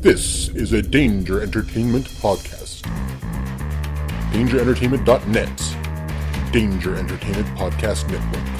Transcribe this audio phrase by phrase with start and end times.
[0.00, 2.80] This is a Danger Entertainment podcast.
[4.32, 6.52] DangerEntertainment.net.
[6.54, 8.59] Danger Entertainment Podcast Network.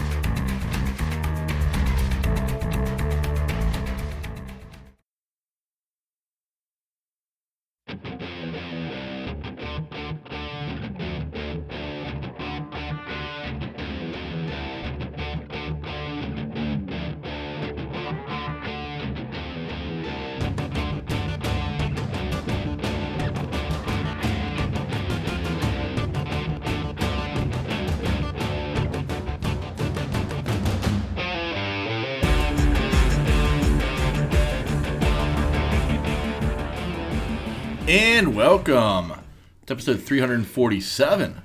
[39.80, 41.40] Episode 347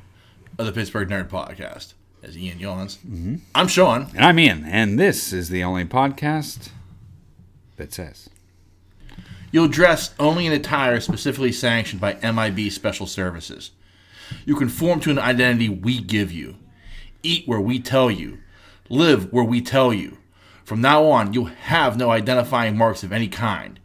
[0.58, 1.94] of the Pittsburgh Nerd Podcast.
[2.22, 3.38] As Ian yawns, mm-hmm.
[3.56, 4.10] I'm Sean.
[4.14, 6.72] And I'm Ian, and this is the only podcast
[7.78, 8.30] that says.
[9.54, 13.72] You'll dress only in attire specifically sanctioned by MIB Special Services.
[14.46, 16.58] You conform to an identity we give you.
[17.24, 18.40] Eat where we tell you.
[18.90, 20.18] Live where we tell you.
[20.66, 23.80] From now on, you'll have no identifying marks of any kind.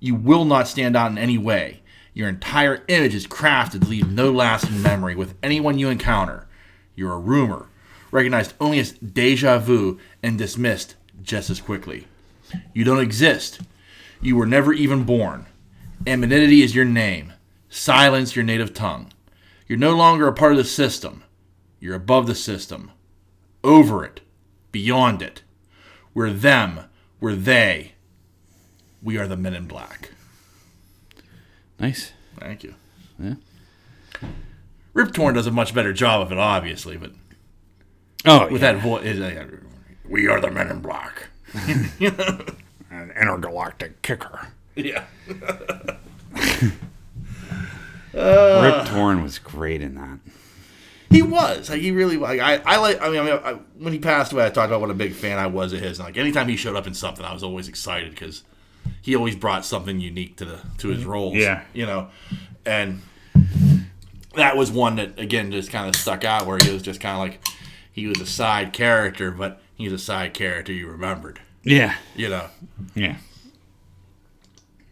[0.00, 1.81] You will not stand out in any way.
[2.14, 6.46] Your entire image is crafted to leave no lasting memory with anyone you encounter.
[6.94, 7.68] You're a rumor,
[8.10, 12.06] recognized only as deja vu and dismissed just as quickly.
[12.74, 13.60] You don't exist.
[14.20, 15.46] You were never even born.
[16.06, 17.32] Anonymity is your name.
[17.70, 19.10] Silence your native tongue.
[19.66, 21.24] You're no longer a part of the system.
[21.80, 22.90] You're above the system.
[23.64, 24.20] Over it.
[24.70, 25.42] Beyond it.
[26.12, 26.80] We're them.
[27.20, 27.92] We're they.
[29.02, 30.10] We are the men in black.
[31.82, 32.12] Nice.
[32.38, 32.74] Thank you.
[33.18, 33.34] Yeah.
[34.94, 37.10] Rip Torn does a much better job of it, obviously, but
[38.24, 38.72] Oh, with yeah.
[38.72, 39.58] that voice,
[40.08, 41.26] we are the men in black.
[41.54, 44.48] an intergalactic kicker.
[44.76, 45.04] Yeah.
[45.26, 46.74] Rip
[48.14, 48.84] uh.
[48.86, 50.20] Torn was great in that.
[51.10, 53.92] He was like he really like I, I like I mean, I mean I, when
[53.92, 56.06] he passed away I talked about what a big fan I was of his and
[56.06, 58.44] like anytime he showed up in something I was always excited because
[59.00, 61.10] he always brought something unique to the to his mm-hmm.
[61.10, 61.62] roles Yeah.
[61.72, 62.08] you know
[62.64, 63.02] and
[64.36, 67.14] that was one that again just kind of stuck out where he was just kind
[67.14, 67.40] of like
[67.92, 71.94] he was a side character but he's a side character you remembered Yeah.
[72.14, 72.46] you know
[72.94, 73.16] Yeah.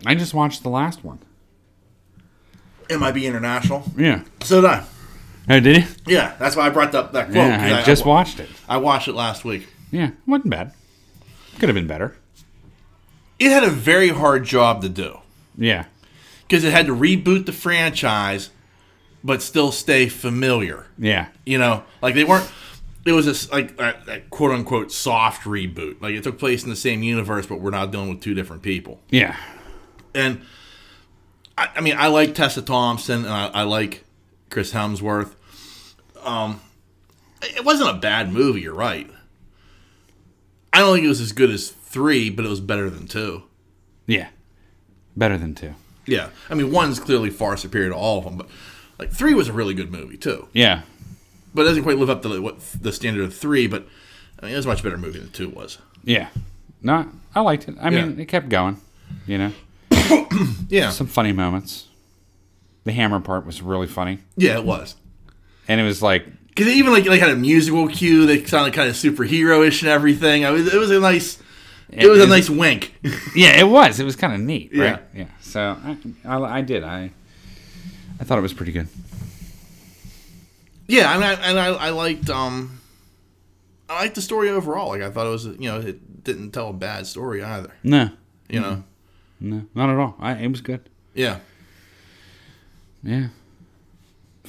[0.07, 1.19] I just watched the last one.
[2.89, 4.23] MIB International Yeah.
[4.43, 4.85] so did I
[5.49, 6.13] Oh, did he?
[6.13, 8.49] yeah that's why I brought up that quote Yeah, 'cause I just wa- watched it.
[8.69, 10.73] I watched it last week Yeah, wasn't bad.
[11.59, 12.17] Could have been better.
[13.41, 15.19] It had a very hard job to do
[15.57, 15.87] Yeah.
[16.43, 18.51] because it had to reboot the franchise,
[19.25, 20.87] but still stay familiar.
[20.99, 21.27] Yeah.
[21.45, 22.49] You know, like they weren't.
[23.07, 26.01] It was a like a, a quote unquote soft reboot.
[26.03, 28.63] Like it took place in the same universe, but we're not dealing with two different
[28.63, 29.01] people.
[29.11, 29.37] Yeah.
[30.15, 30.43] And
[31.57, 34.05] I, I mean, I like Tessa Thompson and I, I like
[34.51, 35.33] Chris Hemsworth.
[36.23, 36.61] Um,
[37.43, 38.61] it wasn't a bad movie.
[38.61, 39.11] You're right.
[40.91, 43.45] Don't think it was as good as three, but it was better than two.
[44.09, 44.29] Yeah.
[45.17, 45.75] Better than two.
[46.05, 48.49] Yeah, I mean, one's clearly far superior to all of them, but
[48.99, 50.49] like three was a really good movie too.
[50.53, 50.83] Yeah.
[51.55, 53.69] But it doesn't quite live up to the, what the standard of three.
[53.69, 53.87] But
[54.41, 55.79] I mean, it was a much better movie than two was.
[56.03, 56.31] Yeah.
[56.83, 57.77] No, I liked it.
[57.81, 58.81] I mean, it kept going.
[59.29, 59.53] You know,
[60.69, 61.87] Yeah, some funny moments.
[62.83, 64.97] The hammer part was really funny, yeah, it was.
[65.69, 66.27] and it was like
[66.61, 70.45] Because even like like had a musical cue that sounded kind of superhero-ish and everything.
[70.45, 71.39] I was, it was a nice,
[71.91, 72.95] it, was a nice wink.
[73.35, 73.99] Yeah, it was.
[73.99, 74.85] It was kind of neat, Yeah.
[74.91, 75.03] right?
[75.15, 75.25] Yeah.
[75.41, 76.85] So I, I, I did.
[76.85, 77.13] I,
[78.21, 78.89] I thought it was pretty good.
[80.87, 82.79] yeah, I mean, I, and I, I liked, um,
[83.89, 84.89] I liked the story overall.
[84.89, 87.73] Like I thought it was, you know, it didn't tell a bad story either.
[87.83, 88.11] No,
[88.51, 88.85] You know,
[89.41, 90.15] no, not at all.
[90.21, 90.89] I, it was good.
[91.15, 91.39] yeah,
[93.03, 93.29] Yeah.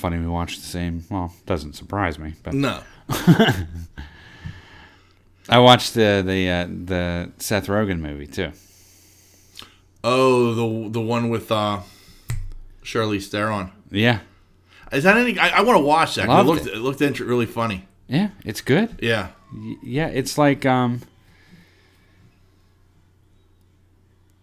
[0.01, 1.03] Funny we watched the same.
[1.12, 2.81] Well, doesn't surprise me, but no,
[5.47, 8.51] I watched the the uh, the Seth Rogen movie too.
[10.03, 11.81] oh, the the one with uh,
[12.84, 13.72] Charlize Theron.
[13.91, 14.22] Yeah,
[14.91, 15.37] Is that any?
[15.37, 16.28] I, I want to watch that.
[16.28, 16.73] It looked it.
[16.73, 17.85] it, looked really funny.
[18.08, 18.97] yeah, it's good.
[19.02, 21.02] Yeah, Y- Yeah, it's like um,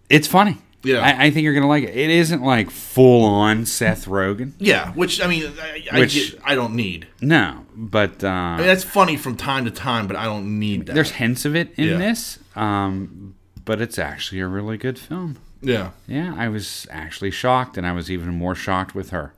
[0.09, 0.59] it's funny.
[0.85, 1.01] Yeah.
[1.01, 1.97] I, I think you're gonna like it.
[1.97, 4.53] It isn't like full on Seth Rogen.
[4.59, 4.93] yeah.
[4.93, 7.09] Which I mean, I, I, Which- get, I don't need.
[7.21, 10.87] No, but uh, I mean, that's funny from time to time, but I don't need
[10.87, 10.95] that.
[10.95, 11.97] there's hints of it in Yeah.
[11.99, 12.39] this.
[12.55, 13.35] Um,
[13.65, 15.37] but it's actually a really good film.
[15.61, 19.35] yeah, Yeah, I was actually shocked, and I was even more shocked with her.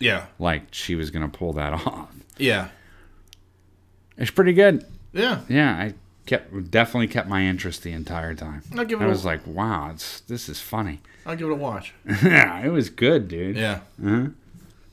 [0.00, 2.08] yeah, Like she was gonna pull that off.
[2.36, 2.68] yeah,
[4.16, 4.84] It's pretty good.
[5.12, 5.40] yeah.
[5.48, 5.94] Yeah, I
[6.26, 8.62] kept definitely kept my interest the entire time.
[8.76, 11.00] I'll give it I a- was like, wow, it's this is funny.
[11.26, 11.92] I'll give it a watch.
[12.22, 13.56] yeah, it was good, dude.
[13.56, 13.80] Yeah.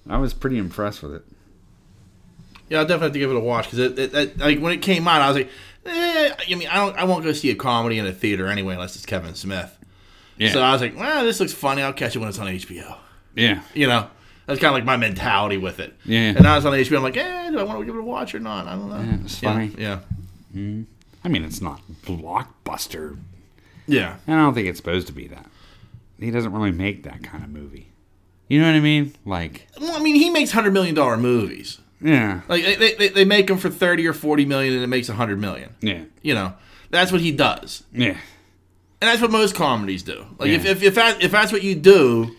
[0.10, 1.26] I was pretty impressed with it.
[2.70, 4.74] Yeah, I'll definitely have to give it a watch because it, it, it, like when
[4.74, 5.50] it came out, I was like,
[5.86, 8.74] eh, I mean, I don't, I won't go see a comedy in a theater anyway
[8.74, 9.74] unless it's Kevin Smith.
[10.38, 11.82] Yeah, So I was like, well, this looks funny.
[11.82, 12.98] I'll catch it when it's on HBO.
[13.36, 14.08] yeah, You know,
[14.46, 15.94] that's kind of like my mentality with it.
[16.06, 16.30] Yeah.
[16.32, 16.98] And now it's on HBO.
[16.98, 18.68] I'm like, eh, do I want to give it a watch or not?
[18.68, 19.00] I don't know.
[19.02, 19.72] Yeah, it's funny.
[19.78, 20.00] Yeah.
[21.28, 23.18] I mean, it's not blockbuster.
[23.86, 24.16] Yeah.
[24.28, 25.46] I don't think it's supposed to be that.
[26.18, 27.90] He doesn't really make that kind of movie.
[28.48, 29.14] You know what I mean?
[29.26, 31.80] Like, Well, I mean, he makes hundred million dollar movies.
[32.02, 35.10] yeah, Like they, they, they make them for thirty or forty million, and it makes
[35.10, 35.76] a hundred million.
[35.82, 36.54] yeah, You know,
[36.90, 38.12] that's what he does, yeah,
[39.02, 40.26] and that's what most comedies do.
[40.40, 40.72] Like if Yeah.
[40.72, 42.32] if if, that, if that's what you do,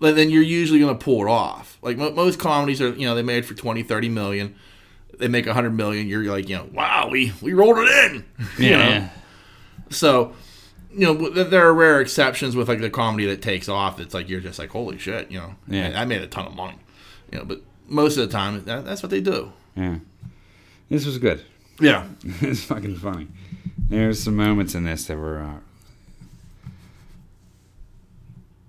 [0.00, 1.78] then then you're usually going to pull it off.
[1.80, 4.54] Like mo- most comedies are, you know, they made for 20, 30 million.
[5.18, 6.08] They make a hundred million.
[6.08, 8.24] You're like, you know, wow, we we rolled it in.
[8.58, 8.88] yeah, You know?
[8.90, 9.08] yeah.
[9.90, 10.34] So,
[10.94, 14.00] you know, there are rare exceptions with like the comedy that takes off.
[14.00, 15.92] It's like you're just like, holy shit, you know, Yeah.
[15.96, 16.78] I, I made a ton of money,
[17.30, 17.44] you know.
[17.44, 19.52] But most of the time, that, that's what they do.
[19.76, 19.98] yeah.
[20.88, 21.42] This was good.
[21.80, 22.06] Yeah,
[22.40, 23.28] it's fucking funny.
[23.88, 25.58] There's some moments in this that were uh,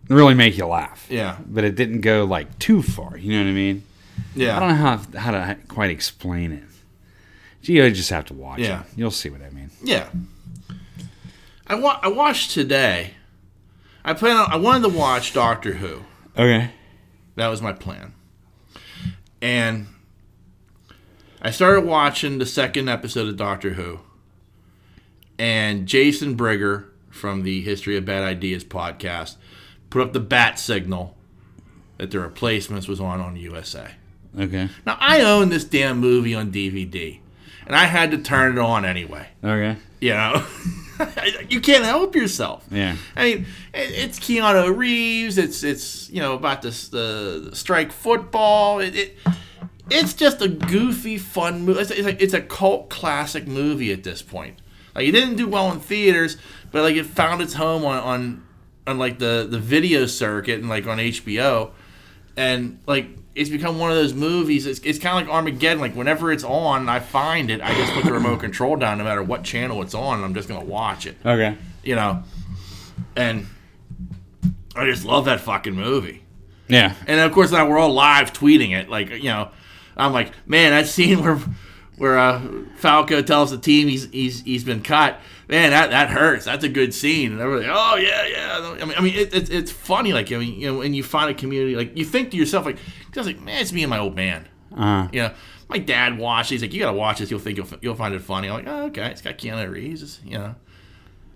[0.10, 1.06] really make you laugh.
[1.10, 3.18] yeah, But it didn't go like too far.
[3.18, 3.84] You know what I mean?
[4.36, 4.58] Yeah.
[4.58, 6.64] I don't know how how to quite explain it.
[7.62, 8.82] Gee, you just have to watch Yeah.
[8.82, 8.86] it.
[8.96, 9.70] You'll see what I mean.
[9.82, 10.10] Yeah.
[11.68, 13.12] I wa- I watched today.
[14.04, 16.02] I plan on, I wanted to watch Doctor Who.
[16.38, 16.72] Okay.
[17.36, 18.14] That was my plan.
[19.42, 19.88] And
[21.42, 24.02] I started watching the second episode of Doctor Who.
[25.40, 29.36] And Jason Brigger from the History of Bad Ideas podcast
[29.90, 31.16] put up the bat signal
[31.98, 33.92] that the replacements was on on USA.
[34.38, 34.70] Okay.
[34.86, 37.20] Now I own this damn movie on DVD,
[37.66, 39.28] and I had to turn it on anyway.
[39.44, 39.78] Okay.
[40.00, 40.46] You know,
[41.50, 42.66] you can't help yourself.
[42.72, 42.98] Yeah.
[43.16, 45.38] I mean, it's Keanu Reeves.
[45.38, 48.80] It's it's you know about this the, the strike football.
[48.80, 49.18] It, it
[49.90, 51.80] it's just a goofy, fun movie.
[51.80, 54.60] It's, it's like it's a cult classic movie at this point.
[54.96, 56.38] Like it didn't do well in theaters,
[56.72, 58.44] but like it found its home on on,
[58.88, 61.72] on like the the video circuit and like on HBO,
[62.38, 64.66] and like it's become one of those movies.
[64.66, 65.80] It's, it's kind of like Armageddon.
[65.80, 67.62] Like whenever it's on, I find it.
[67.62, 70.34] I just put the remote control down, no matter what channel it's on, and I'm
[70.34, 71.58] just gonna watch it Okay.
[71.84, 72.24] you know,
[73.16, 73.48] and
[74.76, 76.24] I just love that fucking movie.
[76.68, 76.94] Yeah.
[77.08, 78.90] And of course, now we're all live tweeting it.
[78.90, 79.50] Like, you know,
[79.98, 81.40] I'm like, man, that scene where
[81.98, 82.42] where uh,
[82.78, 85.20] Falco tells the team he's he's he's been cut.
[85.50, 86.46] Man, that, that hurts.
[86.46, 87.34] That's a good scene.
[87.34, 88.76] And everybody, oh yeah, yeah.
[88.82, 90.14] I mean, I mean, it, it's it's funny.
[90.14, 92.66] Like, I mean, you know, when you find a community, like you think to yourself,
[92.66, 92.78] like,
[93.12, 94.48] just like, man, it's me and my old man.
[94.76, 95.32] Uh, You know,
[95.70, 96.52] my dad watched.
[96.52, 96.56] it.
[96.56, 97.30] He's like, you gotta watch this.
[97.30, 98.48] You'll think you'll you'll find it funny.
[98.50, 99.08] I'm like, oh, okay.
[99.08, 100.02] It's got Keanu Reeves.
[100.02, 100.56] It's, you know,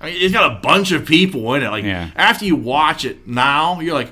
[0.01, 1.69] I mean, it's got a bunch of people in it.
[1.69, 2.09] Like Yeah.
[2.15, 4.11] after you watch it now, you're like,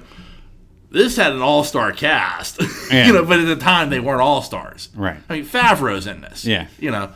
[0.96, 2.62] this had an all star cast.
[2.92, 3.08] Yeah.
[3.08, 4.90] you know, but at the time they weren't all stars.
[4.96, 5.18] Right.
[5.30, 6.46] I mean, Favreau's in this.
[6.46, 6.68] Yeah.
[6.80, 7.12] You know,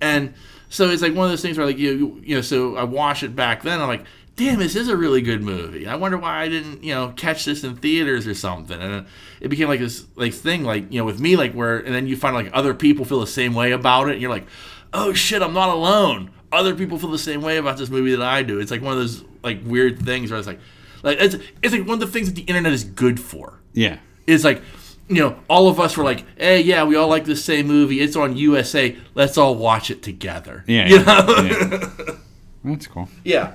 [0.00, 0.34] and
[0.68, 3.22] so it's like one of those things where like you you know, so I watched
[3.22, 3.80] it back then.
[3.80, 4.04] I'm like.
[4.36, 5.86] Damn, this is a really good movie.
[5.86, 8.76] I wonder why I didn't, you know, catch this in theaters or something.
[8.80, 9.06] And
[9.40, 12.08] it became like this like thing, like you know, with me, like where, and then
[12.08, 14.48] you find like other people feel the same way about it, and you're like,
[14.92, 16.32] oh shit, I'm not alone.
[16.50, 18.58] Other people feel the same way about this movie that I do.
[18.58, 20.58] It's like one of those like weird things where it's like,
[21.04, 23.98] like it's it's like one of the things that the internet is good for yeah.
[24.26, 24.60] is like
[25.08, 28.00] you know all of us were like hey yeah we all like the same movie
[28.00, 30.88] it's on usa let's all watch it together Yeah.
[30.88, 32.14] you yeah, know yeah.
[32.64, 33.08] That's cool.
[33.22, 33.54] yeah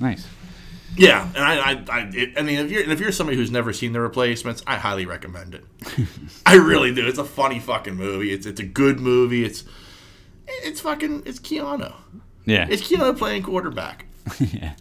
[0.00, 0.26] Nice.
[0.96, 3.50] yeah and i i I, it, I mean if you're and if you're somebody who's
[3.50, 5.64] never seen the replacements i highly recommend it
[6.46, 9.64] i really do it's a funny fucking movie it's it's a good movie it's
[10.48, 11.92] it's fucking it's keanu
[12.44, 12.66] Yeah.
[12.70, 14.06] it's keanu playing quarterback
[14.40, 14.74] yeah.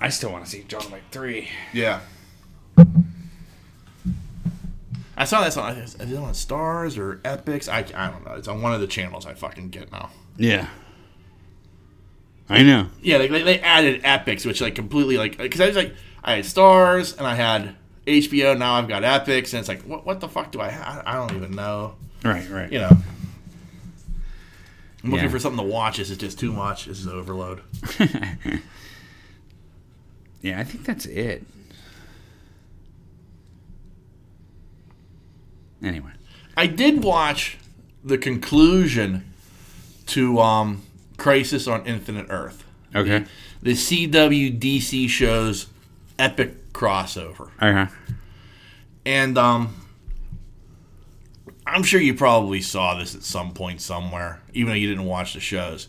[0.00, 1.48] I still want to see John Wick 3.
[1.72, 2.00] yeah
[5.18, 7.68] I saw that on, is it on Starz or Epix?
[7.70, 8.34] I, I don't know.
[8.34, 10.10] It's on one of the channels I fucking get now.
[10.36, 10.68] Yeah.
[12.50, 12.88] I know.
[13.00, 16.34] Yeah, like, they, they added Epix, which like completely like because I was like I
[16.34, 17.74] had Starz and I had
[18.06, 18.56] HBO.
[18.58, 20.70] Now I've got Epix, and it's like what what the fuck do I?
[20.70, 21.96] Ha- I don't even know.
[22.22, 22.70] Right, right.
[22.70, 22.90] You know,
[25.02, 25.30] I'm looking Yeah.
[25.30, 25.96] for something to watch.
[25.96, 26.84] This is just too much.
[26.84, 27.62] This is overload.
[30.46, 31.44] Yeah, I think that's it.
[35.82, 36.12] Anyway.
[36.56, 37.58] I did watch
[38.04, 39.24] the conclusion
[40.06, 40.82] to um
[41.16, 42.62] Crisis on Infinite Earth,
[42.94, 43.24] Okay.
[43.62, 45.66] the CW DC show's
[46.18, 47.50] epic crossover.
[47.60, 47.90] Okay.
[49.04, 49.74] and um
[51.66, 55.34] I'm sure you probably saw this at some point somewhere, even though you didn't watch
[55.34, 55.88] the shows.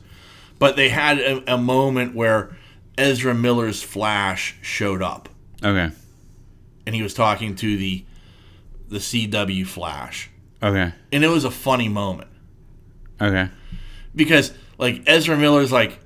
[0.58, 2.58] But they had a, a moment where
[2.98, 5.30] Ezra Miller's Flash showed up,
[5.64, 5.90] Okay.
[6.86, 8.04] and he was talking to the
[8.90, 10.30] the CW Flash,
[10.64, 10.94] Okay.
[11.12, 12.30] and it was a funny moment
[13.22, 13.50] Okay.
[14.16, 16.00] because like Ezra Miller's like,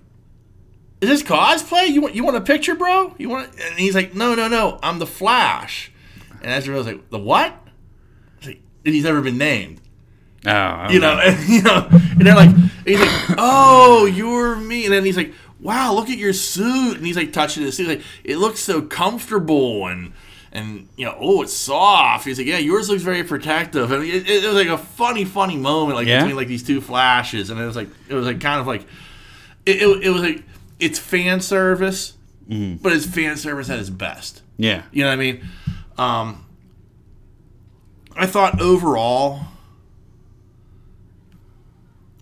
[1.00, 1.88] "Is this cosplay?
[1.90, 3.14] You want you want a picture, bro?
[3.18, 5.92] You want?" And he's like, "No, no, no, I'm the Flash."
[6.42, 7.56] And Ezra Miller's like, "The what?"
[8.40, 9.80] He's like, and he's never been named.
[10.44, 10.90] Oh.
[10.90, 12.50] you know, and, you know, and they're like,
[12.84, 17.06] he's like, oh, you're me, and then he's like, wow, look at your suit, and
[17.06, 20.14] he's like touching his suit, like it looks so comfortable, and
[20.52, 22.26] and you know, oh, it's soft.
[22.26, 25.56] He's like, yeah, yours looks very protective, and it, it was like a funny, funny
[25.58, 26.20] moment, like Yeah?
[26.20, 28.82] between like these two flashes, and it was like, it was like kind of like,
[29.66, 30.44] it, it, it was like
[30.80, 32.18] it's fan service,
[32.50, 34.42] but it's fan service at its best.
[34.58, 34.84] Yeah.
[34.92, 35.46] You know what I mean?
[35.98, 36.46] Um,
[38.16, 39.42] I thought overall,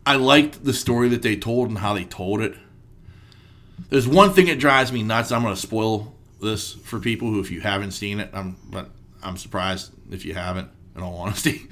[0.05, 2.55] I liked the story that they told and how they told it.
[3.89, 5.31] There's one thing that drives me nuts.
[5.31, 8.89] I'm going to spoil this for people who, if you haven't seen it, I'm but
[9.23, 10.69] I'm surprised if you haven't.
[10.95, 11.67] In all honesty,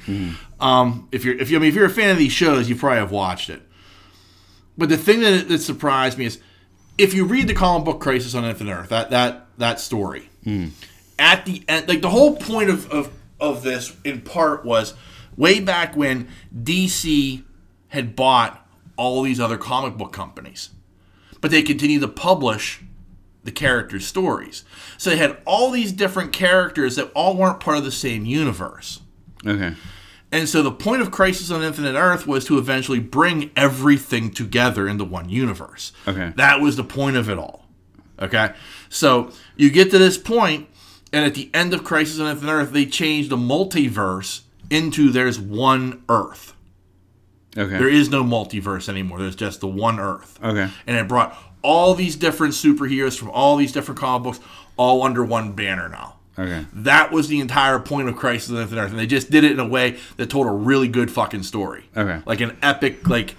[0.59, 2.75] um, if you're if you I mean if you're a fan of these shows, you
[2.75, 3.61] probably have watched it.
[4.77, 6.39] But the thing that, that surprised me is
[6.97, 10.29] if you read the comic book Crisis on Infinite Earth, that that that story,
[11.19, 14.93] at the end, like the whole point of, of of this in part was
[15.35, 17.43] way back when DC
[17.89, 20.69] had bought all these other comic book companies,
[21.41, 22.81] but they continued to publish
[23.43, 24.63] the characters' stories.
[24.97, 29.01] So they had all these different characters that all weren't part of the same universe.
[29.45, 29.73] Okay.
[30.31, 34.87] And so the point of Crisis on Infinite Earth was to eventually bring everything together
[34.87, 35.93] into one universe.
[36.05, 36.33] Okay.
[36.35, 37.65] That was the point of it all.
[38.19, 38.53] Okay.
[38.89, 40.67] So you get to this point,
[41.13, 45.39] and at the end of Crisis on Infinite Earth, they change the multiverse into there's
[45.39, 46.53] one Earth.
[47.57, 47.77] Okay.
[47.77, 49.19] There is no multiverse anymore.
[49.19, 50.39] There's just the one Earth.
[50.43, 50.69] Okay.
[50.85, 54.39] And it brought all these different superheroes from all these different comic books
[54.77, 56.17] all under one banner now.
[56.39, 56.65] Okay.
[56.71, 59.51] That was the entire point of Crisis on Infinite Earth, and they just did it
[59.51, 61.89] in a way that told a really good fucking story.
[61.95, 62.21] Okay.
[62.25, 63.35] like an epic, like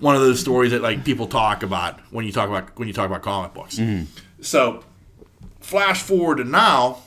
[0.00, 2.94] one of those stories that like people talk about when you talk about when you
[2.94, 3.78] talk about comic books.
[3.78, 4.04] Mm-hmm.
[4.40, 4.82] So,
[5.60, 6.98] flash forward to now.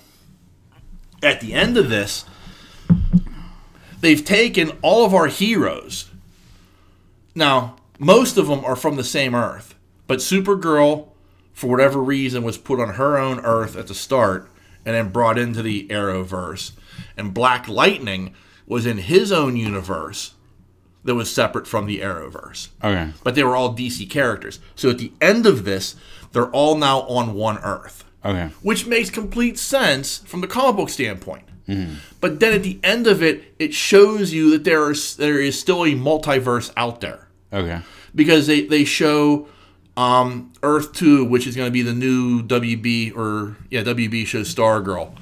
[1.22, 2.24] At the end of this,
[4.00, 6.12] they've taken all of our heroes.
[7.36, 9.76] Now, most of them are from the same Earth,
[10.08, 11.10] but Supergirl,
[11.54, 14.50] for whatever reason, was put on her own Earth at the start
[14.86, 16.72] and then brought into the Arrowverse.
[17.18, 18.34] And Black Lightning
[18.68, 20.34] was in his own universe
[21.04, 22.70] that was separate from the Arrowverse.
[22.84, 23.12] Okay.
[23.24, 24.60] But they were all DC characters.
[24.76, 25.96] So at the end of this,
[26.32, 28.50] they're all now on one Earth Okay.
[28.64, 31.44] which makes complete sense from the comic book standpoint.
[31.70, 31.96] Mm-hmm.
[32.22, 35.60] But then at the end of it, it shows you that there is there is
[35.60, 37.25] still a multiverse out there
[37.56, 37.80] Okay.
[38.14, 39.48] because they they show
[39.98, 44.42] um, Earth Two, which is going to be the new WB or yeah WB show
[44.42, 45.16] Stargirl.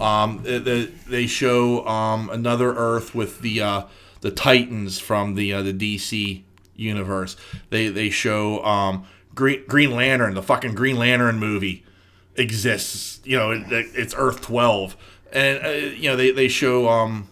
[0.00, 3.82] Um, they- they, they show um, another Earth with the uh,
[4.20, 6.42] the Titans from the uh, the DC
[6.76, 7.36] universe.
[7.70, 9.04] They they show um,
[9.34, 11.84] Green Green Lantern, the fucking Green Lantern movie
[12.36, 13.20] exists.
[13.24, 14.96] You know, it, it's Earth Twelve,
[15.32, 17.28] and uh, you know they they show um,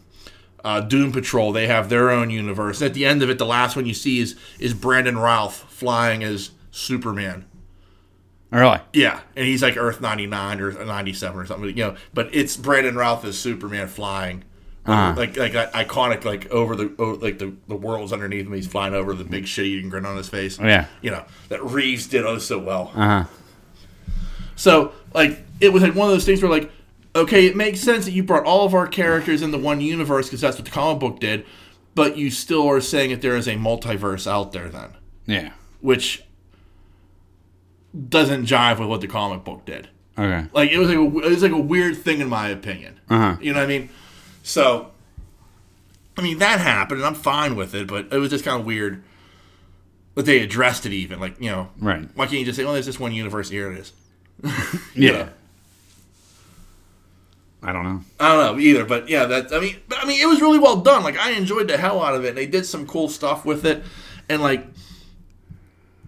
[0.65, 1.53] uh, Doom Patrol.
[1.53, 2.83] They have their own universe.
[2.83, 6.23] At the end of it, the last one you see is is Brandon Routh flying
[6.23, 7.45] as Superman.
[8.51, 8.81] Really?
[8.93, 11.69] Yeah, and he's like Earth ninety nine or ninety seven or something.
[11.77, 14.45] You know, but it's Brandon Routh as Superman flying.
[14.87, 15.15] Uh-huh.
[15.19, 18.55] Like like that iconic like over the oh, like the the world's underneath him.
[18.55, 20.59] He's flying over the big shit eating grin on his face.
[20.59, 20.87] Yeah.
[21.03, 22.91] you know that Reeves did oh so well.
[22.95, 23.25] Uh huh.
[24.57, 26.71] So like it was like one of those things where like
[27.15, 30.41] okay, it makes sense that you brought all of our characters into one universe because
[30.41, 31.45] that's what the comic book did,
[31.95, 34.91] but you still are saying that there is a multiverse out there then,
[35.27, 35.51] Yeah.
[35.81, 36.23] which
[38.09, 39.89] doesn't jive with what the comic book did.
[40.17, 40.47] Okay.
[40.53, 42.99] Like it was like a, it was like a weird thing in my opinion.
[43.09, 43.37] Uh-huh.
[43.41, 43.89] You know what I mean?
[44.43, 44.91] So,
[46.17, 47.87] I mean that happened, and I'm fine with it.
[47.87, 49.03] But it was just kind of weird
[50.17, 50.93] that they addressed it.
[50.93, 52.09] Even like you know, Right.
[52.17, 53.71] Why can't you just say, "Oh, there's just one universe here.
[53.73, 53.93] It is."
[54.95, 55.29] Yeah.
[57.63, 58.01] I don't know.
[58.21, 60.77] I don't know either, but yeah, that I mean, I mean, it was really well
[60.77, 61.03] done.
[61.03, 62.35] Like I enjoyed the hell out of it.
[62.35, 63.83] They did some cool stuff with it,
[64.29, 64.65] and like,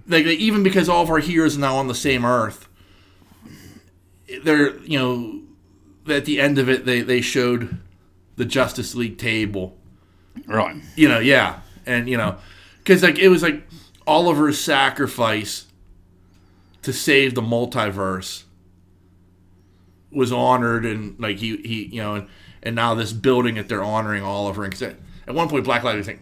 [0.07, 2.69] like they, even because all of our heroes are now on the same Earth,
[4.45, 7.79] they're you know, at the end of it, they they showed
[8.37, 9.77] the Justice League table.
[10.47, 10.83] Really?
[10.95, 12.37] You know, yeah, and you know,
[12.79, 13.67] because like it was like
[14.07, 15.67] Oliver's sacrifice
[16.83, 18.45] to save the multiverse
[20.13, 22.29] was honored and like he he you know and,
[22.63, 25.83] and now this building that they're honoring Oliver and 'cause at at one point Black
[25.83, 26.19] Lightning was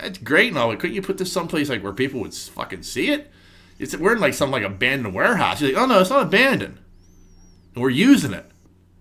[0.00, 2.82] "That's great and all, but couldn't you put this someplace like where people would fucking
[2.82, 3.30] see it?
[3.78, 6.78] It's we're in like some like abandoned warehouse." He's like, "Oh no, it's not abandoned,
[7.74, 8.50] and we're using it."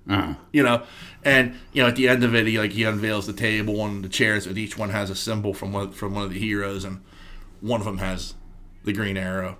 [0.07, 0.83] Uh, you know
[1.23, 4.03] and you know at the end of it he like he unveils the table and
[4.03, 6.83] the chairs and each one has a symbol from one from one of the heroes
[6.85, 7.01] and
[7.59, 8.35] one of them has
[8.83, 9.57] the green arrow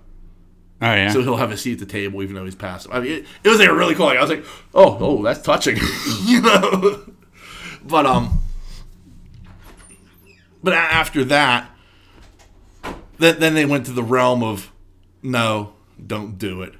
[0.82, 1.10] oh yeah.
[1.10, 3.26] so he'll have a seat at the table even though he's passed i mean it,
[3.44, 5.76] it was like a really cool like, i was like oh oh that's touching.
[6.24, 7.04] You know?
[7.84, 8.40] But um
[10.62, 11.70] but after that
[13.18, 14.72] then, then they went to the realm of
[15.22, 15.72] no
[16.04, 16.74] don't do it.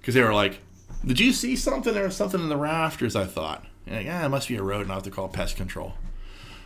[0.00, 0.60] Because they were like
[1.04, 1.92] did you see something?
[1.92, 3.64] There was something in the rafters i thought.
[3.86, 4.90] Yeah like, ah, it must be a rodent.
[4.90, 5.94] I'll have to call pest control.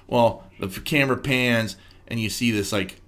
[0.07, 1.77] Well the camera pans
[2.07, 3.01] and you see this like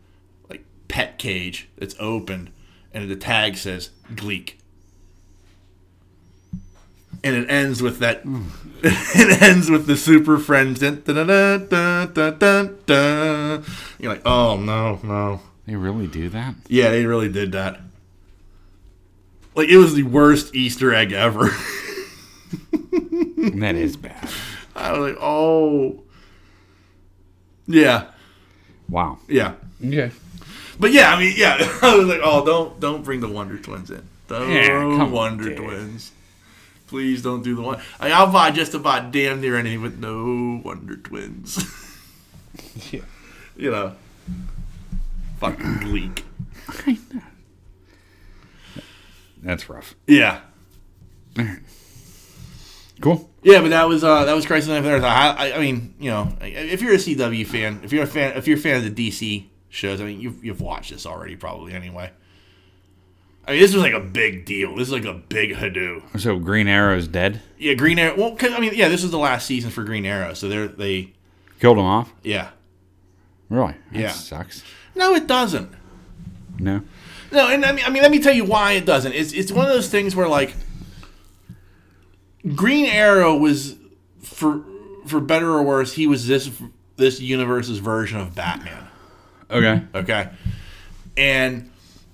[0.48, 2.50] like pet cage that's opened
[2.92, 4.58] and the tag says gleek
[7.22, 8.22] and it ends with that
[8.82, 13.64] it ends with the super friends dun, dun, dun, dun, dun, dun, dun.
[13.98, 16.54] you're like oh no no they really do that?
[16.68, 17.80] yeah they really did that
[19.54, 21.50] like it was the worst easter egg ever
[22.92, 24.28] that is bad.
[24.74, 26.02] i was like oh
[27.66, 28.06] yeah
[28.88, 29.18] Wow.
[29.28, 29.54] yeah
[29.86, 30.10] Okay.
[30.80, 33.90] But yeah, I mean, yeah, I was like, oh, don't don't bring the Wonder Twins
[33.90, 34.02] in.
[34.28, 35.58] Don't Yeah, on, Wonder dude.
[35.58, 36.10] Twins.
[36.88, 37.80] Please don't do the one.
[38.00, 41.62] I I'll buy just about damn near anything, with no Wonder Twins.
[42.90, 43.00] Yeah.
[43.56, 43.94] you know,
[45.38, 46.24] fucking Gleek.
[49.42, 49.94] That's rough.
[50.06, 50.40] Yeah,
[53.00, 53.30] Cool.
[53.42, 55.04] yeah, but that was uh, that was Crisis on Infinite Earth.
[55.04, 58.36] I, I, I mean, you know, if you're a CW fan, if you're a fan,
[58.36, 61.36] if you're a fan of the DC shows, I mean, you've you've watched this already,
[61.36, 62.10] probably anyway.
[63.46, 64.76] I mean, this was like a big deal.
[64.76, 66.02] This is like a big hadoo.
[66.20, 67.40] So Green Arrow's dead.
[67.58, 68.14] Yeah, Green Arrow.
[68.16, 70.68] Well, 'cause, I mean, yeah, this is the last season for Green Arrow, so they're
[70.68, 71.12] they,
[71.58, 72.12] Killed him off.
[72.22, 72.50] yeah.
[73.48, 73.74] Really?
[73.92, 74.10] That Yeah.
[74.10, 74.62] Sucks.
[74.94, 75.70] No, it doesn't.
[76.58, 76.82] No.
[77.32, 79.12] No, and I mean, I mean, let me tell you why it doesn't.
[79.12, 80.54] It's it's one of those things where like
[82.54, 83.76] Green Arrow was
[84.22, 84.62] for
[85.06, 86.50] for better or worse, he was this
[86.96, 88.86] this universe's version of Batman.
[89.50, 89.82] Okay.
[89.94, 90.28] Okay,
[91.16, 91.70] and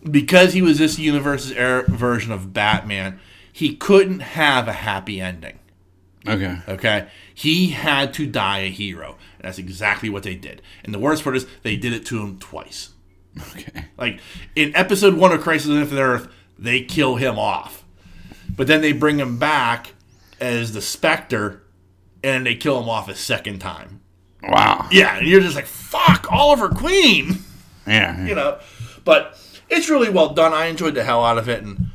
[0.09, 3.20] because he was this universe's er- version of Batman,
[3.53, 5.59] he couldn't have a happy ending.
[6.27, 6.59] Okay.
[6.68, 10.62] Okay, he had to die a hero, and that's exactly what they did.
[10.85, 12.90] And the worst part is they did it to him twice.
[13.53, 13.85] Okay.
[13.99, 14.20] Like
[14.55, 17.85] in episode one of Crisis on Infinite Earth, they kill him off,
[18.55, 19.92] but then they bring him back
[20.40, 21.62] as the Spectre,
[22.25, 24.01] and they kill him off a second time.
[24.42, 24.88] Wow.
[24.92, 27.38] Yeah, and you're just like, "Fuck, Oliver Queen,"
[27.87, 28.25] Yeah.
[28.25, 28.59] you know.
[29.05, 30.53] But it's really well done.
[30.53, 31.87] I enjoyed the hell out of it, and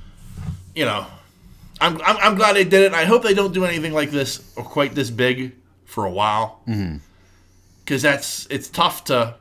[0.76, 1.06] you know,
[1.80, 2.86] I'm I'm, I'm glad they did it.
[2.88, 5.54] And I hope they don't do anything like this or quite this big
[5.86, 6.98] for a while, mm-hmm.
[7.84, 9.36] because that's it's tough to.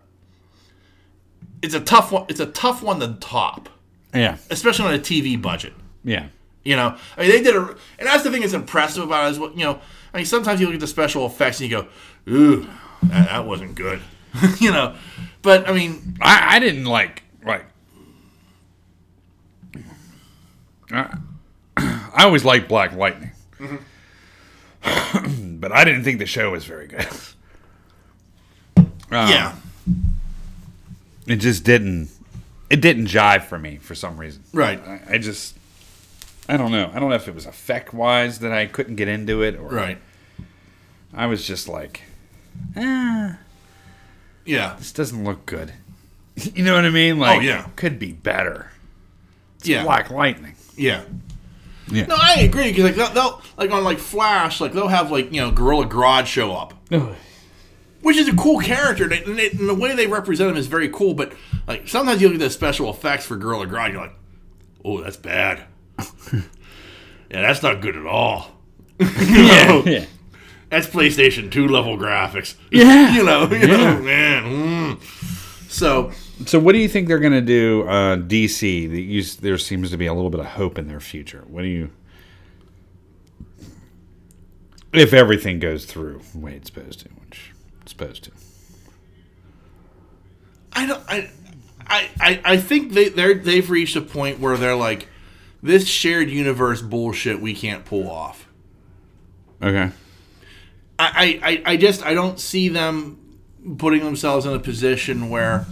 [1.62, 2.24] It's a tough one.
[2.28, 3.68] It's a tough one to top,
[4.14, 4.38] Yeah.
[4.48, 5.74] especially on a TV budget.
[6.04, 6.28] Yeah.
[6.64, 7.60] You know, I mean, they did a,
[7.98, 9.78] and that's the thing that's impressive about it is what you know.
[10.12, 11.88] I mean, sometimes you look at the special effects and you go,
[12.32, 12.66] "Ooh,
[13.04, 14.00] that, that wasn't good,"
[14.58, 14.94] you know.
[15.42, 17.64] But I mean, I, I didn't like like.
[20.92, 21.16] I,
[21.76, 23.30] I always liked Black Lightning,
[24.82, 27.06] but I didn't think the show was very good.
[29.12, 29.54] Um, yeah,
[31.26, 32.10] it just didn't.
[32.68, 34.44] It didn't jive for me for some reason.
[34.52, 35.56] right, I, I just.
[36.48, 36.90] I don't know.
[36.92, 39.68] I don't know if it was effect wise that I couldn't get into it, or
[39.68, 39.98] right,
[41.12, 42.02] I was just like,
[42.76, 43.32] eh,
[44.44, 45.72] yeah, this doesn't look good.
[46.54, 47.18] You know what I mean?
[47.18, 47.66] Like, Oh, yeah.
[47.76, 48.70] could be better.
[49.62, 50.54] yeah, Black Lightning.
[50.76, 51.02] yeah.
[51.88, 52.06] Yeah.
[52.06, 55.32] No, I agree because like they'll, they'll like on like Flash, like they'll have like
[55.32, 56.72] you know Gorilla Grodd show up,
[58.00, 60.56] which is a cool character, and, they, and, they, and the way they represent him
[60.56, 61.14] is very cool.
[61.14, 61.32] But
[61.66, 64.14] like sometimes you look at the special effects for Gorilla Grodd, you're like,
[64.84, 65.64] oh, that's bad.
[66.32, 66.42] yeah,
[67.42, 68.52] that's not good at all.
[69.00, 69.82] Yeah.
[69.84, 70.04] yeah.
[70.70, 72.54] That's PlayStation 2 level graphics.
[72.70, 73.14] Yeah.
[73.14, 73.66] you know, you Yeah.
[73.94, 74.44] know, man.
[74.44, 75.70] mm.
[75.70, 76.12] So,
[76.46, 77.82] So, what do you think they're going to do?
[77.88, 78.60] Uh, DC.
[78.90, 81.44] The, you, there seems to be a little bit of hope in their future.
[81.48, 81.90] What do you?
[84.92, 87.52] If everything goes through the way it's supposed to, which
[87.82, 88.30] it's supposed to.
[90.72, 91.30] I don't I
[91.86, 95.06] I I, I think they they're they've reached a point where they're like
[95.62, 98.48] this shared universe bullshit we can't pull off.
[99.62, 99.92] Okay.
[101.00, 103.18] I, I, I just I don't see them
[103.78, 105.66] putting themselves in a position where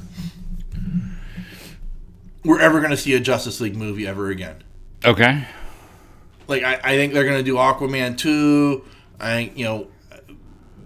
[2.45, 4.62] we're ever going to see a Justice League movie ever again.
[5.05, 5.45] Okay.
[6.47, 8.85] Like I, I think they're going to do Aquaman two.
[9.21, 9.88] I think you know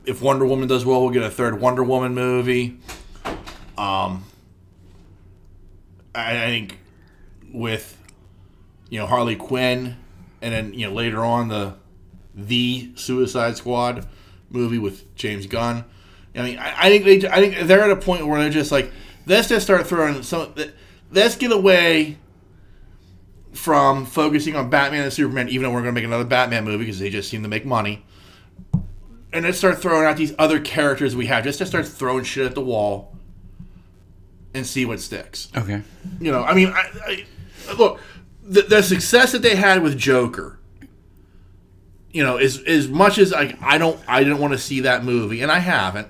[0.04, 2.78] if Wonder Woman does well, we'll get a third Wonder Woman movie.
[3.78, 4.24] Um,
[6.14, 6.78] I, I think
[7.52, 7.96] with
[8.90, 9.96] you know Harley Quinn,
[10.40, 11.74] and then you know later on the
[12.34, 14.06] the Suicide Squad
[14.52, 15.84] movie with James Gunn.
[16.34, 18.72] I mean, I, I think they, I think they're at a point where they're just
[18.72, 18.90] like,
[19.26, 20.54] let's just start throwing some,
[21.10, 22.18] let's get away
[23.52, 26.78] from focusing on Batman and Superman, even though we're going to make another Batman movie
[26.78, 28.04] because they just seem to make money.
[29.32, 31.44] And let's start throwing out these other characters we have.
[31.44, 33.16] Just to start throwing shit at the wall
[34.54, 35.48] and see what sticks.
[35.56, 35.82] Okay.
[36.20, 37.24] You know, I mean, I,
[37.68, 38.00] I, look,
[38.42, 40.58] the, the success that they had with Joker.
[42.12, 45.04] You know, as as much as I I don't I didn't want to see that
[45.04, 46.08] movie, and I haven't.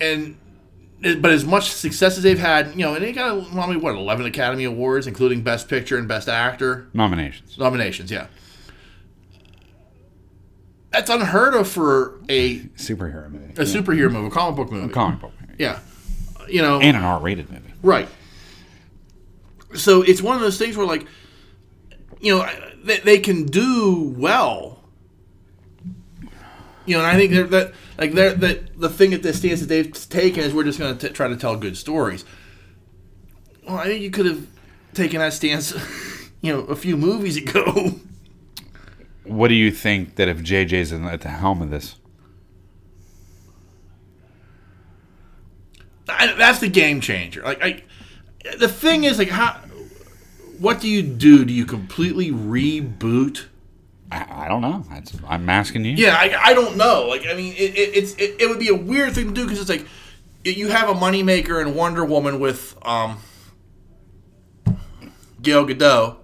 [0.00, 0.36] And
[1.20, 3.94] but as much success as they've had, you know, and they got I mean, what
[3.94, 7.58] eleven Academy Awards, including Best Picture and Best Actor Nominations.
[7.58, 8.10] nominations.
[8.10, 8.28] Yeah,
[10.90, 13.52] that's unheard of for a Superhero movie.
[13.54, 14.92] a superhero movie, a comic book movie.
[14.92, 15.54] comic book movie.
[15.58, 15.78] Yeah,
[16.48, 17.72] you know, And an R-rated movie.
[17.82, 18.08] Right.
[19.74, 21.06] So it's one of those things where, like,
[22.20, 22.48] you know,
[22.86, 24.80] they, they can do well.
[26.86, 29.60] You know, and I think they're, that, like, they're, that the thing that the stance
[29.60, 32.24] that they've taken is we're just going to try to tell good stories.
[33.66, 34.46] Well, I think you could have
[34.94, 35.74] taken that stance,
[36.40, 37.96] you know, a few movies ago.
[39.24, 41.96] What do you think that if JJ's in- at the helm of this?
[46.08, 47.42] I, that's the game changer.
[47.42, 47.82] Like, I,
[48.58, 49.60] the thing is, like, how,
[50.58, 51.44] what do you do?
[51.44, 53.46] Do you completely reboot?
[54.10, 54.84] I, I don't know.
[54.90, 55.92] That's, I'm asking you.
[55.92, 57.06] Yeah, I, I don't know.
[57.08, 59.44] Like, I mean, it, it, it's it, it would be a weird thing to do
[59.44, 59.86] because it's like
[60.44, 63.18] you have a moneymaker and Wonder Woman with um,
[65.42, 66.16] Gail Gadot.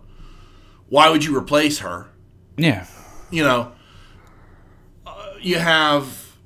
[0.88, 2.08] Why would you replace her?
[2.56, 2.86] Yeah.
[3.30, 3.72] You know,
[5.06, 6.36] uh, you have.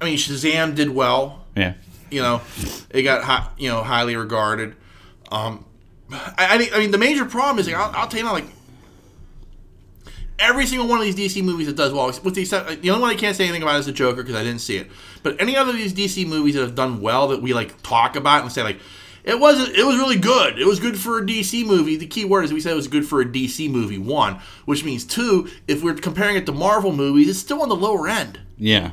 [0.00, 1.44] I mean, Shazam did well.
[1.56, 1.74] Yeah.
[2.10, 2.40] You know,
[2.90, 4.74] it got hi, you know highly regarded.
[5.30, 5.64] Um,
[6.12, 8.46] I, I I mean the major problem is like I'll, I'll tell you now like
[10.40, 13.02] every single one of these DC movies that does well, with the except the only
[13.02, 14.88] one I can't say anything about is the Joker because I didn't see it.
[15.22, 18.16] But any other of these DC movies that have done well that we like talk
[18.16, 18.80] about and say like
[19.22, 20.58] it wasn't it was really good.
[20.58, 21.96] It was good for a DC movie.
[21.96, 23.98] The key word is we said it was good for a DC movie.
[23.98, 27.76] One, which means two, if we're comparing it to Marvel movies, it's still on the
[27.76, 28.40] lower end.
[28.56, 28.92] Yeah.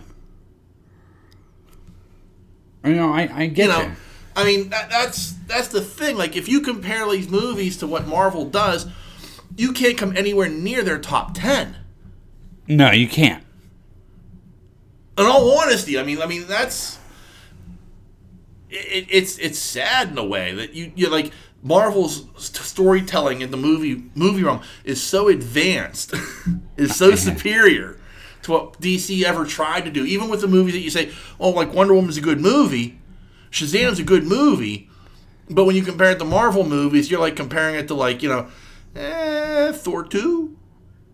[2.83, 3.91] You know, I, I get you know, you.
[4.37, 6.15] I mean that, that's that's the thing.
[6.15, 8.87] Like if you compare these movies to what Marvel does,
[9.57, 11.75] you can't come anywhere near their top ten.
[12.67, 13.43] No, you can't.
[15.17, 16.99] In all honesty, I mean, I mean that's
[18.69, 21.31] it, it's it's sad in a way that you you like
[21.63, 26.13] Marvel's st- storytelling in the movie movie realm is so advanced,
[26.77, 27.97] is so superior
[28.43, 30.05] to what DC ever tried to do.
[30.05, 32.99] Even with the movies that you say, oh, like Wonder Woman's a good movie,
[33.51, 34.89] Shazam's a good movie,
[35.49, 38.29] but when you compare it to Marvel movies, you're like comparing it to like you
[38.29, 38.47] know,
[38.95, 40.55] eh, Thor two.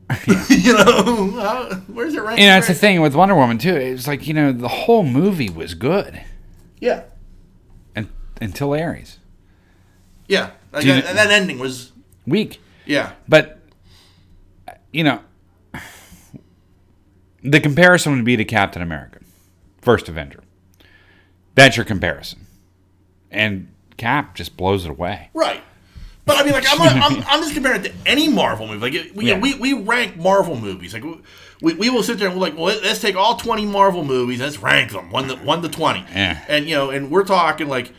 [0.49, 2.41] you know, how, where's it ranked?
[2.41, 3.75] You know, it's the thing with Wonder Woman too.
[3.75, 6.21] It's like you know the whole movie was good,
[6.79, 7.03] Yeah,
[7.95, 8.09] and
[8.41, 9.19] until Ares.
[10.27, 10.51] yeah.
[10.71, 11.91] Like, and that ending was
[12.25, 12.59] weak.
[12.85, 13.11] yeah.
[13.29, 13.59] But
[14.91, 15.19] you know,
[17.43, 19.19] the comparison would be to Captain America,
[19.81, 20.39] First Avenger.
[21.55, 22.45] That's your comparison,
[23.31, 25.29] and Cap just blows it away.
[25.33, 25.61] Right.
[26.25, 28.79] But I mean, like, I'm, I'm, I'm just comparing it to any Marvel movie.
[28.79, 29.39] Like, we, Yeah.
[29.39, 30.93] we, we rank Marvel movies.
[30.93, 31.03] Like,
[31.61, 34.39] we, we will sit there and we're like, well, let's take all 20 Marvel movies
[34.39, 35.99] and let's rank them one to, one to 20.
[35.99, 36.41] Yeah.
[36.47, 37.91] And, you know, and we're talking like,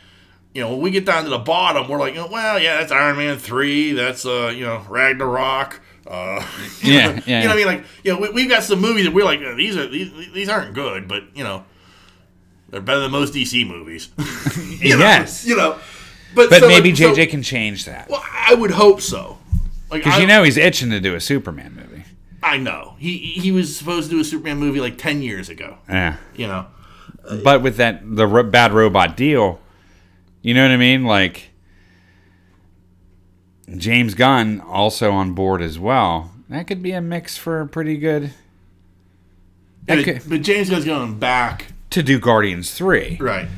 [0.55, 3.19] you know, when we get down to the bottom, we're like, well, yeah, that's Iron
[3.19, 3.93] Man 3.
[3.93, 5.83] That's, uh, you know, Ragnarok.
[6.07, 6.43] Uh,
[6.81, 7.43] you Yeah, know, yeah.
[7.43, 7.67] You know what I mean?
[7.67, 10.11] Like, you know, we, we've got some movies that we're like, uh, these are these,
[10.33, 11.65] these aren't good, but, you know,
[12.75, 14.09] they're better than most DC movies.
[14.85, 15.05] You know?
[15.05, 15.47] Yes.
[15.47, 15.79] You know.
[16.35, 19.39] But, But so, maybe like, so- JJ can change that well, I would hope so.
[19.91, 22.05] Because I, you know he's itching to do a Superman movie.
[22.43, 25.79] I know he he was supposed to do a Superman movie like ten years ago.
[25.89, 26.17] Yeah.
[26.37, 26.67] You know,
[27.45, 29.61] But with that the ro- bad robot deal,
[30.43, 31.05] you know what I mean?
[31.05, 31.51] Like
[33.77, 36.33] James Gunn also on board as well.
[36.49, 38.33] That could be a mix for a pretty good
[39.87, 43.17] but, could- but James Gunn's going back, to do Guardians three.
[43.21, 43.49] right?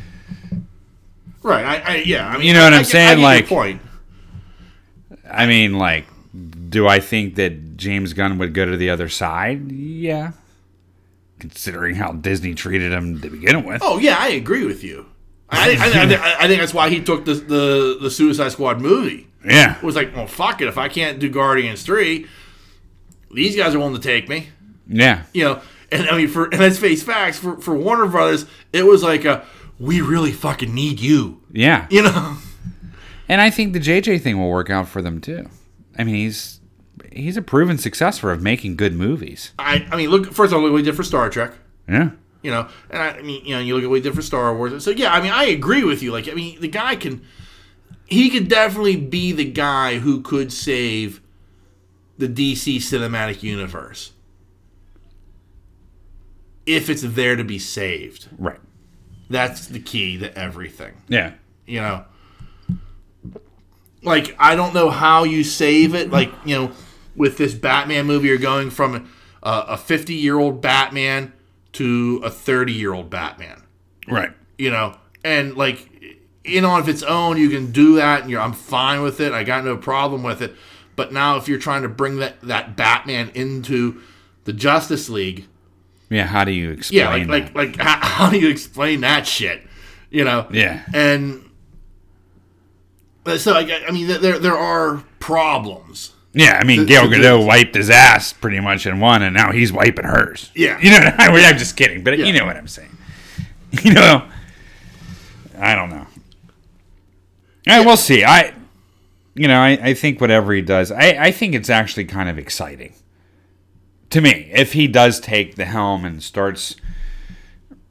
[1.43, 1.65] Right.
[1.65, 2.27] I, I yeah.
[2.29, 3.21] I mean, You know what I- I'm I saying?
[3.23, 3.81] Like- point.
[5.31, 6.07] I mean, like,
[6.69, 9.71] do I think that James Gunn would go to the other side?
[9.73, 10.33] Yeah.
[11.39, 13.83] Considering how Disney treated him to begin with.
[13.85, 15.07] Oh yeah, I agree with you.
[15.51, 18.51] I, I, I, I, think- I think that's why he took the the the Suicide
[18.53, 19.29] Squad movie.
[19.45, 19.77] Yeah.
[19.77, 20.67] It was like, well, fuck it.
[20.69, 22.27] If I can't do Guardians three,
[23.31, 24.49] these guys are willing to take me.
[24.89, 25.23] Yeah.
[25.33, 25.61] You know,
[25.93, 29.25] And I mean, for and let's face facts, for for Warner Brothers, it was like
[29.25, 29.45] a
[29.79, 31.43] we really fucking need you.
[31.53, 31.87] Yeah.
[31.91, 32.39] You know?
[33.29, 35.49] And I think the JJ thing will work out for them too.
[35.99, 36.61] I mean, he's
[37.13, 39.53] he's a proven successor of making good movies.
[39.59, 41.53] I I mean, look first of all, look what we did for Star Trek.
[41.89, 42.11] Yeah.
[42.43, 44.23] You know, and I, I mean, you know, you look at what he did for
[44.23, 44.85] Star Wars.
[44.85, 46.13] So yeah, I mean, I agree with you.
[46.13, 47.27] Like, I mean, the guy can,
[48.05, 51.21] he could definitely be the guy who could save
[52.17, 54.13] the DC cinematic universe
[56.67, 58.29] if it's there to be saved.
[58.39, 58.59] Right.
[59.31, 60.95] That's the key to everything.
[61.09, 61.35] Yeah.
[61.67, 62.05] You know,
[64.03, 66.11] like I don't know how you save it.
[66.11, 66.73] Like you know,
[67.17, 69.09] with this Batman movie, you're going from
[69.43, 71.33] a, a 50 year old Batman
[71.73, 73.63] to a 30 year old Batman.
[74.09, 74.31] Right.
[74.59, 75.91] You know, and like
[76.45, 79.33] in on of its own, you can do that, and you're I'm fine with it.
[79.33, 80.55] I got no problem with it.
[80.95, 84.01] But now, if you're trying to bring that that Batman into
[84.45, 85.47] the Justice League,
[86.09, 86.27] Yeah.
[86.27, 87.57] How do you explain yeah, like that?
[87.57, 89.63] like like how, how do you explain that shit?
[90.11, 90.47] You know?
[90.51, 90.85] Yeah.
[90.95, 91.51] And
[93.25, 96.13] uh, so like, I mean, there there are problems.
[96.33, 99.73] Yeah, I mean, Gail Godot wiped his ass pretty much in one, and now he's
[99.73, 100.51] wiping hers.
[100.55, 100.79] Yeah.
[100.83, 102.27] you know, I mean, I'm just kidding, but Yeah.
[102.27, 102.91] you know what I'm saying.
[103.83, 104.29] You know,
[105.59, 106.07] I don't know.
[107.67, 108.23] And we'll see.
[108.23, 108.55] I,
[109.35, 112.39] you know, I, I think whatever he does, I, I think it's actually kind of
[112.39, 112.95] exciting
[114.11, 116.77] to me if he does take the helm and starts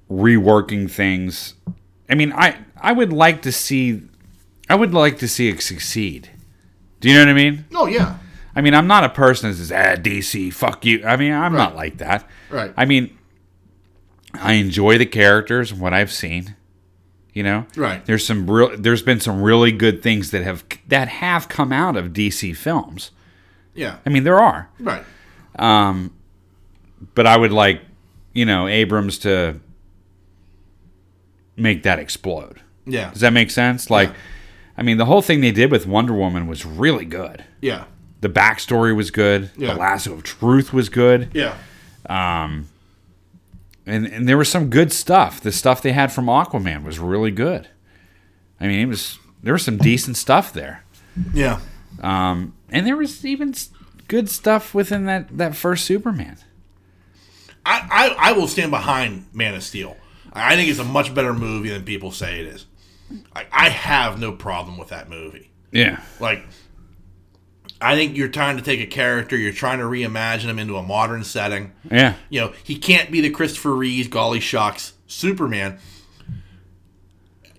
[0.09, 1.55] reworking things.
[2.09, 4.01] I mean, I I would like to see,
[4.69, 6.29] I would like to see it succeed.
[6.99, 7.65] Do you know what I mean?
[7.73, 8.17] Oh yeah,
[8.55, 11.03] I mean, I'm not a person that says, ah, DC, fuck you.
[11.05, 12.27] I mean, I'm not like that.
[12.49, 12.73] Right.
[12.77, 13.17] I mean,
[14.33, 16.55] I enjoy the characters and what I've seen.
[17.33, 18.05] You know, Right.
[18.05, 18.77] There's some real.
[18.77, 23.11] There's been some really good things that have that have come out of DC films.
[23.73, 25.03] yeah, I mean, there are, right.
[25.57, 27.81] But I would like,
[28.33, 29.59] you know, Abrams to
[31.55, 32.61] make that explode.
[32.85, 33.89] Yeah, Does that make sense?
[33.89, 34.11] Like,
[34.77, 37.43] I mean, the whole thing they did with Wonder Woman was really good.
[37.61, 37.85] yeah,
[38.21, 39.49] The backstory was good.
[39.57, 39.73] Yeah.
[39.73, 41.29] The lasso of truth was good.
[41.33, 41.55] yeah,
[42.07, 42.67] Um,
[43.87, 45.39] and and there was some good stuff.
[45.41, 47.67] The stuff they had from Aquaman was really good.
[48.59, 50.83] I mean, it was there was some decent stuff there,
[51.33, 51.59] yeah.
[52.01, 53.53] um, and there was even
[54.07, 56.37] good stuff within that that first Superman.
[57.65, 57.87] I,
[58.19, 59.97] I I will stand behind Man of Steel.
[60.33, 62.65] I think it's a much better movie than people say it is.
[63.33, 65.49] I, I have no problem with that movie.
[65.71, 66.45] Yeah, Like,
[67.81, 70.83] I think you're trying to take a character, you're trying to reimagine him into a
[70.83, 71.73] modern setting.
[71.91, 75.79] yeah, You know, he can't be the Christopher Reeves, golly shucks, Superman.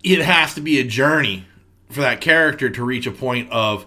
[0.02, 1.46] It has to be a journey
[1.90, 3.86] for that character to reach a point of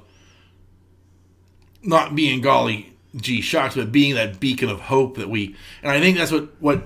[1.82, 5.56] not being golly gee shucks, but being that beacon of hope that we.
[5.82, 6.84] And I think that's what what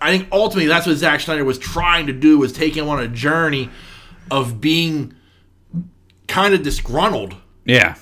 [0.00, 3.00] I think ultimately that's what Zack Snyder was trying to do was take him on
[3.00, 3.70] a journey
[4.30, 5.14] of being
[6.26, 7.96] kind of disgruntled yeah,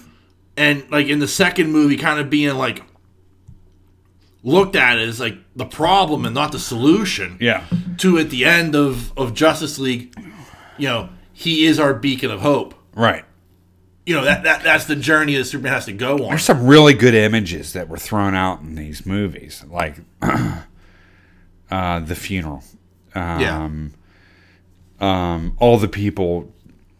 [0.56, 2.82] and like in the second movie kind of being like
[4.42, 7.64] looked at as like the problem and not the solution yeah,
[7.98, 10.14] to at the end of of justice league
[10.78, 13.24] you know he is our beacon of hope right.
[14.06, 16.66] You know that, that that's the journey that superman has to go on There's some
[16.66, 22.62] really good images that were thrown out in these movies, like uh, the funeral.
[23.14, 23.68] yeah
[25.00, 26.52] um, all the people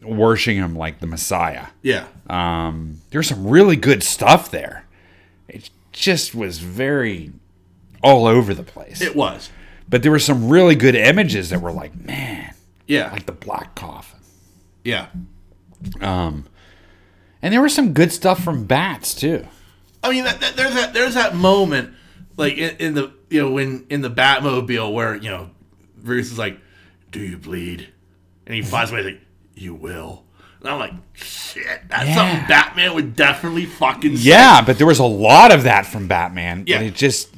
[0.03, 1.67] worshiping him like the Messiah.
[1.83, 4.87] yeah Um, there's some really good stuff there.
[5.49, 7.33] It just was very
[8.03, 9.01] all over the place.
[9.01, 9.51] it was
[9.89, 12.55] but there were some really good images that were like, man,
[12.87, 14.19] yeah like the black coffin.
[14.85, 15.07] yeah
[16.01, 16.47] Um,
[17.43, 19.47] and there was some good stuff from Bats too.
[20.05, 21.95] I mean, that, that, there's that there's that moment,
[22.37, 25.51] like in, in the you know when in the Batmobile where you know
[25.99, 26.59] Bruce is like,
[27.11, 27.89] "Do you bleed?"
[28.47, 29.21] and he flies away like,
[29.55, 30.25] "You will."
[30.61, 32.15] And I'm like, "Shit, that's Yeah.
[32.15, 36.07] something Batman would definitely fucking say." Yeah, but there was a lot of that from
[36.09, 36.65] Batman.
[36.67, 36.79] Yeah.
[36.79, 37.29] and it just,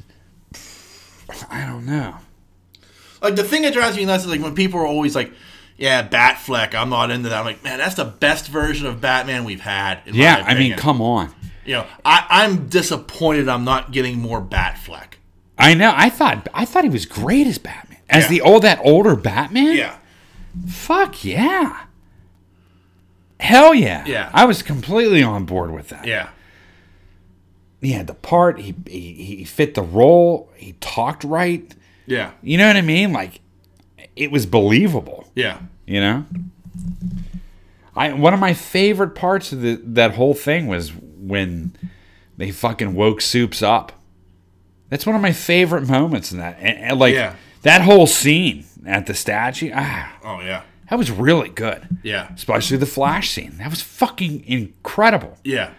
[1.49, 2.15] I don't know.
[3.21, 5.31] Like the thing that drives me nuts is like when people are always like,
[5.77, 9.43] "Yeah, Batfleck, I'm not into that." I'm like, man, that's the best version of Batman
[9.43, 9.99] we've had.
[10.05, 11.33] In Yeah, I mean, come on.
[11.65, 15.13] you know, I, I'm disappointed I'm not getting more Batfleck.
[15.57, 15.93] I know.
[15.95, 17.99] I thought I thought he was great as Batman.
[18.09, 18.29] As Yeah.
[18.29, 19.75] the old that older Batman.
[19.77, 19.97] Yeah,
[20.67, 21.81] Fuck yeah.
[23.39, 24.05] Hell yeah.
[24.07, 24.29] Yeah.
[24.33, 26.05] I was completely on board with that.
[26.07, 26.29] yeah,
[27.81, 28.59] He had the part.
[28.59, 30.49] He, he he fit the role.
[30.55, 31.73] He talked right.
[32.05, 33.11] yeah, You know what I mean?
[33.11, 33.41] Like,
[34.15, 35.24] it was believable.
[35.35, 35.59] Yeah.
[35.85, 36.25] You know.
[37.95, 41.75] I one of my favorite parts of the that whole thing was when
[42.37, 43.93] they fucking woke Soups up.
[44.89, 46.57] That's one of my favorite moments in that.
[46.59, 47.35] And, and, like Yeah.
[47.63, 49.71] that whole scene at the statue.
[49.73, 50.63] Ah, Oh yeah.
[50.89, 51.87] that was really good.
[52.03, 52.31] Yeah.
[52.33, 53.57] Especially the flash scene.
[53.57, 55.37] That was fucking incredible.
[55.43, 55.71] Yeah.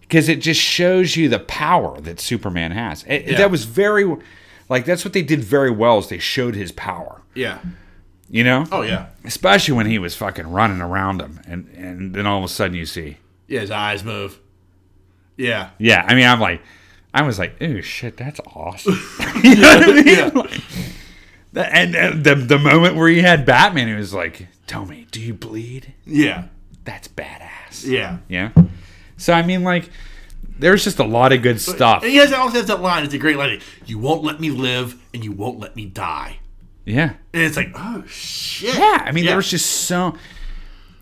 [0.00, 3.04] because it just shows you the power that Superman has.
[3.06, 3.38] It- Yeah.
[3.38, 4.16] That was very,
[4.68, 7.22] like that's what they did very well is they showed his power.
[7.34, 7.58] Yeah.
[8.32, 9.06] You know, Oh yeah.
[9.24, 12.76] especially when he was fucking running around him, and and then all of a sudden
[12.76, 13.16] you see,
[13.48, 13.60] Yeah.
[13.60, 14.38] His eyes move.
[15.36, 15.70] Yeah.
[15.78, 16.04] yeah.
[16.06, 16.60] I mean, I'm like,
[17.12, 18.92] I was like, oh shit, that's awesome.
[19.42, 20.06] you know what I mean?
[20.06, 20.30] Yeah.
[20.34, 20.60] Like,
[21.52, 25.06] the- and, and the the moment where he had Batman, he was like, "Tell me,
[25.10, 26.44] do you bleed?" Yeah.
[26.84, 27.84] That's badass.
[27.84, 28.18] Yeah.
[28.28, 28.52] Yeah.
[29.16, 29.90] So I mean, like,
[30.58, 32.02] there's just a lot of good stuff.
[32.04, 33.04] And he has also has that line.
[33.04, 33.60] It's a great line.
[33.86, 36.38] You won't let me live, and you won't let me die.
[36.84, 37.14] Yeah.
[37.34, 38.74] And it's like, oh shit.
[38.74, 39.30] Yeah, I mean, Yeah.
[39.30, 40.16] there was just so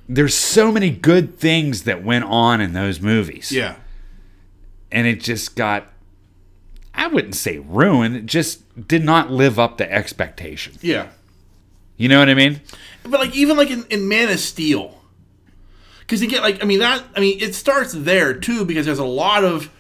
[0.08, 3.76] there's so many good things that went on in those movies, Yeah.
[4.90, 5.92] and it just got
[6.94, 8.16] I wouldn't say ruined.
[8.16, 10.74] It just did not live up to expectation.
[10.80, 11.08] Yeah.
[11.96, 12.60] You know what I mean?
[13.04, 15.00] But like even like in, in Man of Steel,
[16.00, 18.98] because you get like I mean that I mean it starts there too because there's
[18.98, 19.70] a lot of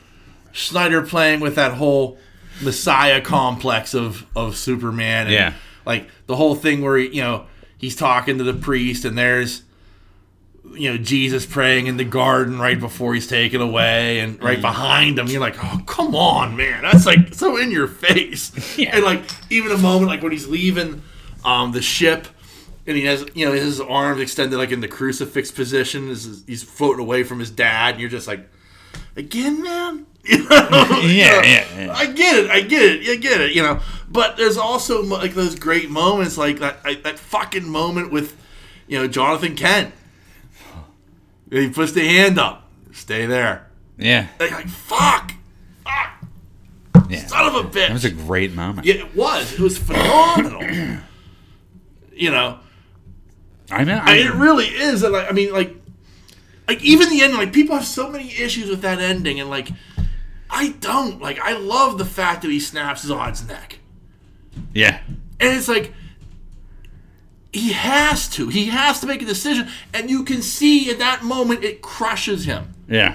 [0.52, 2.18] Snyder playing with that whole
[2.62, 5.26] Messiah complex of of Superman.
[5.26, 5.52] And Yeah.
[5.88, 7.46] Like the whole thing where you know
[7.78, 9.62] he's talking to the priest and there's
[10.74, 15.18] you know Jesus praying in the garden right before he's taken away and right behind
[15.18, 15.26] him.
[15.28, 16.82] You're like oh come on man.
[16.82, 18.52] That's like so in your face.
[18.78, 18.94] Yeah.
[18.94, 21.02] and like even a moment like when he's leaving
[21.42, 22.28] um the ship
[22.86, 26.08] and he has you know his arms extended like in the crucifix position.
[26.08, 28.46] He's floating away from his dad and you're just like
[29.16, 31.00] again man you know?
[31.02, 31.92] Yeah, yeah, yeah.
[31.96, 35.34] I get it I get it I get it you know but there's also like
[35.34, 38.36] those great moments like that I, that fucking moment with
[38.86, 39.94] you know Jonathan Kent
[41.50, 45.32] he puts the hand up stay there Yeah, like, like fuck
[45.84, 46.24] fuck
[47.08, 47.26] yeah.
[47.26, 48.86] son of a bitch That was a great moment.
[48.86, 49.52] yeah, it was.
[49.54, 50.62] It was phenomenal.
[52.12, 52.58] you know,
[53.70, 53.94] I know.
[53.94, 55.02] I I mean, it really is.
[55.02, 55.74] And like, I mean, like,
[56.66, 57.38] like even the ending.
[57.38, 59.68] Like, people have so many issues with that ending, and like,
[60.60, 61.20] I don't.
[61.20, 63.78] Like, I love the fact that he snaps Zod's neck,
[64.74, 65.00] yeah,
[65.40, 65.92] and it's like.
[67.50, 68.48] He has to.
[68.48, 72.44] He has to make a decision, and you can see at that moment it crushes
[72.44, 72.74] him.
[72.86, 73.14] yeah,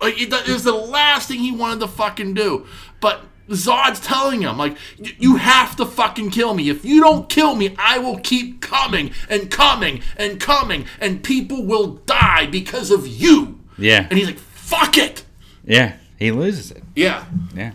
[0.00, 2.66] Like it, it was the last thing he wanted to fucking do.
[3.02, 3.20] But
[3.50, 4.78] Zod's telling him, like,
[5.18, 6.70] you have to fucking kill me.
[6.70, 11.66] If you don't kill me, I will keep coming and coming and coming, and people
[11.66, 13.60] will die because of you.
[13.76, 15.22] yeah, And he's like, fuck it.
[15.66, 15.97] yeah.
[16.18, 16.82] He loses it.
[16.96, 17.24] Yeah.
[17.54, 17.72] Yeah,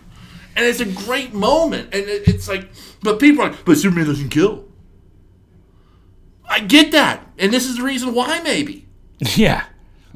[0.56, 1.94] And it's a great moment.
[1.94, 2.68] And it, it's like,
[3.02, 4.64] but people are like, but Superman doesn't kill.
[6.48, 7.26] I get that.
[7.38, 8.86] And this is the reason why, maybe.
[9.34, 9.64] yeah.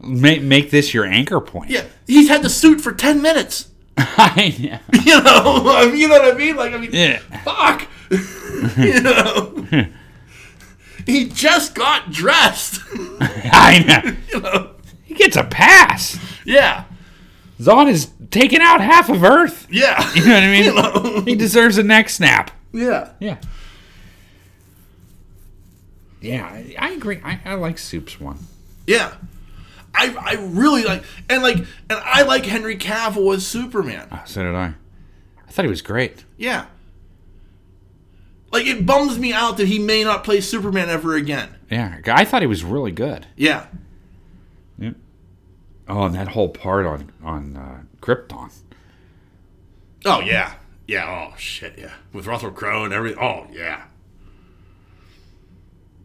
[0.01, 1.71] Make make this your anchor point.
[1.71, 1.85] Yeah.
[2.07, 3.69] He's had the suit for 10 minutes.
[3.97, 5.01] I know.
[5.05, 6.55] You know, you know what I mean?
[6.57, 7.19] Like, I mean, Yeah.
[7.45, 7.89] fuck.
[8.77, 9.67] you know,
[11.07, 12.81] he just got dressed.
[13.21, 14.17] I know.
[14.33, 14.71] you know,
[15.03, 16.19] He gets a pass.
[16.45, 16.85] yeah,
[17.61, 19.67] Zod is taking out half of Earth.
[19.71, 21.25] yeah, You know what I mean?
[21.27, 22.51] He deserves a neck snap.
[22.73, 23.39] yeah, Yeah.
[26.21, 27.21] Yeah, I, I agree.
[27.25, 28.39] I, I like Soup's one.
[28.87, 29.15] yeah.
[29.95, 34.07] I I really like and like and I like Henry Cavill as Superman.
[34.13, 34.75] Oh, so did I.
[35.47, 36.25] I thought he was great.
[36.37, 36.67] Yeah.
[38.53, 41.55] Like it bums me out that he may not play Superman ever again.
[41.71, 43.27] Yeah, I thought he was really good.
[43.35, 43.67] Yeah.
[45.89, 48.53] Oh, and that whole part on on uh, Krypton.
[50.05, 50.55] Oh yeah.
[50.87, 51.31] Yeah.
[51.33, 51.79] Oh shit.
[51.79, 51.95] Yeah.
[52.13, 53.23] With Russell Crowe and everything.
[53.23, 53.85] Oh yeah.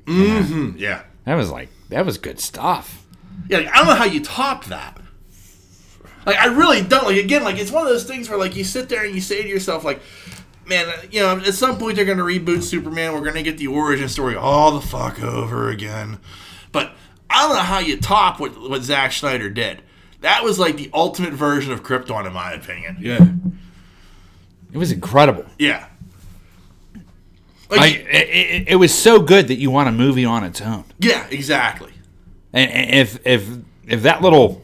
[0.05, 0.77] Mm-hmm.
[0.77, 1.03] Yeah.
[1.25, 3.05] That was like that was good stuff.
[3.49, 4.99] Yeah, like, I don't know how you top that.
[6.25, 7.05] Like, I really don't.
[7.05, 9.19] Like, again, like, it's one of those things where, like, you sit there and you
[9.19, 10.01] say to yourself, like,
[10.65, 13.13] man, you know, at some point they're going to reboot Superman.
[13.13, 16.19] We're going to get the origin story all the fuck over again.
[16.71, 16.93] But
[17.33, 19.81] I don't know how you top what, what Zack Snyder did.
[20.21, 22.97] That was, like, the ultimate version of Krypton, in my opinion.
[23.01, 23.27] Yeah,
[24.71, 25.45] it was incredible.
[25.59, 25.87] Yeah.
[27.69, 30.61] Like, I, it, it, it was so good that you want a movie on its
[30.61, 30.83] own.
[30.99, 31.91] yeah, exactly.
[32.53, 33.47] And if if
[33.87, 34.61] if that little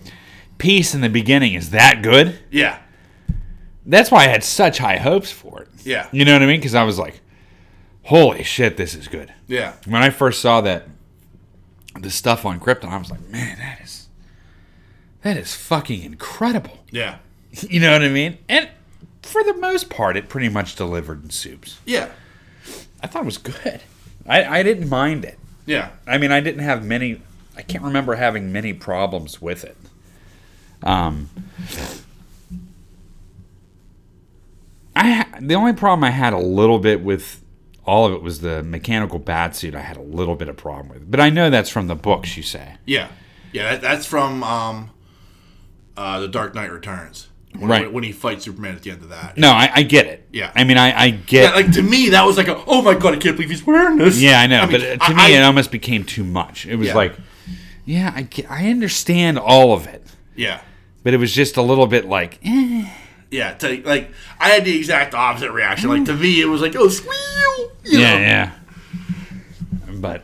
[0.60, 2.78] piece in the beginning is that good, Yeah.
[3.86, 5.70] that's why I had such high hopes for it.
[5.84, 6.08] Yeah.
[6.12, 6.60] You know what I mean?
[6.60, 7.20] Because I was like,
[8.04, 9.74] "Holy shit, this is good." Yeah.
[9.88, 10.88] When I first saw that
[12.02, 14.08] the stuff on Krypton, I was like, "Man, that is
[15.22, 17.18] that is fucking incredible." Yeah.
[17.68, 18.38] You know what I mean?
[18.48, 18.70] And
[19.24, 21.80] for the most part, it pretty much delivered in soups.
[21.84, 22.10] Yeah.
[23.02, 23.82] I thought it was good.
[24.28, 25.40] I, I didn't mind it.
[25.66, 25.90] Yeah.
[26.06, 27.22] I mean, I didn't have many.
[27.58, 29.78] I can't remember having many problems with it.
[30.84, 31.30] Um,
[34.96, 37.42] I the only problem I had a little bit with
[37.90, 39.76] all of it was the mechanical bat suit.
[39.76, 42.38] I had a little bit of problem with, but I know that's from the books.
[42.38, 43.08] You say, Yeah,
[43.52, 43.72] yeah.
[43.72, 44.92] That, that's from um,
[45.98, 47.28] uh, the Dark Knight Returns.
[47.58, 47.92] When, Right.
[47.92, 49.36] When, he fights Superman at the end of that.
[49.36, 50.28] no, I, I get it.
[50.32, 50.52] Yeah.
[50.56, 51.56] I mean, I, I Yeah, get.
[51.56, 53.98] like to me, that was like a oh my god, I can't believe he's wearing
[53.98, 54.22] this.
[54.22, 56.68] Yeah, I know, mean, but uh, to I- me, I- it almost became too much.
[56.68, 56.94] It was Yeah.
[56.96, 57.16] like,
[57.86, 60.62] yeah, I, get- I understand all of it, yeah,
[61.04, 62.88] but it was just a little bit like, eh.
[63.32, 63.54] Yeah.
[63.56, 65.90] To, like I had the exact opposite reaction.
[65.90, 67.72] Like to me, it was like oh squeal.
[67.86, 68.20] You yeah, know?
[68.22, 68.52] yeah.
[70.00, 70.24] But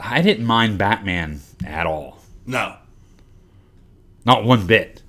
[0.00, 2.76] I didn't mind Batman at all, No,
[4.24, 5.02] not one bit.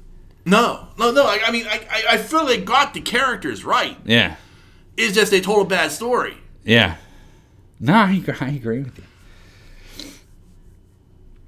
[0.46, 1.24] no, no, no.
[1.26, 3.98] I, I mean, I, I, I feel they got the characters right.
[4.06, 4.36] Yeah,
[4.96, 6.38] It's just they told a bad story.
[6.64, 6.96] yeah.
[7.80, 9.04] No, I, agree- I agree with you.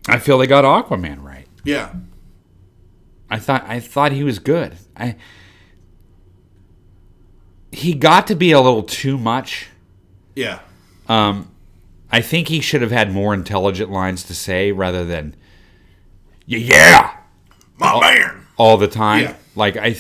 [0.08, 1.48] I feel they got Aquaman right.
[1.64, 1.94] Yeah,
[3.30, 4.78] I thought I thought he was good.
[4.96, 5.16] I
[7.72, 9.68] he got to be a little too much.
[10.36, 10.60] yeah,
[11.08, 11.50] Um,
[12.12, 15.36] I think he should have had more intelligent lines to say rather than
[16.46, 17.18] yeah, yeah
[17.78, 18.46] my man.
[18.58, 19.24] all the time.
[19.24, 19.36] Yeah.
[19.56, 19.92] Like I,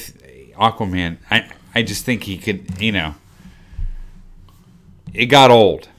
[0.57, 1.17] Aquaman.
[1.29, 2.81] I I just think he could.
[2.81, 3.15] You know,
[5.13, 5.89] it got old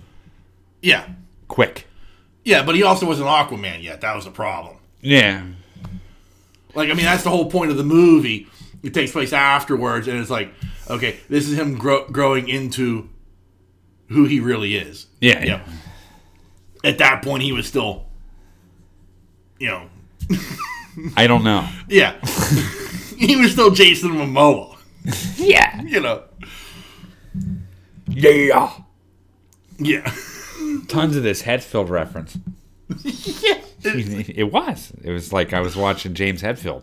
[0.83, 1.09] Yeah,
[1.49, 1.87] quick.
[2.45, 2.63] yeah.
[2.65, 4.01] But he also wasn't Aquaman yet.
[4.01, 4.77] That was the problem.
[5.03, 5.45] Yeah,
[6.75, 8.49] Like, I mean, that's the whole point of the movie.
[8.83, 10.53] It takes place afterwards, and it's like,
[10.91, 13.09] okay, this is him grow- growing into
[14.09, 15.07] who he really is.
[15.21, 15.57] yeah, yeah.
[15.57, 15.63] know,
[16.85, 18.07] at that point, he was still,
[19.59, 19.89] you know,
[21.17, 21.67] I don't know.
[21.89, 22.21] yeah,
[23.17, 24.77] he was still Jason Momoa.
[25.37, 26.25] Yeah, You know,
[28.09, 28.73] yeah.
[29.79, 30.13] yeah,
[30.89, 32.37] Tons of this Hetfield reference.
[33.05, 33.61] yeah.
[33.83, 34.93] It was.
[35.03, 36.83] It was like I was watching James Hetfield.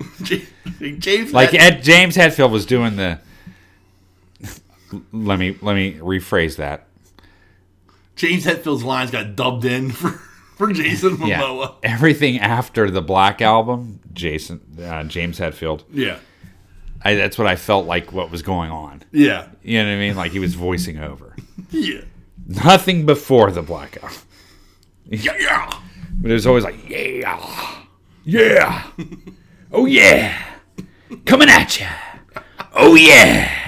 [0.99, 3.19] James, Like Ed, James Hetfield was doing the.
[5.11, 6.87] Let me let me rephrase that.
[8.15, 10.09] James Hetfield's lines got dubbed in for
[10.57, 11.75] for Jason Yeah, Momoa.
[11.83, 15.83] everything after the Black album, Jason uh, James Hetfield.
[15.91, 16.17] Yeah,
[17.03, 18.11] I, that's what I felt like.
[18.13, 19.03] What was going on?
[19.11, 20.15] yeah, You know what I mean?
[20.15, 21.35] Like he was voicing over.
[21.69, 22.01] yeah,
[22.47, 24.17] Nothing before the Black album,
[25.05, 25.79] yeah, yeah.
[26.19, 27.37] but it was always like, yeah,
[28.23, 28.83] yeah,
[29.71, 30.41] oh yeah,
[31.25, 31.85] coming at you,
[32.73, 33.66] oh yeah,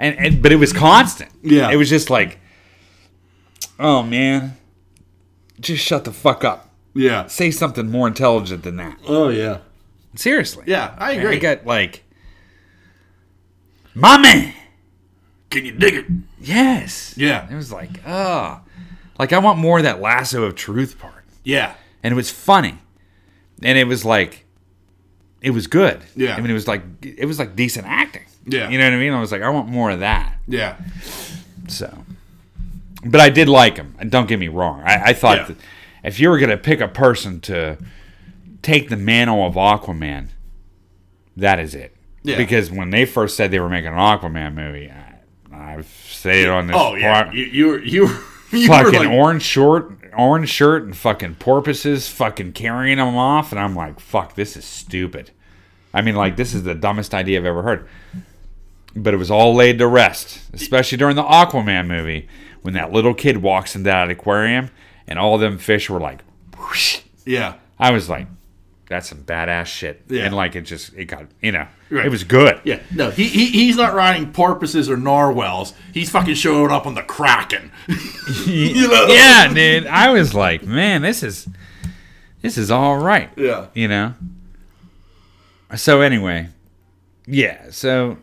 [0.00, 1.30] and and but it was constant.
[1.42, 1.70] Yeah.
[1.70, 2.40] it was just like,
[3.78, 4.56] oh man,
[5.60, 6.70] just shut the fuck up.
[6.94, 7.26] yeah.
[7.28, 8.98] Say something more intelligent than that.
[9.06, 9.58] Oh yeah,
[10.16, 10.64] Seriously.
[10.66, 10.94] yeah.
[10.98, 11.36] I agree.
[11.36, 12.02] I got like,
[13.94, 14.54] my man.
[15.50, 16.06] Can you dig it?
[16.40, 17.14] Yes.
[17.16, 17.50] Yeah.
[17.50, 18.60] It was like, oh,
[19.18, 22.78] like I want more of that lasso of truth part, Yeah, and it was funny,
[23.62, 24.46] and it was like,
[25.42, 26.00] it was good.
[26.16, 26.36] Yeah.
[26.36, 28.24] I mean, it was like it was like decent acting.
[28.46, 28.68] Yeah.
[28.68, 29.12] You know what I mean?
[29.12, 30.36] I was like, I want more of that.
[30.46, 30.76] yeah,
[31.68, 32.04] So,
[33.04, 33.94] but I did like him.
[34.08, 34.82] Don't get me wrong.
[34.84, 35.44] I, I thought Yeah.
[35.48, 35.56] that
[36.04, 37.78] if you were gonna pick a person to
[38.62, 40.28] take the mantle of Aquaman,
[41.36, 41.94] that is it.
[42.22, 42.36] Yeah.
[42.36, 45.14] Because when they first said they were making an Aquaman movie, I,
[45.74, 46.76] I've said it on this.
[46.78, 48.18] Oh yeah, part, you, you were you were
[48.56, 53.60] you fucking like, orange short, orange shirt, and fucking porpoises, fucking carrying them off, and
[53.60, 55.30] I'm like, fuck, this is stupid.
[55.94, 57.88] I mean, like, this is the dumbest idea I've ever heard.
[58.96, 62.28] But it was all laid to rest, especially during the Aquaman movie
[62.62, 64.70] when that little kid walks into that aquarium
[65.06, 66.20] and all them fish were like,
[66.58, 67.00] whoosh.
[67.24, 68.26] yeah, I was like,
[68.88, 70.02] that's some badass shit.
[70.08, 70.24] Yeah.
[70.24, 72.04] And like, it just, it got, you know, Right.
[72.06, 72.60] it was good.
[72.64, 72.80] yeah.
[72.94, 75.72] No, he, he he's not riding porpoises or narwhals.
[75.94, 77.70] He's fucking showing up on the Kraken.
[78.46, 79.06] you know?
[79.06, 79.86] yeah, dude.
[79.86, 81.48] I was like, man, this is
[82.42, 83.30] this is all right.
[83.36, 84.14] yeah, You know.
[85.76, 86.48] So anyway,
[87.26, 87.70] yeah.
[87.70, 88.18] So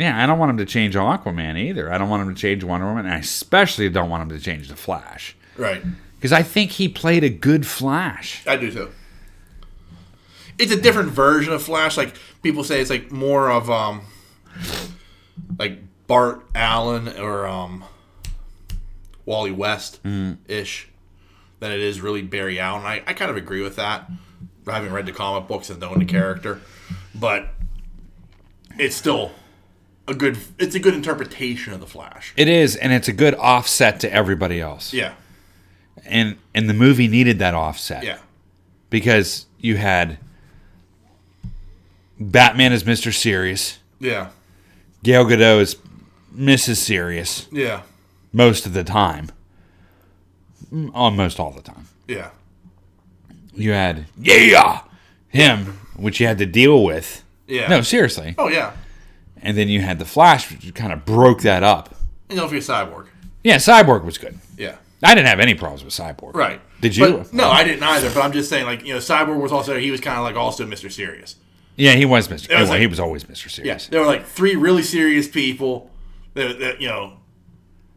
[0.00, 1.92] yeah, I don't want him to change Aquaman either.
[1.92, 3.06] I don't want him to change Wonder Woman.
[3.06, 5.82] And I especially don't want him to change the Flash right.
[6.16, 8.46] because I think he played a good Flash.
[8.46, 8.90] I do too.
[10.58, 11.96] It's a different version of Flash.
[11.96, 14.02] Like people say, it's like more of um,
[15.58, 17.84] like Bart Allen or um,
[19.24, 20.00] Wally West
[20.48, 20.88] ish
[21.60, 22.84] than it is really Barry Allen.
[22.84, 24.10] I, I kind of agree with that.
[24.66, 26.60] Having read the comic books and knowing the character,
[27.14, 27.48] but
[28.78, 29.32] it's still
[30.10, 30.36] a good.
[30.58, 32.34] It's a good interpretation of the Flash.
[32.36, 34.92] It is, and it's a good offset to everybody else.
[34.92, 35.14] Yeah,
[36.04, 38.04] And and the movie needed that offset.
[38.04, 38.18] yeah,
[38.90, 40.18] Because you had
[42.18, 43.14] Batman as Mr.
[43.14, 44.28] Serious, yeah,
[45.02, 45.76] Gal Gadot is
[46.36, 46.76] Mrs.
[46.76, 47.46] Serious.
[47.50, 47.82] yeah,
[48.32, 49.30] most of the time.
[50.72, 51.88] Mm, Almost all the time.
[52.06, 52.30] yeah,
[53.54, 54.82] You had, yeah,
[55.28, 57.24] him, which you had to deal with.
[57.48, 57.66] yeah.
[57.68, 58.34] No, seriously.
[58.38, 58.72] Oh yeah,
[59.42, 61.94] and then you had the Flash, which kind of broke that up.
[62.28, 63.06] And don't forget Cyborg.
[63.42, 64.38] Yeah, Cyborg was good.
[64.56, 64.76] Yeah.
[65.02, 66.34] I didn't have any problems with Cyborg.
[66.34, 66.60] Right.
[66.80, 67.18] Did you?
[67.18, 68.10] But, no, I didn't either.
[68.10, 70.36] But I'm just saying, like, you know, Cyborg was also, he was kind of like
[70.36, 70.92] also Mr.
[70.92, 71.36] Serious.
[71.76, 72.32] Yeah, he was Mr.
[72.32, 73.50] was well, like- he was always Mr.
[73.50, 73.66] Serious.
[73.66, 73.86] Yes.
[73.88, 75.90] There were like three really serious people
[76.34, 77.14] that, that you know,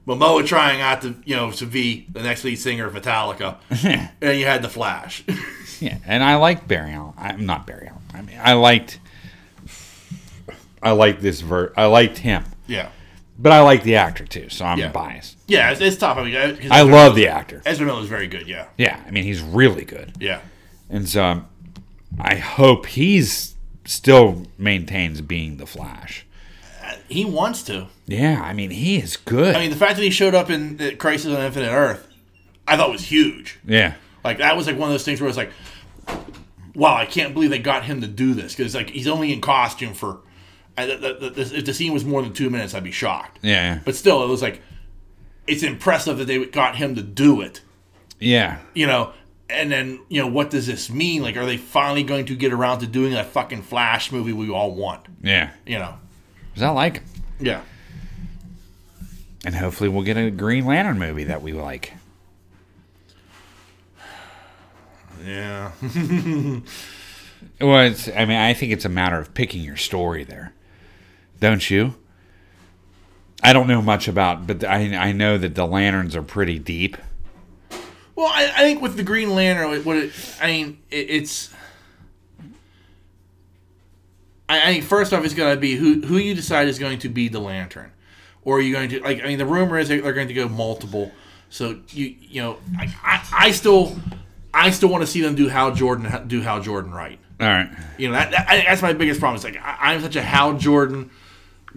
[0.08, 3.58] Momoa trying out to, you know, to be the next lead singer of Metallica.
[4.22, 5.24] and you had The Flash.
[5.80, 7.14] Yeah, and I liked Barry Allen.
[7.18, 8.04] I'm not Barry Allen.
[8.14, 9.00] I mean, I liked,
[10.84, 11.72] I liked this ver.
[11.78, 12.90] I liked him, yeah.
[13.40, 14.90] but I like the actor too, so I'm Yeah.
[14.92, 15.38] biased.
[15.48, 16.18] Yeah, it's, it's tough.
[16.18, 17.62] I mean, I, 'cause I love the actor.
[17.66, 18.66] Ezra Miller's very good, yeah.
[18.78, 20.40] Yeah, I mean, he's really good, Yeah.
[20.90, 21.48] and so um,
[22.20, 23.56] I hope he's
[23.86, 26.26] still maintains being the Flash.
[27.10, 27.88] He wants to.
[28.08, 29.56] Yeah, I mean, he is good.
[29.56, 32.08] I mean, the fact that he showed up in the Crisis on Infinite Earth,
[32.68, 33.60] I thought was huge.
[33.66, 35.52] yeah, Like that was like one of those things where it's like,
[36.76, 39.42] wow, I can't believe they got him to do this because like he's only in
[39.42, 40.20] costume for.
[40.78, 43.40] I, the, the, the, if the scene was more than two minutes, I'd be shocked.
[43.44, 44.62] yeah, But still, it was like,
[45.46, 47.62] it's impressive that they got him to do it.
[48.20, 48.60] yeah.
[48.74, 49.14] You know,
[49.50, 51.22] and then you know what does this mean?
[51.22, 54.50] Like, are they finally going to get around to doing that fucking Flash movie we
[54.50, 55.06] all want?
[55.22, 55.96] Yeah, You know.
[56.50, 57.04] because I like him,
[57.40, 57.62] Yeah.
[59.46, 61.94] and hopefully we'll get a Green Lantern movie that we like.
[65.24, 65.72] Yeah.
[67.62, 70.54] Well, it's, I mean, I think it's a matter of picking your story there,
[71.50, 71.96] don't you?
[73.44, 76.98] I don't know much about, but I I know that the lanterns are pretty deep.
[78.16, 81.54] Well, I, I think with the Green Lantern, what it, I mean, it, it's.
[84.48, 87.00] I, I think first off, it's going to be who who you decide is going
[87.00, 87.92] to be the Lantern,
[88.44, 89.22] or are you going to like?
[89.22, 91.12] I mean, the rumor is they're going to go multiple.
[91.50, 93.96] So you you know, I, I, I still
[94.54, 97.20] I still want to see them do Hal Jordan do Hal Jordan right.
[97.40, 97.70] All right.
[97.98, 99.36] You know, that, that, that's my biggest problem.
[99.36, 101.10] It's like I, I'm such a Hal Jordan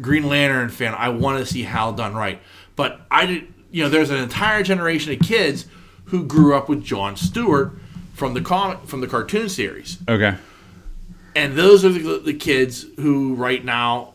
[0.01, 0.95] Green Lantern fan.
[0.95, 2.41] I want to see Hal done right,
[2.77, 3.53] but I did.
[3.71, 5.67] You know, there's an entire generation of kids
[6.07, 7.73] who grew up with John Stewart
[8.15, 10.37] from the comic from the cartoon series, Okay.
[11.35, 14.15] and those are the, the kids who right now,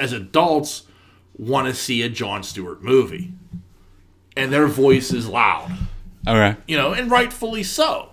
[0.00, 0.84] as adults,
[1.38, 3.32] want to see a John Stewart movie,
[4.36, 5.70] and their voice is loud
[6.26, 6.56] Okay.
[6.66, 8.08] you know, and rightfully so.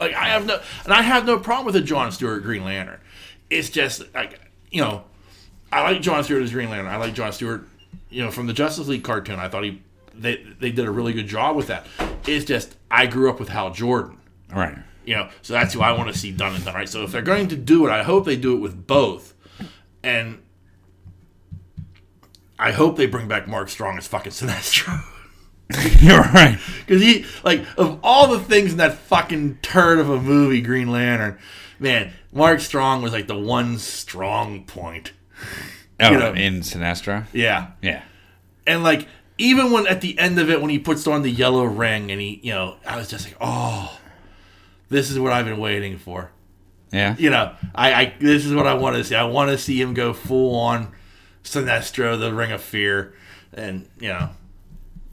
[0.00, 3.00] Like I have no, and I have no problem with a John Stewart Green Lantern.
[3.50, 4.40] It's just like
[4.70, 5.04] you know,
[5.74, 6.86] I like John Stewart as Green Lantern.
[6.92, 7.66] I like John Stewart,
[8.10, 9.38] you know, from the Justice League cartoon.
[9.40, 9.82] I thought he
[10.14, 11.86] they they did a really good job with that.
[12.26, 14.18] It's just I grew up with Hal Jordan,
[14.52, 14.78] All right.
[15.04, 16.88] you know, so that's who I want to see done and done right.
[16.88, 19.34] So if they're going to do it, I hope they do it with both,
[20.02, 20.40] and
[22.58, 25.02] I hope they bring back Mark Strong as fucking Sinestro.
[26.00, 26.58] You're right.
[26.86, 30.90] Because he, like, of all the things in that fucking turd of a movie, Green
[30.90, 31.38] Lantern,
[31.80, 35.12] man, Mark Strong was like the one strong point.
[36.00, 37.26] Oh, You know- in Sinestro.
[37.32, 37.68] Yeah.
[37.82, 38.02] Yeah.
[38.66, 41.64] And, like, even when at the end of it, when he puts on the yellow
[41.64, 43.98] ring and he, you know, I was just like, oh,
[44.88, 46.30] this is what I've been waiting for.
[46.92, 47.16] Yeah.
[47.18, 49.16] You know, I, I this is what I want to see.
[49.16, 50.92] I want to see him go full on
[51.42, 53.14] Sinestro, the Ring of Fear,
[53.52, 54.30] and, you know,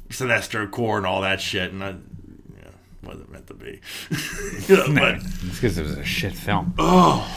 [0.10, 1.72] Sinestro Corps and all that shit.
[1.72, 1.96] And I,
[3.04, 3.80] wasn't meant to be.
[4.68, 5.16] you know, but.
[5.16, 6.74] It's because it was a shit film.
[6.78, 7.28] Oh,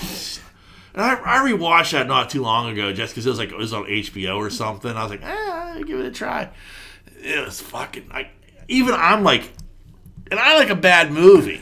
[0.95, 3.57] And I, I rewatched that not too long ago just because it was like it
[3.57, 4.97] was on HBO or something.
[4.97, 6.51] I was like, eh, give it a try.
[7.21, 8.09] It was fucking.
[8.13, 8.31] I,
[8.69, 9.53] even I'm like,
[10.31, 11.61] and I like a bad movie,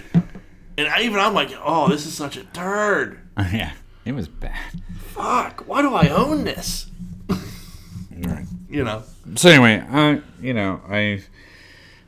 [0.77, 3.19] and I, even I'm like, oh, this is such a turd.
[3.39, 3.73] yeah.
[4.05, 4.83] It was bad.
[4.99, 6.87] Fuck, why do I own this?
[7.29, 8.47] Right.
[8.69, 9.03] You know.
[9.37, 11.23] So anyway, I you know I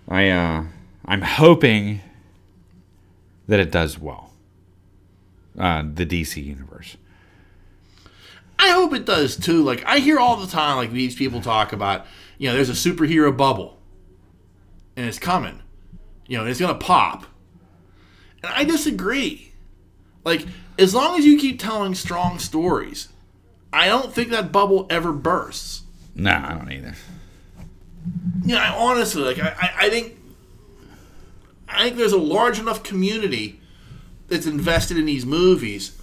[0.09, 0.65] I uh
[1.05, 2.01] I'm hoping
[3.47, 4.33] that it does well.
[5.59, 6.97] Uh, the DC universe.
[8.65, 9.63] I hope it does too.
[9.63, 12.07] Like I hear all the time, like these people talk about,
[12.39, 13.79] you know, there's a superhero bubble,
[14.97, 15.61] and it's coming.
[16.27, 17.27] You know, it's gonna pop.
[18.43, 19.53] And I disagree.
[20.25, 20.47] Like
[20.79, 23.09] as long as you keep telling strong stories,
[23.71, 25.83] I don't think that bubble ever bursts.
[26.15, 26.95] No, I don't either.
[28.47, 30.19] You know, I honestly, like I, I think,
[31.69, 33.61] I think there's a large enough community
[34.29, 35.99] that's invested in these movies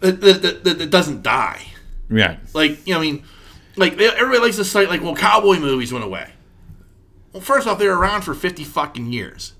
[0.00, 1.66] that that, that, that, doesn't die.
[2.10, 2.38] Yeah.
[2.54, 3.24] Like, you know, I mean,
[3.76, 6.30] like everybody likes to cite like, well, cowboy movies went away.
[7.32, 9.54] Well, first off, they were around for fifty fucking years.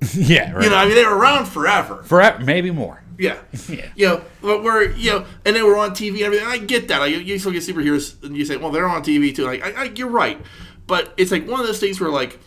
[0.14, 0.52] yeah.
[0.52, 0.64] Right.
[0.64, 2.02] You know, I mean, they were around forever.
[2.04, 3.02] Forever, maybe more.
[3.18, 3.38] Yeah.
[3.68, 3.88] Yeah.
[3.94, 6.46] You know, but we're you know, and they were on TV and everything.
[6.46, 7.04] I get that.
[7.10, 9.44] You, you still get superheroes, and you say, well, they're on TV too.
[9.44, 10.40] Like, I, I, you're right,
[10.86, 12.38] but it's like one of those things where like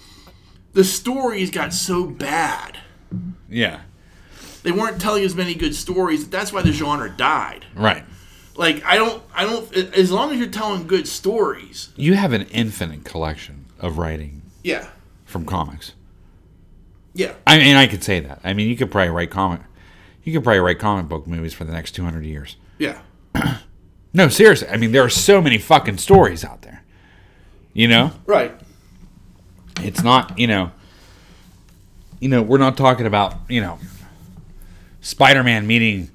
[0.73, 2.77] the stories got so bad.
[3.49, 3.81] Yeah.
[4.65, 6.27] They weren't telling as many good stories.
[6.27, 7.65] That's why the genre died.
[7.75, 8.03] Right.
[8.57, 9.71] Like I don't, I don't.
[9.95, 14.87] As long as you're telling good stories, You have an infinite collection of writing yeah,
[15.25, 15.93] from comics.
[17.13, 18.39] yeah, I mean, I could say that.
[18.43, 19.61] I mean, you could probably write comic.
[20.23, 22.55] You could probably write comic book movies for the next 200 years.
[22.79, 23.01] yeah,
[24.13, 24.67] No, seriously.
[24.69, 26.83] I mean, there are so many fucking stories out there.
[27.73, 28.11] You know?
[28.25, 28.53] right,
[29.83, 30.71] It's not, you know,
[32.21, 33.77] you know, we're not talking about, you know,
[35.05, 36.09] Spider-Man meeting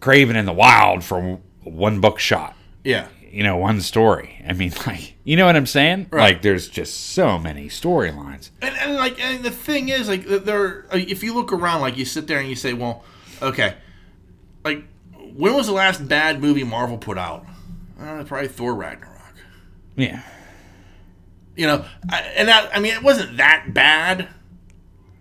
[0.00, 2.54] Kraven in the wild for one book shot.
[2.84, 4.44] yeah, You know, one story.
[4.46, 6.08] I mean, like, you know what I'm saying?
[6.10, 6.34] Right.
[6.34, 8.50] Like, there's just so many storylines.
[8.60, 12.04] and, and like, and the thing is, like, there, if you look around, like, you
[12.04, 13.02] sit there and you say, well,
[13.40, 13.76] okay,
[14.62, 14.84] like,
[15.34, 17.46] when was the last bad movie Marvel put out?
[17.98, 19.14] Uh, probably Thor Ragnarok.
[19.96, 20.22] Yeah.
[21.56, 24.28] You know, I, and that, I mean, it wasn't that bad,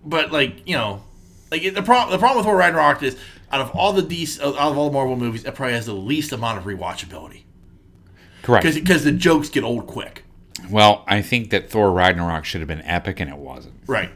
[0.04, 1.04] but like, you know,
[1.52, 3.18] like the problem, the problem with Thor Ragnarok is,
[3.52, 5.94] out of all the DC, out of all the Marvel movies, it probably has the
[5.94, 7.44] least amount of rewatchability
[8.42, 8.66] Correct.
[8.74, 10.24] because the jokes get old quick.
[10.70, 13.76] Well, I think that Thor Ragnarok should have been epic, and it wasn't.
[13.86, 14.10] Right.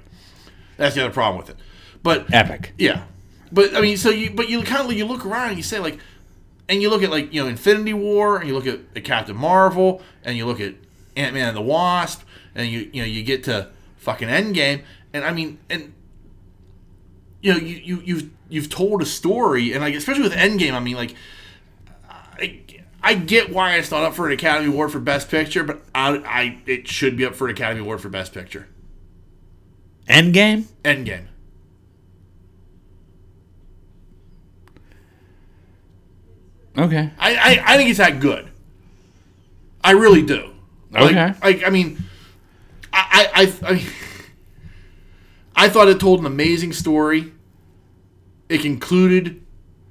[0.77, 1.57] That's the other problem with it.
[2.03, 2.73] But Epic.
[2.79, 3.03] yeah,
[3.51, 5.77] but I mean, so you but you kind of you look around and you say
[5.77, 5.99] like,
[6.67, 9.35] and you look at like you know Infinity War and you look at, at Captain
[9.35, 10.73] Marvel and you look at
[11.15, 12.23] Ant Man and the Wasp
[12.55, 14.81] and you you know you get to fucking Endgame
[15.13, 15.93] and I mean and
[17.41, 20.79] you know you you you've you've told a story and like especially with Endgame I
[20.79, 21.15] mean like
[22.09, 22.61] I,
[23.01, 26.17] I get why it's not up for an Academy Award for Best Picture but I,
[26.17, 28.67] I it should be up for an Academy Award for Best Picture
[30.07, 30.65] Endgame?
[30.83, 31.27] Endgame
[36.77, 37.11] Okay.
[37.19, 38.47] I, I, I think it's that good.
[39.83, 40.51] I really do.
[40.91, 41.33] Like, Okay.
[41.43, 41.97] Like, I mean,
[42.93, 43.85] I, I, I, I,
[45.61, 47.31] I thought it told an amazing story.
[48.49, 49.43] It concluded,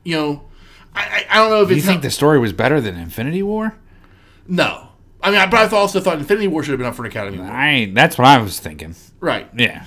[0.02, 0.44] you know,
[0.92, 3.76] I, I, don't know if You think the story was better than Infinity War?
[4.48, 4.88] no.
[5.22, 7.10] I mean, I, but I also thought Infinity War should have been up for an
[7.10, 7.52] Academy Award.
[7.52, 7.92] I.
[7.92, 8.96] That's what I was thinking.
[9.20, 9.48] Right.
[9.54, 9.84] Yeah.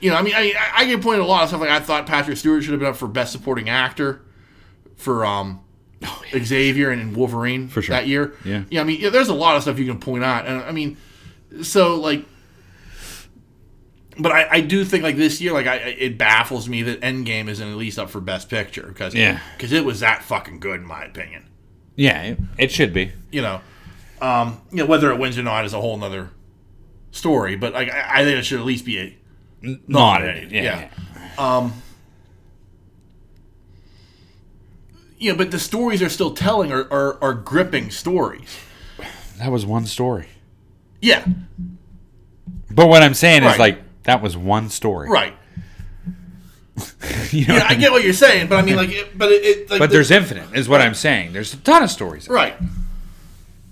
[0.00, 1.60] You know, I mean, I, I- get pointed a lot of stuff.
[1.60, 4.20] Like I thought Patrick Stewart should have been up for Best Supporting Actor
[4.96, 5.60] for um,
[6.36, 7.94] Xavier and Wolverine For sure.
[7.94, 8.34] that year.
[8.44, 8.64] Yeah.
[8.68, 8.80] yeah.
[8.82, 10.96] I mean, yeah, there's a lot of stuff you can point out, and I mean,
[11.62, 12.26] so like,
[14.18, 17.48] but I, I do think like this year, like I, it baffles me that Endgame
[17.48, 19.40] isn't at least up for Best Picture because Yeah.
[19.56, 21.48] because it was that fucking good in my opinion.
[21.96, 22.22] Yeah.
[22.22, 23.12] It, it should be.
[23.32, 23.60] You know,
[24.20, 26.30] um, you know whether it wins or not is a whole nother
[27.10, 29.18] story, but like I, I think it should at least be a
[29.88, 30.52] Nominated.
[30.52, 30.88] Yeah.
[30.88, 30.88] yeah.
[31.38, 31.72] Um,
[35.18, 38.58] you know, but the stories they're still telling are, are, are gripping stories.
[39.38, 40.28] That was one story.
[41.00, 41.24] Yeah,
[42.70, 43.52] But what I'm saying Right.
[43.54, 45.08] is like that was one story.
[45.08, 45.34] right.
[47.30, 49.30] You know Yeah, I I get what you're saying, but I mean, like, it, but
[49.30, 51.32] it, it like But the- there's infinite, is what I'm saying.
[51.32, 52.28] There's a ton of stories.
[52.28, 52.54] right,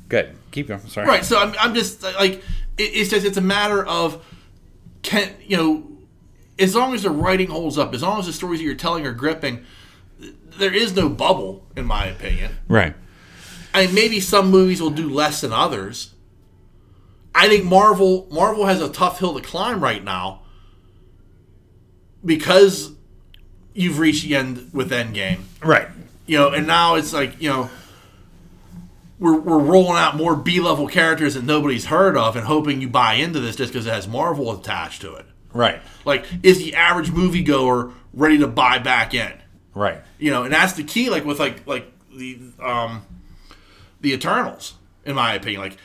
[0.09, 0.37] Good.
[0.51, 0.81] Keep going.
[0.89, 1.07] Sorry.
[1.07, 1.25] right.
[1.25, 2.35] So I'm, I'm just like,
[2.77, 4.23] it, it's just it's a matter of
[5.03, 5.87] can you know,
[6.59, 9.07] as long as the writing holds up, as long as the stories that you're telling
[9.07, 9.65] are gripping,
[10.59, 12.57] there is no bubble, in my opinion.
[12.69, 12.95] Right.
[13.73, 16.12] I mean, maybe some movies will do less than others.
[17.35, 20.43] I think Marvel Marvel has a tough hill to climb right now
[22.25, 22.93] because
[23.75, 25.43] you've reached the end with Endgame.
[25.63, 25.89] Right.
[26.27, 27.71] You know, and now it's like, you know,
[29.19, 32.89] we're, we're rolling out more B level characters that nobody's heard of and hoping you
[32.89, 35.27] buy into this just because it has Marvel attached to it.
[35.53, 35.81] Right.
[36.05, 39.33] Like, is the average moviegoer ready to buy back in?
[39.75, 40.03] Right.
[40.19, 41.09] you know, and that's the key.
[41.09, 43.07] Like with like like the um
[44.03, 44.75] the Eternals,
[45.07, 45.79] in my opinion, like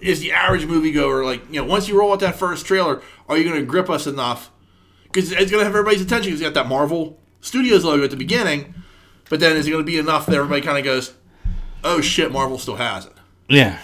[0.00, 3.36] is the average moviegoer like you know once you roll out that first trailer, are
[3.36, 4.50] you going to grip us enough?
[5.04, 6.30] Because it's going to have everybody's attention.
[6.30, 8.74] Because you got that Marvel Studios logo at the beginning,
[9.28, 11.14] but then is it going to be enough that everybody kind of goes,
[11.84, 13.12] "Oh shit, Marvel still has it."
[13.48, 13.78] Yeah.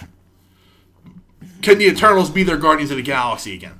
[1.61, 3.73] Can the Eternals be their Guardians of the Galaxy again?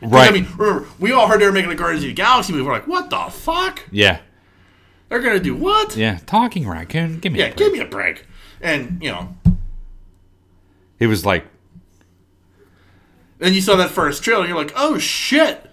[0.00, 0.28] Right.
[0.30, 2.64] I mean, remember, we all heard they were making a Guardians of the Galaxy movie.
[2.64, 3.82] We're like, what the fuck?
[3.90, 4.20] yeah.
[5.10, 5.96] They're going to do what?
[5.96, 6.20] Yeah.
[6.24, 7.18] Talking raccoon.
[7.18, 7.40] Give me.
[7.40, 7.58] Yeah, a break.
[7.58, 8.24] give me a break.
[8.60, 9.34] And you know,
[11.00, 11.44] It was like
[13.40, 15.66] then you saw that first trailer, and you're like, oh shit!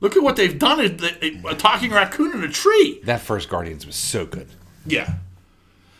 [0.00, 0.80] Look at what they've done!
[0.80, 3.00] A, a talking raccoon in a tree.
[3.04, 4.48] that first Guardians was so good.
[4.86, 5.14] Yeah,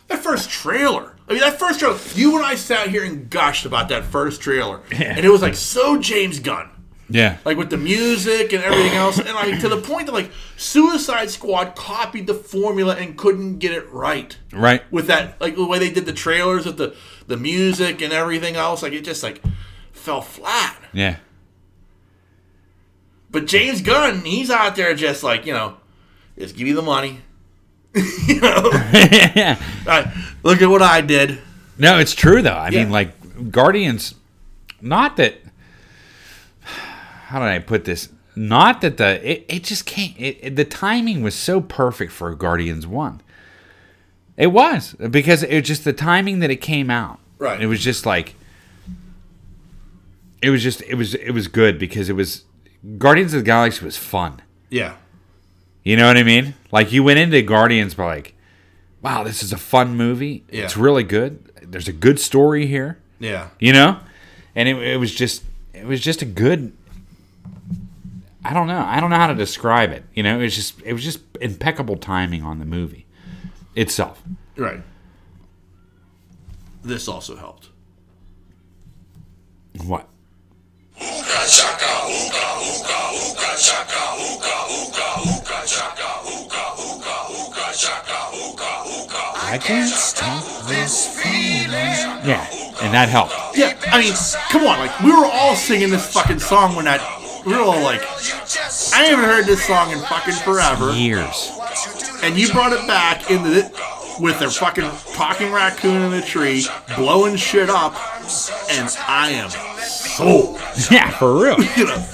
[0.09, 1.16] that first trailer.
[1.29, 1.99] I mean, that first trailer.
[2.14, 5.55] You and I sat here and gushed about that first trailer, and it was like
[5.55, 6.71] so James Gunn.
[7.12, 7.39] Yeah.
[7.45, 11.29] like with the music and everything else, and like to the point that like Suicide
[11.29, 14.83] Squad copied the formula and couldn't get it right Right.
[14.93, 16.95] with that like the way they did the trailers with the
[17.27, 18.85] the music and everything else.
[18.85, 19.43] Like it just like
[20.01, 20.76] fell flat.
[20.92, 21.16] Yeah.
[23.30, 25.76] But James Gunn, he's out there just like you know,
[26.38, 27.20] just give me the money.
[28.26, 29.61] you know, yeah.
[29.86, 31.38] I- look at what I did.
[31.78, 32.55] No, it's true though.
[32.57, 34.14] I mean, like Guardians.
[34.80, 35.34] Not that.
[36.62, 38.09] How did I put this?
[38.34, 40.18] Not that the it, it just can't.
[40.18, 43.20] It, it- the timing was so perfect for Guardians One.
[44.36, 47.18] It was because it was just the timing that it came out.
[47.38, 47.61] Right.
[47.61, 48.34] It was just like.
[50.43, 52.45] It was just it was it was good because it was
[52.99, 54.41] Guardians of the Galaxy was fun.
[54.70, 54.97] Yeah.
[55.82, 56.55] You know what I mean?
[56.72, 58.34] Like you went into Guardians by like,
[59.03, 60.45] wow, this is a fun movie.
[60.51, 60.64] Yeah.
[60.64, 61.51] It's really good.
[61.62, 62.99] There's a good story here.
[63.18, 63.51] Yeah.
[63.59, 63.99] You know,
[64.55, 66.72] and it, it was just it was just a good.
[68.43, 68.80] I don't know.
[68.80, 70.05] I don't know how to describe it.
[70.14, 73.07] You know, it was just it was just impeccable timing on the movie
[73.74, 74.22] itself.
[74.57, 74.82] Right.
[76.82, 77.68] This also helped.
[79.84, 80.09] What?
[89.53, 91.70] I can't stop this feeling.
[92.24, 92.46] Yeah,
[92.82, 93.34] and that helped.
[93.57, 94.12] Yeah, I mean,
[94.51, 97.01] come on, like we were all singing this fucking song when that
[97.44, 98.03] we were all like,
[98.92, 101.51] I haven't heard this song in fucking forever, Years.
[102.22, 103.72] and you brought it back into it
[104.20, 107.94] with their fucking talking raccoon in the tree, blowing shit up,
[108.70, 109.70] and I am
[110.21, 110.61] sold.
[110.91, 111.57] Yeah, for real.
[111.77, 112.07] You know,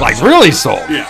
[0.00, 0.82] Like really sold.
[0.90, 1.06] yeah,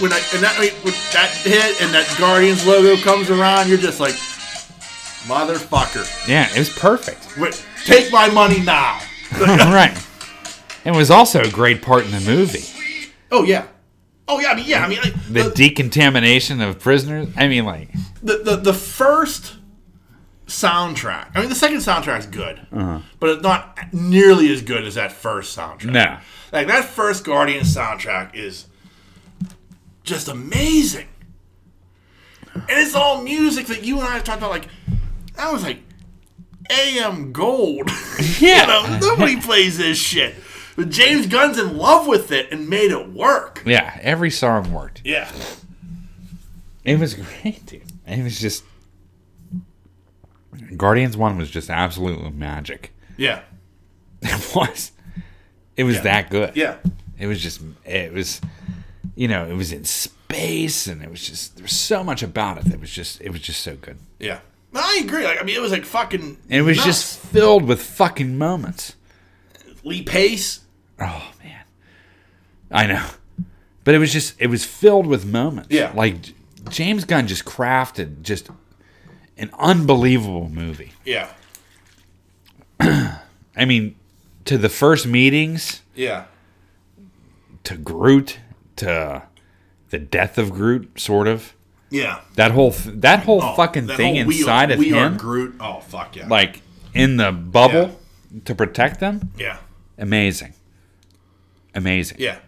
[0.00, 3.68] when I and that I mean, when that hit and that Guardians logo comes around,
[3.68, 4.14] you're just like,
[5.28, 7.36] motherfucker, Yeah, it was perfect.
[7.38, 9.00] Wait, take my money now.
[9.40, 9.96] right.
[10.84, 12.64] It was also a great part in the movie.
[13.30, 13.66] Oh yeah.
[14.26, 17.28] Oh yeah, I mean yeah, I mean like, The the, decontamination of prisoners.
[17.36, 17.90] I mean, like,
[18.22, 19.56] the, the the first
[20.50, 21.30] soundtrack.
[21.34, 23.00] I mean the second soundtrack's good, uh-huh.
[23.18, 25.92] but it's not nearly as good as that first soundtrack.
[25.92, 26.18] no.
[26.52, 28.66] Like that first Guardian soundtrack is
[30.02, 31.06] just amazing,
[32.54, 34.50] and it's all music that you and I have talked about.
[34.50, 34.68] Like
[35.36, 35.78] that was like
[36.70, 37.88] AM gold.
[38.38, 38.62] Yeah.
[38.62, 40.34] you know, nobody plays this shit.
[40.76, 43.62] But James Gunn's in love with it and made it work.
[43.66, 45.02] Yeah, every song worked.
[45.04, 45.30] Yeah.
[46.84, 47.82] It was great, dude.
[48.06, 48.64] It was just.
[50.76, 52.92] Guardians 1 was just absolutely magic.
[53.16, 53.42] Yeah.
[54.22, 54.92] It was.
[55.76, 56.02] It was Yeah.
[56.02, 56.54] that good.
[56.56, 56.76] Yeah.
[57.18, 57.60] It was just.
[57.86, 58.40] It was.
[59.14, 61.56] You know, it was in space and it was just.
[61.56, 63.20] There was so much about it that was just.
[63.22, 63.96] It was just so good.
[64.18, 64.40] Yeah.
[64.74, 65.24] I agree.
[65.24, 66.20] Like, I mean, it was like fucking.
[66.50, 66.86] And it was nuts.
[66.86, 68.94] just filled with fucking moments.
[69.84, 70.60] Lee Pace.
[71.00, 71.62] Oh man,
[72.70, 73.06] I know,
[73.84, 75.70] but it was just it was filled with moments.
[75.70, 75.92] Yeah.
[75.94, 76.16] like
[76.68, 78.50] James Gunn just crafted just
[79.40, 80.92] an unbelievable movie.
[81.04, 81.28] Yeah.
[82.80, 83.96] I mean,
[84.44, 86.24] to the first meetings, Yeah.
[87.64, 88.38] to Groot,
[88.76, 89.22] to
[89.90, 91.54] the death of Groot, sort of
[91.90, 92.20] Yeah.
[92.36, 95.14] that whole th- that whole Oh, fucking that thing whole we inside of we him,
[95.14, 95.56] Are Groot.
[95.60, 96.28] Oh fuck yeah.
[96.28, 96.62] like
[96.94, 98.00] in the bubble
[98.44, 99.30] to protect them.
[99.38, 99.58] yeah.
[99.98, 100.54] Amazing,
[101.74, 102.16] amazing.
[102.20, 102.38] Yeah.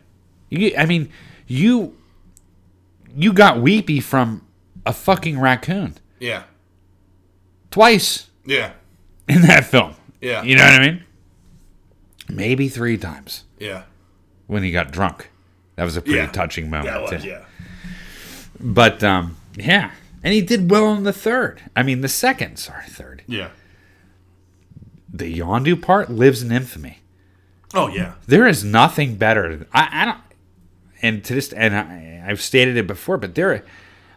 [0.48, 1.10] You, I mean,
[1.46, 1.96] you
[3.14, 4.46] you got weepy from
[4.86, 6.44] a fucking raccoon Yeah.
[7.72, 8.72] Twice Yeah.
[9.28, 9.94] in that film.
[10.20, 10.42] Yeah.
[10.44, 11.04] You know what I mean?
[12.28, 13.82] Maybe three times Yeah.
[14.46, 15.28] when he got drunk.
[15.76, 16.26] That was a pretty Yeah.
[16.30, 16.86] touching moment.
[16.94, 17.28] That was too.
[17.28, 17.44] yeah.
[18.60, 19.90] But um, yeah,
[20.22, 21.60] and he did well in the third.
[21.74, 23.22] I mean, the second, sorry, third.
[23.26, 23.48] Yeah.
[25.12, 26.98] The Yondu part lives in infamy.
[27.74, 28.14] Oh yeah.
[28.26, 29.66] There is nothing better.
[29.72, 30.18] I, I don't,
[31.02, 33.64] and to this, and I, I've stated it before, but there,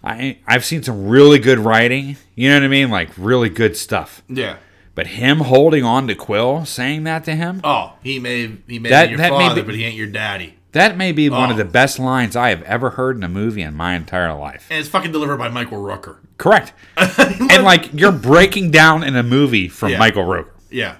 [0.06, 2.18] I, I've seen some really good writing.
[2.36, 2.90] You know what I mean?
[2.90, 4.22] Like really good stuff.
[4.30, 4.58] Yeah.
[4.94, 8.90] But him holding on to Quill, saying that to him, Oh, he may he may
[8.90, 10.56] That- be your that father, be- but he ain't your daddy.
[10.72, 11.58] that may be one of Oh.
[11.58, 14.68] the best lines I have ever heard in a movie in my entire life.
[14.70, 16.18] And it's fucking delivered by Michael Rooker.
[16.38, 16.72] Correct.
[16.98, 19.98] and like you're breaking down in a movie from Yeah.
[20.00, 20.52] Michael Rooker.
[20.70, 20.96] Yeah.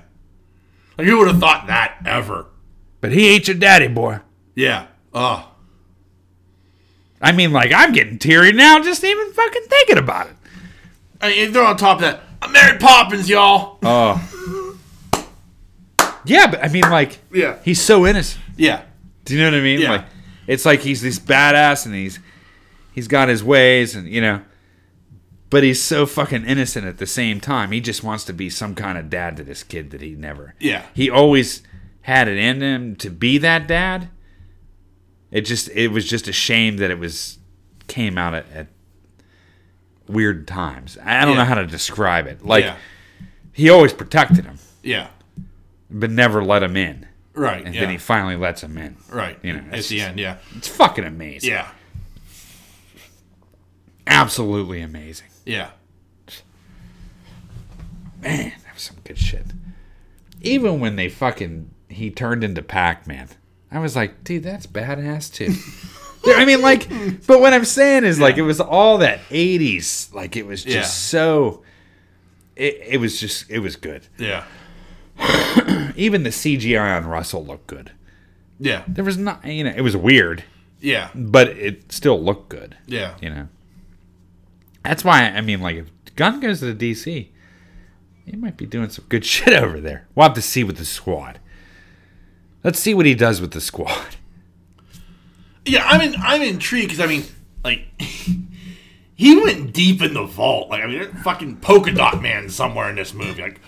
[0.98, 2.48] Like who would have thought that ever?
[3.02, 4.20] But he ain't your daddy, boy.
[4.56, 4.88] Yeah.
[5.14, 5.52] Oh.
[7.22, 10.36] I mean, like I'm getting teary now just even fucking thinking about it.
[11.22, 12.22] I mean, they're on top of that.
[12.42, 13.80] I'm Mary Poppins, y'all.
[13.82, 14.78] Oh.
[16.26, 17.58] yeah, but I mean, like, Yeah.
[17.64, 18.44] he's so innocent.
[18.58, 18.84] Yeah.
[19.24, 19.80] Do you know what I mean?
[19.80, 19.92] Yeah.
[19.92, 20.06] Like,
[20.48, 22.20] it's like he's this badass and he's
[22.94, 24.42] he's got his ways and you know,
[25.50, 27.72] but he's so fucking innocent at the same time.
[27.72, 30.54] He just wants to be some kind of dad to this kid that he never.
[30.60, 30.86] Yeah.
[30.94, 31.64] He always
[32.02, 34.10] had it in him to be that dad.
[35.36, 37.40] It just it was just a shame that it was
[37.88, 38.68] came out at, at
[40.08, 40.98] weird times.
[41.04, 41.40] I don't Yeah.
[41.40, 42.46] know how to describe it.
[42.46, 42.78] Like yeah.
[43.52, 45.08] he always protected him, Yeah.
[45.92, 47.06] but never let him in.
[47.34, 47.66] Right.
[47.66, 47.82] And yeah.
[47.82, 48.96] then he finally lets him in.
[49.10, 49.38] right.
[49.44, 50.22] you know, at the just- end.
[50.22, 50.38] Yeah.
[50.56, 51.50] It's fucking amazing.
[51.50, 51.68] Yeah.
[54.08, 55.28] absolutely amazing.
[55.46, 55.72] Yeah.
[58.22, 59.48] Man, that was some good shit.
[60.42, 63.28] Even when they fucking he turned into Pac Man,
[63.76, 65.54] I was like, dude, that's badass too.
[66.34, 66.88] I mean, like,
[67.28, 70.14] but what I'm saying is, like, it was all that '80s.
[70.14, 70.82] Like, it was just Yeah.
[70.84, 71.62] so.
[72.56, 74.08] It, it was just, it was good.
[74.18, 74.46] Yeah.
[75.98, 77.92] Even the CGI on Russell looked good.
[78.60, 78.84] Yeah.
[78.88, 80.44] There was not, you know, it was weird,
[80.80, 81.10] Yeah.
[81.14, 82.78] but it still looked good.
[82.88, 83.16] Yeah.
[83.22, 83.48] You know,
[84.84, 87.28] that's why I mean, like, if Gunn goes to the DC,
[88.26, 90.08] he might be doing some good shit over there.
[90.16, 91.40] We'll have to see with the squad.
[92.66, 94.16] Let's see what he does with the squad.
[95.68, 97.24] Yeah, I'm in, I'm intrigued because I mean,
[97.64, 97.86] like,
[99.16, 100.70] he went deep in the vault.
[100.72, 103.40] Like, I mean, fucking polka dot man somewhere in this movie.
[103.44, 103.62] Like,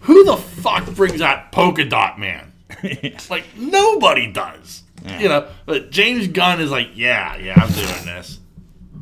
[0.00, 2.52] who the fuck brings out polka dot man?
[2.82, 4.84] It's like, nobody does.
[5.18, 8.38] You know, but James Gunn is like, yeah, yeah, I'm doing this.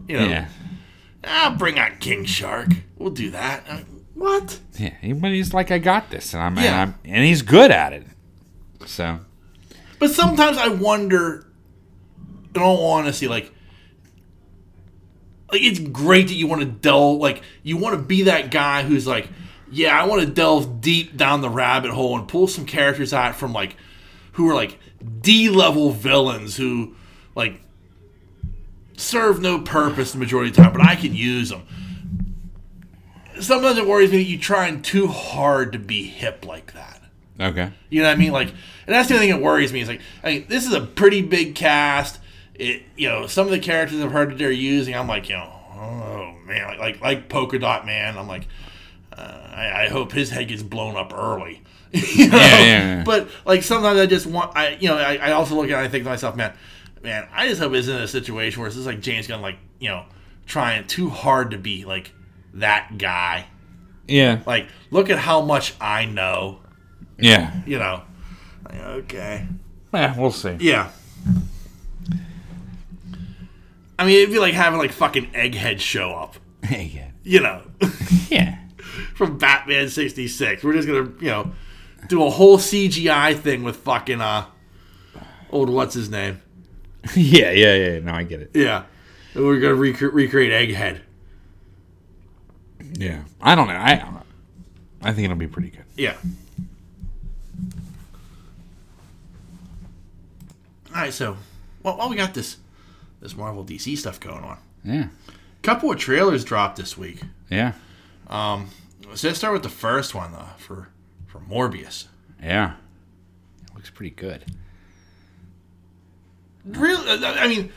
[0.09, 0.49] You know, Yeah,
[1.25, 2.69] I'll bring out King Shark.
[2.97, 3.69] We'll do that.
[3.69, 4.59] Like, what?
[4.79, 4.95] yeah.
[5.15, 6.63] But he's like, I got this, and I'm, Yeah.
[6.65, 8.05] and I'm, and he's good at it.
[8.87, 9.21] So
[9.99, 11.47] But sometimes I wonder,
[12.55, 13.53] in all honesty, like,
[15.51, 18.83] like it's great that you want to delve, like, you want to be that guy
[18.83, 19.29] who's like,
[19.71, 23.35] yeah, I want to delve deep down the rabbit hole and pull some characters out
[23.37, 23.77] from like,
[24.33, 24.79] who are like
[25.21, 26.95] D level villains who,
[27.35, 27.61] like,
[28.97, 31.67] serve no purpose the majority of the time, but I can use them.
[33.41, 37.01] Sometimes it worries me that you're trying too hard to be hip like that.
[37.41, 38.33] okay, You know what I mean?
[38.33, 38.53] Like,
[38.89, 40.81] and that's the only thing that worries me is like, I mean, this is a
[40.81, 42.19] pretty big cast.
[42.55, 45.37] It, you know, some of the characters I've heard that they're using, I'm like, you
[45.37, 48.17] know, oh man, like like, like Polka Dot Man.
[48.17, 48.49] I'm like,
[49.17, 49.21] uh,
[49.55, 51.63] I, I hope his head gets blown up early.
[51.93, 52.37] you know?
[52.39, 52.65] Yeah, yeah,
[52.99, 53.05] yeah.
[53.05, 55.75] But like sometimes I just want, I you know, I, I also look at it
[55.75, 56.55] and I think to myself, man,
[57.03, 59.59] man, I just hope it's in a situation where it's just like James Gunn, like
[59.79, 60.05] you know,
[60.47, 62.13] trying too hard to be like
[62.55, 63.47] that guy.
[64.09, 66.61] yeah, Like, look at how much I know.
[67.19, 67.53] yeah.
[67.67, 68.03] You know,
[68.73, 69.47] okay.
[69.93, 70.57] Eh, we'll see.
[70.61, 70.91] Yeah.
[73.99, 76.37] I mean, it'd be like having like fucking Egghead show up,
[76.71, 77.63] yeah, you know,
[78.29, 78.59] yeah.
[79.15, 80.63] from Batman '66.
[80.63, 81.53] We're just gonna, you know,
[82.09, 84.45] do a whole CGI thing with fucking uh,
[85.51, 86.41] old what's his name?
[87.17, 87.99] yeah, yeah, yeah.
[87.99, 88.51] No, I get it.
[88.55, 88.85] Yeah,
[89.35, 91.01] and we're gonna rec- recreate Egghead.
[92.93, 93.75] Yeah, I don't know.
[93.75, 94.23] I,
[95.03, 95.85] I think it'll be pretty good.
[95.97, 96.15] Yeah.
[100.99, 101.37] All right, so
[101.85, 102.57] well, while we got this
[103.21, 105.07] this Marvel DC stuff going on, Yeah,
[105.63, 107.21] couple of trailers dropped this week.
[107.49, 107.75] yeah,
[108.27, 108.69] um,
[109.15, 110.89] So let's start with the first one though, for
[111.29, 112.09] for Morbius.
[112.43, 112.73] yeah.
[113.69, 114.45] It looks pretty good.
[116.65, 117.71] Really, uh, I mean,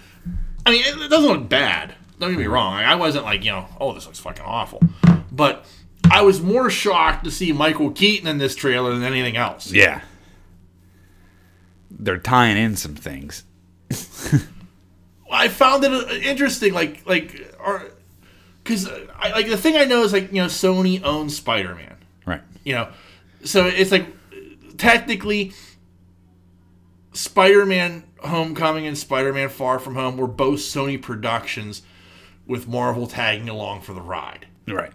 [0.66, 1.94] I mean, it doesn't look bad.
[2.20, 2.74] Don't get me wrong.
[2.74, 4.82] I wasn't like you know, oh, this looks fucking awful.
[5.32, 5.68] But
[6.10, 9.72] I was more shocked to see Michael Keaton in this trailer than anything else.
[9.72, 10.02] Yeah.
[12.02, 13.44] They're tying in some things.
[15.32, 17.86] I found it uh, interesting, like like, or
[18.64, 18.90] because
[19.20, 21.96] like the thing I know is like you know, Sony owns Spider Man.
[22.26, 22.42] Right.
[22.64, 22.90] you know
[23.44, 24.06] so it's like
[24.78, 25.52] technically
[27.14, 31.82] spider-man homecoming and spider-man far from home were both sony productions
[32.46, 34.94] with marvel tagging along for the ride Right.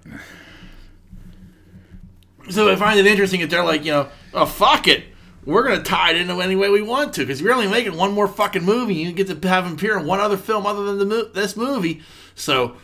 [2.49, 5.05] so i find it interesting that they're like you know oh fuck it
[5.47, 8.13] we're gonna tie it into any way we want to because we're only making one
[8.13, 10.99] more fucking movie you get to have him appear in one other film other than
[10.99, 12.03] the mo- this movie
[12.35, 12.77] so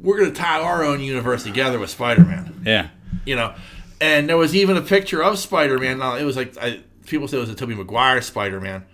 [0.00, 2.88] we're gonna tie our own universe together with spider-man Yeah.
[3.24, 3.54] you know.
[4.00, 5.98] And there was even a picture of Spider Man.
[6.00, 8.84] Now it was like I, people said it was a Tobey Maguire Spider Man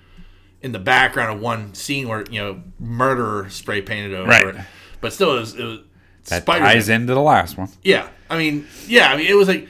[0.60, 4.46] in the background of one scene where you know murderer spray painted over Right.
[4.48, 4.56] it.
[5.00, 5.78] But still, it was, it was
[6.26, 6.74] That Spider-Man.
[6.74, 7.70] ties into the last one.
[7.82, 9.66] Yeah, I mean, yeah, I mean, it was like,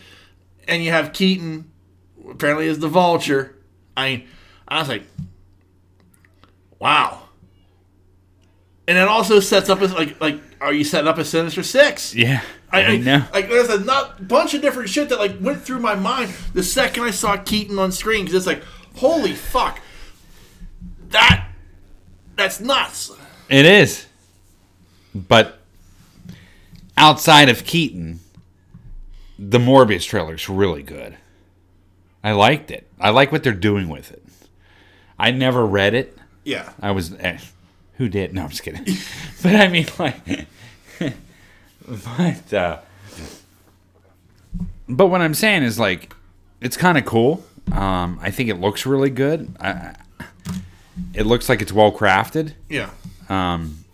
[0.66, 1.70] and you have Keaton,
[2.30, 3.56] apparently is the Vulture.
[3.96, 4.28] I mean,
[4.66, 5.02] I was like,
[6.78, 7.22] wow.
[8.86, 12.14] And it also sets up as like like, are you setting up a Sinister Six?
[12.14, 12.42] Yeah.
[12.70, 13.24] I, I know.
[13.32, 16.62] Like there's a not, bunch of different shit that like went through my mind the
[16.62, 18.62] second I saw Keaton on screen because it's like,
[18.96, 19.80] holy fuck,
[21.08, 21.48] that
[22.36, 23.10] that's nuts.
[23.48, 24.06] It is.
[25.14, 25.58] But
[26.96, 28.20] outside of Keaton,
[29.38, 31.16] the Morbius trailer's really good.
[32.28, 32.86] I liked it.
[33.00, 34.22] I like what they're doing with it.
[35.18, 36.16] I never read it.
[36.44, 37.38] Yeah, I was eh,
[37.96, 38.34] who did?
[38.34, 38.84] No, I'm just kidding.
[39.42, 40.46] but I mean like
[41.88, 42.78] but uh
[44.88, 46.14] but what I'm saying is like
[46.60, 47.44] it's kind of cool.
[47.72, 49.54] Um I think it looks really good.
[49.60, 49.94] I, I-
[51.14, 52.54] it looks like it's well crafted.
[52.68, 52.90] yeah,
[53.28, 53.84] Um,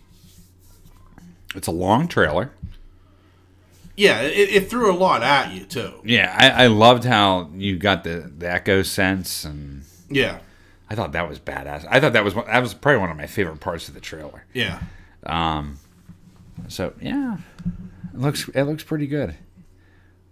[1.54, 2.50] It's a long trailer.
[3.96, 5.94] Yeah, it, it threw a lot at you too.
[6.04, 10.38] Yeah, I, I loved how you got the, the echo sense, and Yeah,
[10.90, 11.86] I thought that was badass.
[11.88, 14.00] I thought that was one- that was probably one of my favorite parts of the
[14.00, 14.44] trailer.
[14.52, 14.80] yeah,
[15.24, 15.78] Um.
[16.68, 17.36] So yeah,
[18.12, 19.34] it looks it looks pretty good.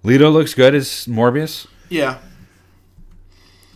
[0.03, 1.67] Leto looks good as Morbius.
[1.89, 2.19] yeah,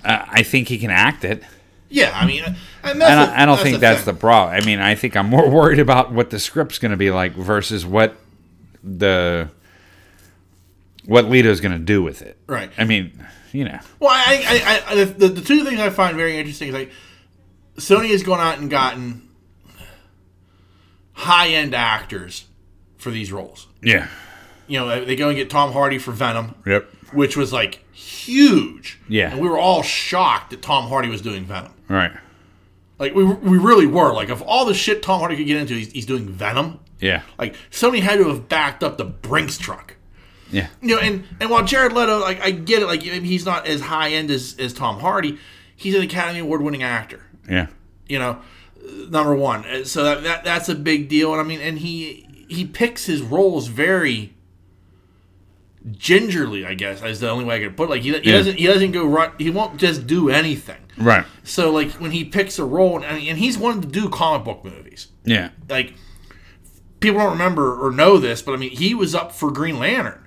[0.05, 1.43] Uh, I think he can act it.
[1.89, 2.11] yeah.
[2.15, 4.55] I mean, and And that's I, I don't think that's the problem.
[4.61, 7.35] I mean, I think I'm more worried about what the script's going to be like
[7.35, 8.17] versus what
[8.83, 9.49] the
[11.07, 12.37] what Leto's going to do with it.
[12.47, 12.71] Right.
[12.79, 13.79] I mean, you know.
[14.01, 16.91] Well, I, I, I, the, the two things I find very interesting is like
[17.77, 19.23] Sony has gone out and gotten
[21.13, 22.47] high end actors
[22.99, 23.67] for these roles.
[23.83, 24.09] Yeah.
[24.67, 26.89] You know, they go and get Tom Hardy for Venom, Yep.
[27.13, 28.99] which was like huge.
[29.09, 29.31] Yeah.
[29.33, 31.73] and we were all shocked that Tom Hardy was doing Venom.
[31.89, 32.13] Right.
[32.99, 34.13] Like we, we really were.
[34.13, 36.81] Like of all the shit Tom Hardy could get into, he's, he's doing Venom.
[37.01, 37.23] Yeah.
[37.39, 39.96] Like Sony had to have backed up the Brinks truck.
[40.53, 40.69] Yeah.
[40.81, 43.67] you know, and and while Jared Leto, like I get it, like maybe he's not
[43.67, 45.39] as high end as as Tom Hardy,
[45.75, 47.21] he's an Academy Award winning actor.
[47.49, 47.67] Yeah.
[48.09, 48.39] You know,
[49.11, 51.33] number one, Uh, so that, that that's a big deal.
[51.33, 54.35] And I mean, and he he picks his roles very
[55.91, 56.65] gingerly.
[56.67, 57.85] I guess is the only way I could put.
[57.85, 57.91] It.
[57.91, 58.37] Like he, he Yeah.
[58.37, 59.33] doesn't he doesn't go run.
[59.39, 60.79] He won't just do anything.
[60.97, 61.25] Right.
[61.45, 64.65] So like when he picks a role, and, and he's wanted to do comic book
[64.65, 65.09] movies.
[65.25, 65.51] Yeah.
[65.69, 65.95] Like
[67.01, 70.26] people don't remember or know this, but I mean, he was up for Green Lantern.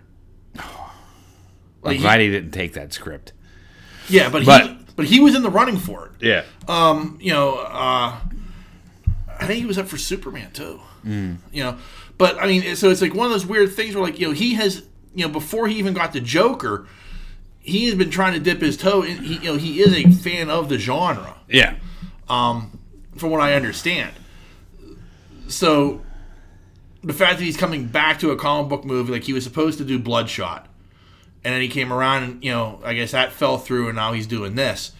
[1.84, 3.34] I'm Like, he didn't take that script.
[4.10, 6.12] Yeah, but, But- he but he was in the running for it.
[6.26, 6.44] Yeah.
[6.68, 8.18] Um, You know, uh,
[9.40, 10.82] I think he was up for Superman too.
[11.06, 11.38] Mm.
[11.54, 11.78] You know,
[12.18, 14.34] but I mean, so it's like one of those weird things where like you know
[14.34, 14.84] he has
[15.16, 16.86] you know before he even got the Joker,
[17.60, 19.02] he has been trying to dip his toe.
[19.04, 21.76] in He you know he is a fan of the genre Yeah.
[22.28, 22.78] Um,
[23.16, 24.12] from what I understand.
[25.48, 26.02] So
[27.04, 29.78] the fact that he's coming back to a comic book movie, like he was supposed
[29.80, 30.68] to do Bloodshot,
[31.44, 34.14] and then he came around and you know I guess that fell through, and now
[34.14, 34.92] he's doing this,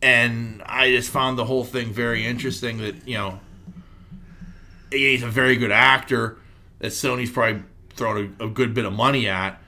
[0.00, 2.78] and I just found the whole thing very interesting.
[2.78, 3.40] That you know
[4.90, 6.38] he's a very good actor
[6.78, 7.62] that Sony's probably
[7.94, 9.58] thrown a, a good bit of money at.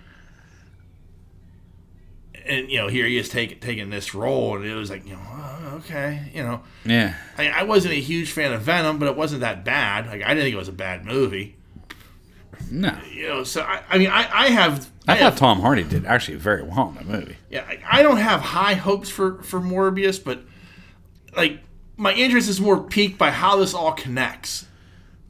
[2.47, 5.14] And you know, here he is taking taking this role, and it was like, you
[5.14, 7.14] know, oh, okay, you know, Yeah.
[7.39, 10.07] I, I wasn't a huge fan of Venom, but it wasn't that bad.
[10.07, 11.57] Like I didn't think it was a bad movie.
[12.71, 12.97] No.
[13.12, 15.85] You know, so I, I mean, I, I have, I I, thought have, Tom Hardy
[15.85, 17.37] did actually very well in the movie.
[17.51, 20.41] yeah, I, I don't have high hopes for for Morbius, but
[21.37, 21.61] like
[21.97, 24.67] my interest is more piqued by how this all connects.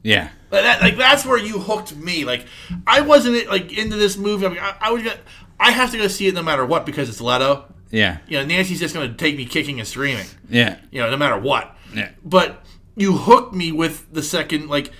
[0.03, 0.29] Yeah.
[0.51, 2.25] Like, that, like that's where you hooked me.
[2.25, 2.45] Like
[2.85, 4.45] I wasn't like into this movie.
[4.45, 5.19] I, mean, I, I was gonna,
[5.59, 7.65] I have to go see it no matter what because it's Leto.
[7.91, 8.19] Yeah.
[8.27, 10.25] You know, Nancy's just gonna take me kicking and screaming.
[10.49, 10.77] Yeah.
[10.91, 11.75] You know, no matter what.
[11.93, 12.09] Yeah.
[12.25, 12.65] but
[12.97, 14.91] you hooked me with the second like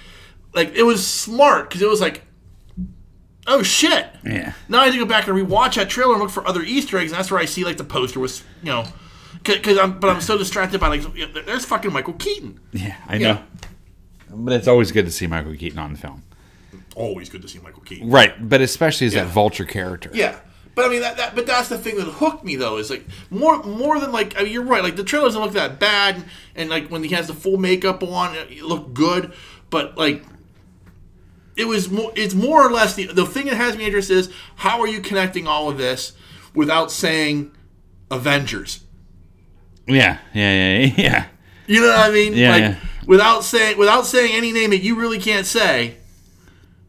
[0.55, 2.23] like it was smart because it was like
[3.47, 4.53] oh shit Yeah.
[4.69, 6.97] now i have to go back and rewatch that trailer and look for other easter
[6.97, 8.85] eggs and that's where i see like the poster was you know
[9.43, 11.03] because i'm but i'm so distracted by like
[11.45, 12.95] there's fucking michael keaton Yeah.
[13.07, 13.41] I know.
[14.37, 16.21] But it's always good to see Michael Keaton on the film.
[16.95, 18.33] always good to see michael keaton Right.
[18.49, 19.23] But especially as Yeah.
[19.25, 20.09] that vulture character.
[20.13, 20.39] yeah
[20.73, 23.05] but I mean that, that, but that's the thing that hooked me though is like
[23.29, 26.21] more more than like I mean, you're right like the trailer doesn't look that bad
[26.55, 29.31] and like when he has the full makeup on it looked good
[29.69, 30.25] but like
[31.55, 34.29] it was more it's more or less the the thing that has me interested is
[34.57, 36.13] how are you connecting all of this
[36.53, 37.51] without saying
[38.11, 38.81] Avengers
[39.87, 40.17] Yeah.
[40.33, 40.79] Yeah.
[40.79, 40.93] Yeah.
[40.97, 41.25] Yeah.
[41.67, 42.75] you know what I mean Yeah, like yeah.
[43.07, 45.95] without saying without saying any name that you really can't say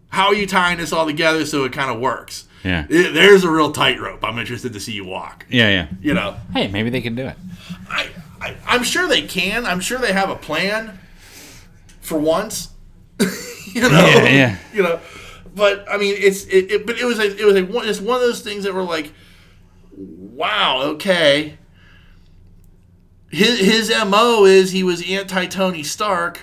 [0.08, 2.86] how are you tying this all together so it kind of works Yeah.
[2.88, 5.68] It- there's a real tightrope I'm interested to see you walk Yeah.
[5.70, 5.86] Yeah.
[6.00, 7.36] you know Hey, maybe they can do it.
[7.90, 8.08] I,
[8.40, 9.64] I, I'm sure they can.
[9.64, 10.98] I'm sure they have a plan
[12.00, 12.68] for once.
[13.66, 14.56] you know, Yeah, yeah.
[14.74, 15.00] You know,
[15.54, 16.86] but I mean, it's it, it.
[16.86, 18.82] But it was a, it was a, one, it's one of those things that were
[18.82, 19.12] like,
[19.96, 21.58] wow, okay.
[23.30, 26.40] His his mo is he was anti Tony Stark,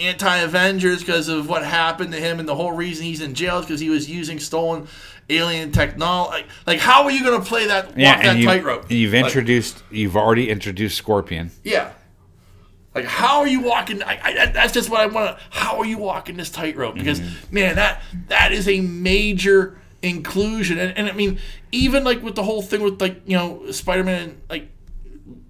[0.00, 3.58] anti Avengers because of what happened to him, and the whole reason he's in jail
[3.58, 4.86] is because he was using stolen
[5.28, 6.30] alien technology.
[6.32, 8.22] Like, like, how are you going to play that walk Yeah.
[8.22, 8.90] that you, tightrope?
[8.90, 9.82] you've Like, introduced.
[9.90, 11.50] You've already introduced Scorpion.
[11.62, 11.92] yeah.
[12.94, 14.02] Like, how are you walking?
[14.02, 15.44] I, I, that's just what I want to.
[15.50, 16.94] How are you walking this tightrope?
[16.94, 17.54] Because Mm-hmm.
[17.54, 21.38] man, that that is a major inclusion, and, and I mean,
[21.70, 24.68] even like with the whole thing with like you know Spider-Man, like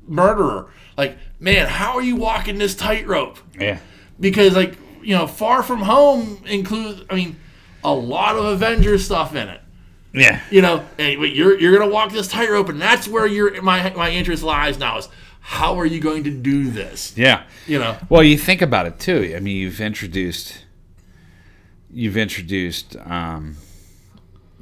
[0.07, 0.71] murderer.
[0.97, 3.39] Like, man, how are you walking this tightrope?
[3.59, 3.79] Yeah.
[4.21, 7.03] Because like you know, Far From Home includes.
[7.11, 7.37] I mean,
[7.83, 9.61] a lot of Avengers stuff in it.
[10.15, 10.41] Yeah.
[10.51, 14.11] You know, and you're you're gonna walk this tightrope, and that's where your my my
[14.11, 14.99] interest lies now.
[14.99, 15.09] Is
[15.43, 17.17] how are you going to do this?
[17.17, 17.43] Yeah.
[17.67, 19.35] You know, Well, you think about it too.
[19.37, 20.65] I mean, you've introduced
[21.91, 23.57] you've introduced um,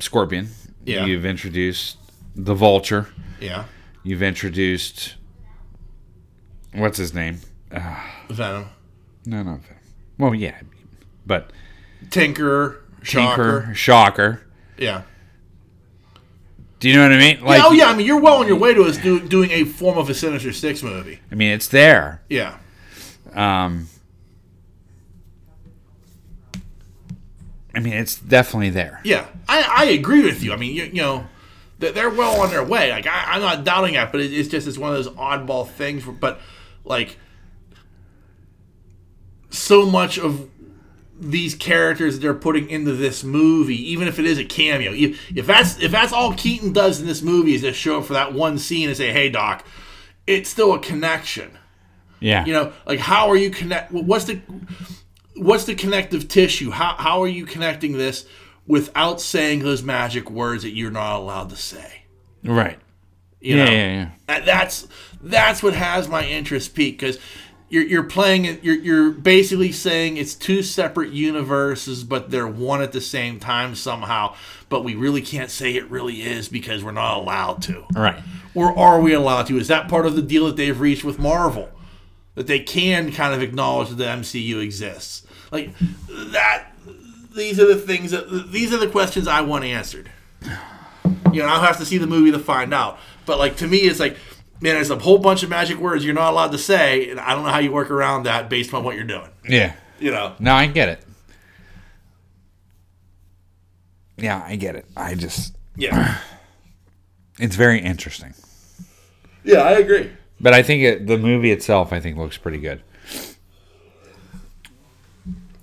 [0.00, 0.48] Scorpion.
[0.84, 1.04] Yeah.
[1.06, 1.98] You've introduced
[2.34, 3.08] the Vulture.
[3.40, 3.64] Yeah.
[4.02, 5.14] You've introduced
[6.74, 7.40] what's his name?
[7.70, 8.66] Venom.
[9.26, 9.76] No, not Venom.
[10.18, 10.60] Well, yeah,
[11.26, 11.52] but
[12.10, 12.82] Tinker.
[13.02, 13.60] Shocker.
[13.60, 14.40] Tinker, Shocker.
[14.76, 15.02] Yeah.
[16.80, 17.38] Do you know what I mean?
[17.44, 19.64] Yeah, oh yeah, I mean you're well on your way to us do, doing a
[19.64, 21.20] form of a Sinister Six movie.
[21.30, 22.22] I mean, it's there.
[22.28, 22.56] Yeah.
[23.34, 23.88] Um,
[27.74, 29.00] I mean, it's definitely there.
[29.04, 30.54] Yeah, I, I agree with you.
[30.54, 31.26] I mean, you, you know,
[31.78, 32.90] they're, they're well on their way.
[32.90, 35.68] Like I, I'm not doubting that, but it, it's just it's one of those oddball
[35.68, 36.02] things.
[36.04, 36.40] But
[36.84, 37.18] like,
[39.50, 40.48] so much of
[41.20, 45.20] these characters that they're putting into this movie, even if it is a cameo, if,
[45.36, 48.14] if that's if that's all Keaton does in this movie is just show up for
[48.14, 49.64] that one scene and say, "Hey, Doc,"
[50.26, 51.58] it's still a connection.
[52.20, 52.44] Yeah.
[52.44, 53.92] You know, like how are you connect?
[53.92, 54.40] What's the
[55.36, 56.70] what's the connective tissue?
[56.70, 58.26] How how are you connecting this
[58.66, 62.02] without saying those magic words that you're not allowed to say?
[62.44, 62.78] right.
[63.40, 64.40] You Yeah, know, yeah, yeah.
[64.44, 64.86] That's
[65.22, 67.18] that's what has my interest peaked because
[67.70, 68.64] you're you're playing it.
[68.64, 73.76] You're you're basically saying it's two separate universes, but they're one at the same time
[73.76, 74.34] somehow.
[74.68, 77.84] But we really can't say it really is because we're not allowed to.
[77.94, 78.20] Right.
[78.54, 79.56] Or are we allowed to?
[79.56, 81.70] Is that part of the deal that they've reached with Marvel?
[82.34, 85.24] That they can kind of acknowledge that the MCU exists?
[85.52, 85.72] Like
[86.08, 86.72] that
[87.34, 90.10] these are the things that these are the questions I want answered.
[91.32, 92.98] You know, I'll have to see the movie to find out.
[93.26, 94.16] But like to me it's like
[94.60, 97.34] man, there's a whole bunch of magic words you're not allowed to say, and I
[97.34, 99.28] don't know how you work around that based on what you're doing.
[99.48, 99.74] Yeah.
[99.98, 100.34] You know.
[100.38, 101.04] No, I get it.
[104.16, 104.86] Yeah, I get it.
[104.96, 106.18] I just, Yeah.
[107.38, 108.34] it's very interesting.
[109.44, 110.10] Yeah, I agree.
[110.40, 112.82] But I think it, the movie itself, I think, looks pretty good.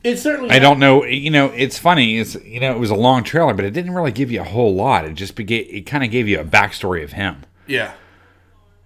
[0.03, 1.03] It certainly I don't know.
[1.03, 2.17] You know, it's funny.
[2.17, 4.45] It's you know, it was a long trailer, but it didn't really give you a
[4.45, 5.03] whole lot.
[5.05, 7.43] It just began, it kind of gave you a backstory of him.
[7.65, 7.93] Yeah.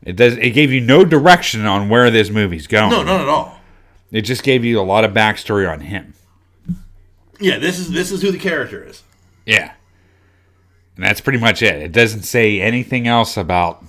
[0.03, 0.37] It does.
[0.37, 2.89] It gave you no direction on where this movie's going.
[2.91, 3.59] No, none at all.
[4.11, 6.13] It just gave you a lot of backstory on him.
[7.39, 9.03] Yeah, this is this is who the character is.
[9.45, 9.73] Yeah.
[10.95, 11.75] And that's pretty much it.
[11.81, 13.83] It doesn't say anything else about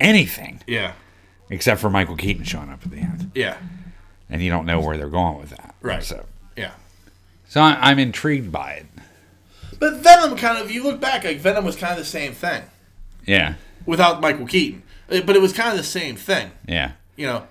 [0.00, 0.92] anything Yeah.
[1.50, 3.56] except for Michael Keaton showing up at the end, Yeah.
[4.30, 5.74] and you don't know where they're going with that.
[5.82, 6.02] Right.
[6.02, 6.24] So,
[6.56, 6.72] Yeah.
[7.46, 8.86] so I, I'm intrigued by it.
[9.78, 12.62] But Venom kind of, you look back, like Venom was kind of the same thing
[13.26, 13.54] Yeah.
[13.86, 14.82] without Michael Keaton.
[15.10, 16.92] Uh, But it was kind of the same thing, Yeah.
[17.16, 17.46] you know.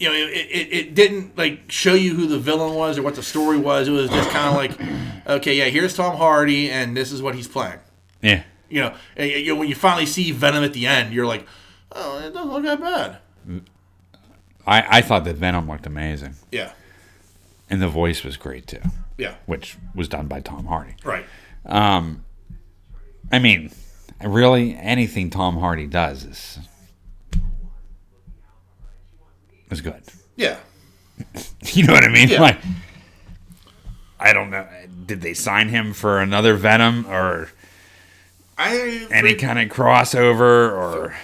[0.00, 3.14] You know, it, it, it didn't like show you who the villain was or what
[3.14, 3.86] the story was.
[3.88, 7.34] It was just kind of like, okay, yeah, here's Tom Hardy, and this is what
[7.36, 7.78] he's playing.
[8.20, 8.42] Yeah.
[8.68, 11.46] You know, and, you know, when you finally see Venom at the end, you're like,
[11.92, 13.18] oh, it doesn't look that bad.
[14.66, 16.72] I, I thought that Venom looked amazing, Yeah,
[17.70, 18.80] and the voice was great too,
[19.18, 20.94] yeah, which was done by Tom Hardy.
[21.04, 21.24] right.
[21.66, 22.24] Um,
[23.30, 23.70] I mean,
[24.22, 26.58] really, anything Tom Hardy does is
[29.70, 30.02] is good.
[30.36, 30.56] Yeah,
[31.72, 32.28] You know what I mean?
[32.28, 32.40] Yeah.
[32.40, 32.58] Like,
[34.18, 34.66] I don't know.
[35.06, 37.50] Did they sign him for another Venom or
[38.56, 40.40] I any kind of crossover
[40.72, 41.14] or?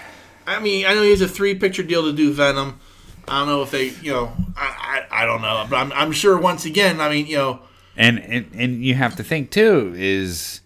[0.46, 2.80] I mean, I know he has a three picture deal to do Venom.
[3.28, 6.10] I don't know if they, you know, I, I, I don't know, but I'm, I'm
[6.10, 7.60] sure once again, I mean, you know,
[7.96, 10.60] And, and and you have to think too is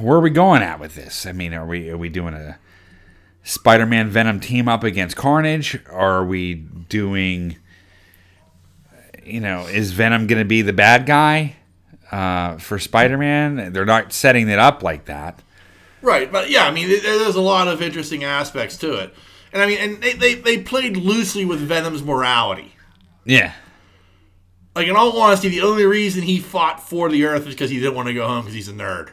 [0.00, 1.26] where are we going at with this?
[1.26, 2.58] I mean, are we are we doing a
[3.42, 5.80] Spider-Man Venom team up against Carnage?
[5.90, 7.56] Are we doing
[9.24, 11.56] you know, is Venom going to be the bad guy
[12.10, 13.72] uh, for Spider-Man?
[13.72, 15.40] They're not setting it up like that.
[16.00, 16.30] right?
[16.30, 19.14] But yeah, I mean, there's a lot of interesting aspects to it,
[19.52, 22.74] and I mean, and they, they, they played loosely with Venom's morality.
[23.24, 23.52] Yeah.
[24.74, 27.78] Like in all honesty, the only reason he fought for the Earth is because he
[27.78, 29.10] didn't want to go home because he's a nerd.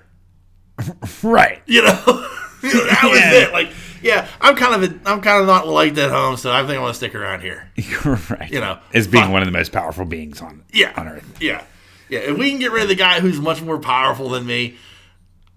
[1.23, 1.61] Right.
[1.67, 2.25] You know,
[2.63, 3.33] You know, that was Yeah.
[3.47, 3.53] it.
[3.53, 3.69] Like,
[4.01, 6.77] yeah, I'm kind of a, I'm kind of not liked at home, so I think
[6.77, 7.69] I want to stick around here.
[7.75, 8.49] You're right.
[8.51, 9.33] You know, as being fuck.
[9.33, 10.93] one of the most powerful beings on Yeah.
[10.95, 11.37] on Earth.
[11.41, 11.63] Yeah.
[12.09, 12.19] Yeah.
[12.19, 14.77] If we can get rid of the guy who's much more powerful than me,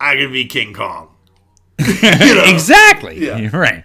[0.01, 1.09] I could be King Kong.
[1.79, 2.45] You know?
[2.47, 3.25] Exactly.
[3.25, 3.39] Yeah.
[3.39, 3.85] You're right.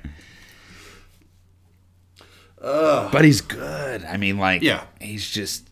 [2.59, 4.03] but he's good.
[4.03, 4.84] I mean, like, Yeah.
[4.99, 5.69] he's just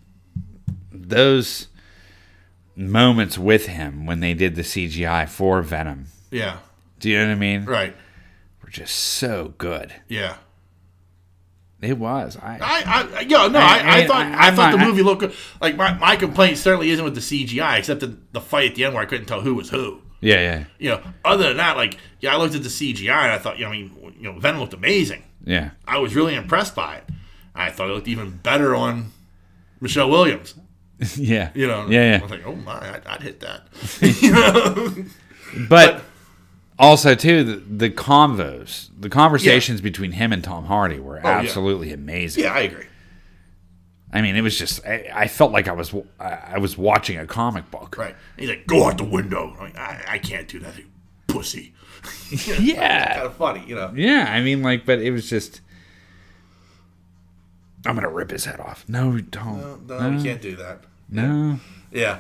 [0.92, 1.68] those
[2.76, 6.06] moments with him when they did the CGI for Venom.
[6.32, 6.58] Yeah.
[7.00, 7.66] Do you know what I mean?
[7.66, 7.96] Right.
[8.64, 9.94] Were just so good.
[10.08, 10.38] Yeah.
[11.82, 12.38] It was.
[12.38, 14.88] I, I, I yeah, no, I- I, I, thought, I- I, I'm thought the not-
[14.88, 15.34] movie looked good.
[15.62, 18.86] like my, my complaint certainly isn't with the CGI, except the, the fight at the
[18.86, 20.02] end where I couldn't tell who was who.
[20.22, 23.32] yeah, yeah, You know, other than that, like, yeah, I looked at the CGI and
[23.34, 25.24] I thought, you know, I mean, you know, Venom looked amazing.
[25.44, 25.72] yeah.
[25.88, 27.04] I was really impressed by it.
[27.54, 29.12] I thought it looked even better on
[29.80, 30.56] Michelle Williams.
[31.16, 31.52] yeah.
[31.54, 32.22] You know, Yeah, I yeah.
[32.22, 33.68] was like, oh my, I'd, I'd hit that.
[34.22, 36.04] you know, But
[36.80, 41.40] also too the, the convos, the conversations between him and Tom Hardy were Oh, yeah.
[41.40, 42.44] absolutely amazing.
[42.44, 42.86] yeah, I agree.
[44.14, 47.18] I mean, it was just I, I felt like I was I I was watching
[47.18, 47.98] a comic book.
[47.98, 48.16] Right.
[48.38, 49.54] He's like, go out the window.
[49.54, 50.86] I'm like, I, I can't do that, you
[51.28, 51.74] pussy.
[52.32, 53.16] Yeah.
[53.16, 53.92] kind of funny, you know.
[53.96, 55.60] Yeah, I mean, like, but it was just.
[57.86, 58.84] I'm gonna rip his head off.
[58.88, 59.88] No, don't.
[59.88, 60.82] No, you can't do that.
[61.10, 61.60] No,
[61.92, 62.20] Yeah.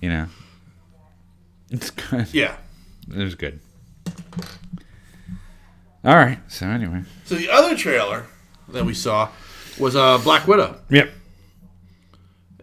[0.00, 0.26] you know,
[1.70, 2.26] it's good.
[2.32, 2.56] Yeah.
[3.08, 3.60] It was good.
[6.04, 6.38] All right.
[6.48, 7.02] So anyway.
[7.24, 8.26] So the other trailer
[8.68, 9.28] that we saw
[9.78, 11.10] was uh, Black Widow, Yep.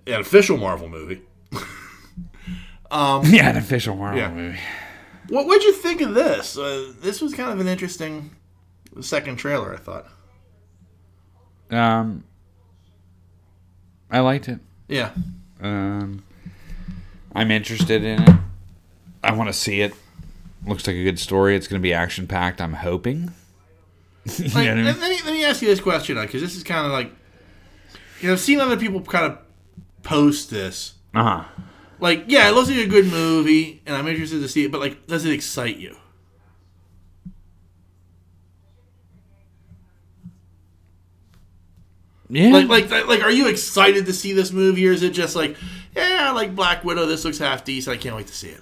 [0.07, 1.21] an official Marvel movie.
[2.91, 4.31] um, Yeah, an official Marvel Yeah.
[4.33, 4.59] movie.
[5.29, 6.57] What would you think of this?
[6.57, 8.31] Uh, this was kind of an interesting
[9.01, 10.07] second trailer, I thought.
[11.69, 12.23] Um,
[14.09, 14.59] I liked it.
[14.87, 15.11] Yeah.
[15.61, 16.23] Um,
[17.35, 18.35] I'm interested in it.
[19.23, 19.93] I want to see it.
[20.65, 21.55] Looks like a good story.
[21.55, 22.59] It's going to be action packed.
[22.61, 23.31] I'm hoping.
[24.37, 24.85] you Like, know what I mean?
[24.85, 27.11] let, me, let me ask you this question, because this is kind of like,
[28.21, 29.37] you know, I've seen other people kind of
[30.03, 30.95] post this.
[31.13, 31.43] Uh huh.
[31.99, 34.79] Like, yeah, it looks like a good movie, and I'm interested to see it, but,
[34.79, 35.95] like, does it excite you?
[42.29, 42.49] Yeah.
[42.49, 45.57] Like, like, like, are you excited to see this movie, or is it just like,
[45.95, 48.61] yeah, I like Black Widow, this looks half decent, I can't wait to see it?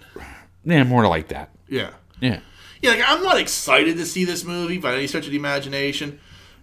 [0.63, 1.49] yeah, more like that.
[1.67, 1.91] Yeah.
[2.21, 2.39] Yeah.
[2.81, 6.19] Yeah, like, I'm not excited to see this movie by any stretch of the imagination,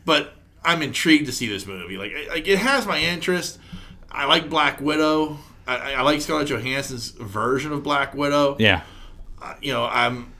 [0.07, 0.33] but
[0.65, 1.99] I'm intrigued to see this movie.
[1.99, 3.59] Like, like it has my interest.
[4.11, 5.39] I like Black Widow.
[5.67, 8.57] I, I- like Scarlett Johansson's version of Black Widow.
[8.59, 8.83] Yeah.
[9.43, 10.33] Uh, you know, I'm.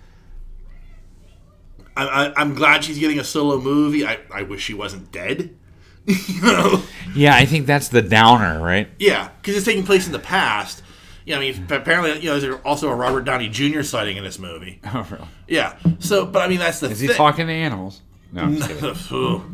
[1.97, 4.07] I, I, I'm glad she's getting a solo movie.
[4.07, 5.57] I, I wish she wasn't dead.
[6.29, 6.83] you know?
[7.15, 8.89] Yeah, I think that's the downer, right?
[8.99, 10.83] Yeah, because it's taking place in the past.
[11.25, 13.83] Yeah, I mean, apparently, you know, there's also a Robert Downey Jr.
[13.83, 14.81] sighting in this movie.
[14.93, 15.27] Oh, really?
[15.49, 18.03] Yeah, so, but I mean, that's the Is he talking to animals?
[18.33, 18.43] No,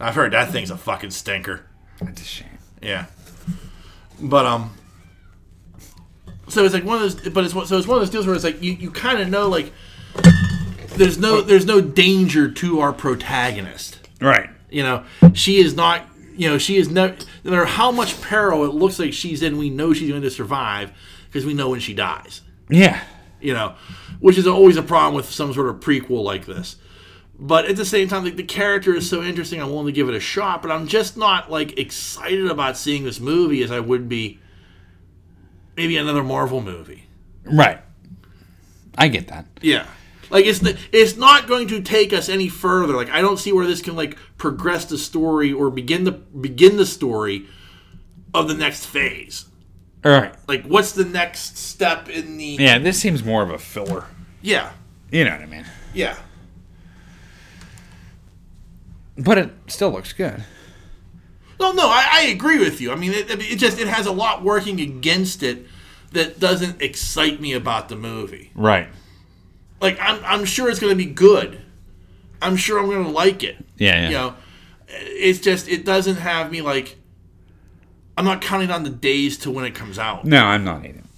[0.00, 1.66] I've heard that thing's a fucking stinker.
[2.00, 2.58] That's a shame.
[2.82, 3.06] Yeah,
[4.18, 4.72] but um,
[6.48, 7.28] so it's like one of those.
[7.28, 9.28] But it's so it's one of those deals where it's like you, you kind of
[9.28, 9.72] know like
[10.96, 14.08] there's no there's no danger to our protagonist.
[14.20, 14.50] Right.
[14.70, 16.06] You know, she is not.
[16.36, 17.14] You know, she is no.
[17.44, 20.30] No matter how much peril it looks like she's in, we know she's going to
[20.30, 20.92] survive
[21.26, 22.42] because we know when she dies.
[22.68, 23.02] Yeah.
[23.40, 23.74] You know,
[24.20, 26.76] which is always a problem with some sort of prequel like this.
[27.38, 29.62] But at the same time, the, the character is so interesting.
[29.62, 33.04] I'm willing to give it a shot, but I'm just not like excited about seeing
[33.04, 34.38] this movie as I would be
[35.74, 37.06] maybe another Marvel movie.
[37.44, 37.80] Right.
[38.98, 39.46] I get that.
[39.62, 39.86] Yeah.
[40.30, 42.94] Like it's the, it's not going to take us any further.
[42.94, 46.76] Like I don't see where this can like progress the story or begin the begin
[46.76, 47.46] the story
[48.32, 49.46] of the next phase.
[50.04, 50.34] All right.
[50.48, 54.06] Like what's the next step in the Yeah, this seems more of a filler.
[54.40, 54.72] Yeah.
[55.10, 55.66] You know what I mean?
[55.92, 56.16] Yeah.
[59.18, 60.44] But it still looks good.
[61.58, 62.90] No, no, I, I agree with you.
[62.90, 65.66] I mean, it, it just it has a lot working against it
[66.12, 68.50] that doesn't excite me about the movie.
[68.54, 68.88] Right.
[69.80, 71.60] Like I'm I'm sure it's going to be good.
[72.42, 73.56] I'm sure I'm going to like it.
[73.76, 74.08] Yeah, yeah.
[74.08, 74.34] You know,
[74.88, 76.96] it's just it doesn't have me like.
[78.16, 80.26] I'm not counting on the days to when it comes out.
[80.26, 81.08] No, I'm not eating.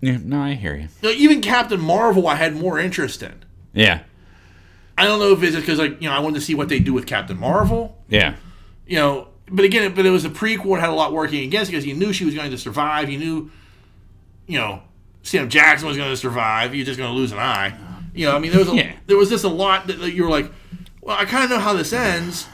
[0.00, 0.88] Yeah, no, I hear you.
[1.02, 3.44] You know, even Captain Marvel, I had more interest in.
[3.74, 4.00] Yeah.
[4.98, 6.78] I don't know if it's because like you know I wanted to see what they
[6.78, 7.96] do with Captain Marvel.
[8.08, 8.34] Yeah.
[8.86, 10.76] you know, but again, but it was a prequel.
[10.76, 13.10] It had a lot working against because you knew she was going to survive.
[13.10, 13.50] You knew,
[14.46, 14.82] you know,
[15.22, 16.74] Sam Jackson was going to survive.
[16.74, 17.76] You're just going to lose an eye.
[18.14, 18.92] You know, I mean, there was a, Yeah.
[19.06, 20.50] there was just a lot that, that you were like,
[21.00, 22.46] well, I kind of know how this ends.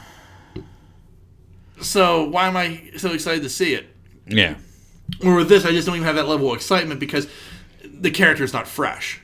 [1.81, 3.87] So why am I so excited to see it?
[4.27, 4.55] Yeah.
[5.23, 7.27] Or with this, I just don't even have that level of excitement because
[7.83, 9.19] the character is not fresh.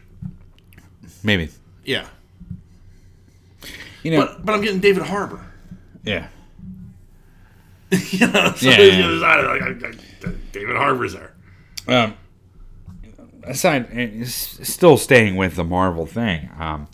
[1.24, 1.50] Maybe.
[1.84, 2.08] Yeah,
[4.04, 4.18] You know.
[4.26, 5.46] but but I'm getting David Harbour.
[6.04, 6.28] yeah.
[7.92, 9.02] you know, Yeah, yeah.
[9.02, 9.16] gonna
[9.48, 9.88] like, I-
[10.28, 11.34] I- David Harbour's there.
[11.88, 12.16] Um,
[13.46, 16.88] aside, still staying with the Marvel thing, um,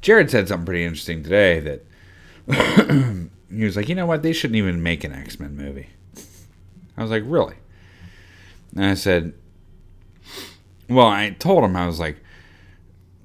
[0.00, 1.84] Jared said something pretty interesting today that
[3.54, 5.88] he was like, you know what, they shouldn't even make an X Men movie.
[6.96, 7.54] I was like, really?
[8.74, 9.32] And I said,
[10.88, 12.16] well, I told him I was like,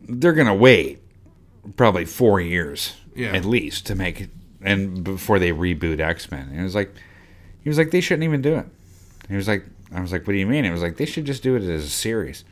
[0.01, 1.01] they're gonna wait
[1.77, 3.31] probably four years Yeah.
[3.33, 4.29] at least to make it,
[4.61, 6.49] and before they reboot X Men.
[6.49, 6.93] And it was like,
[7.61, 8.65] he was like, they shouldn't even do it.
[9.29, 10.65] He was like, I was like, what do you mean?
[10.65, 12.43] It was like, they should just do it as a series.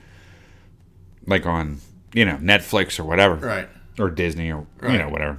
[1.26, 1.80] Like on,
[2.14, 3.36] you know, Netflix or whatever.
[3.36, 3.70] Right.
[4.00, 5.38] Or Disney or, you know, whatever.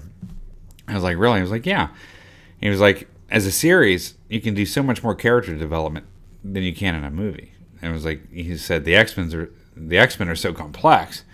[0.87, 1.39] I was like, really?
[1.39, 1.89] I was like, yeah.
[2.61, 6.07] He was like, as a series, you can do so much more character development
[6.45, 7.53] than you can in a movie.
[7.81, 10.53] And it was like he said, the X Men are the X Men are so
[10.53, 11.25] complex,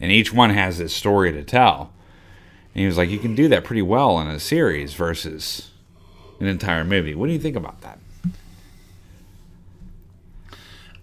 [0.00, 1.92] and each one has its story to tell.
[2.74, 5.70] And he was like, you can do that pretty well in a series versus
[6.40, 7.14] an entire movie.
[7.14, 7.98] What do you think about that?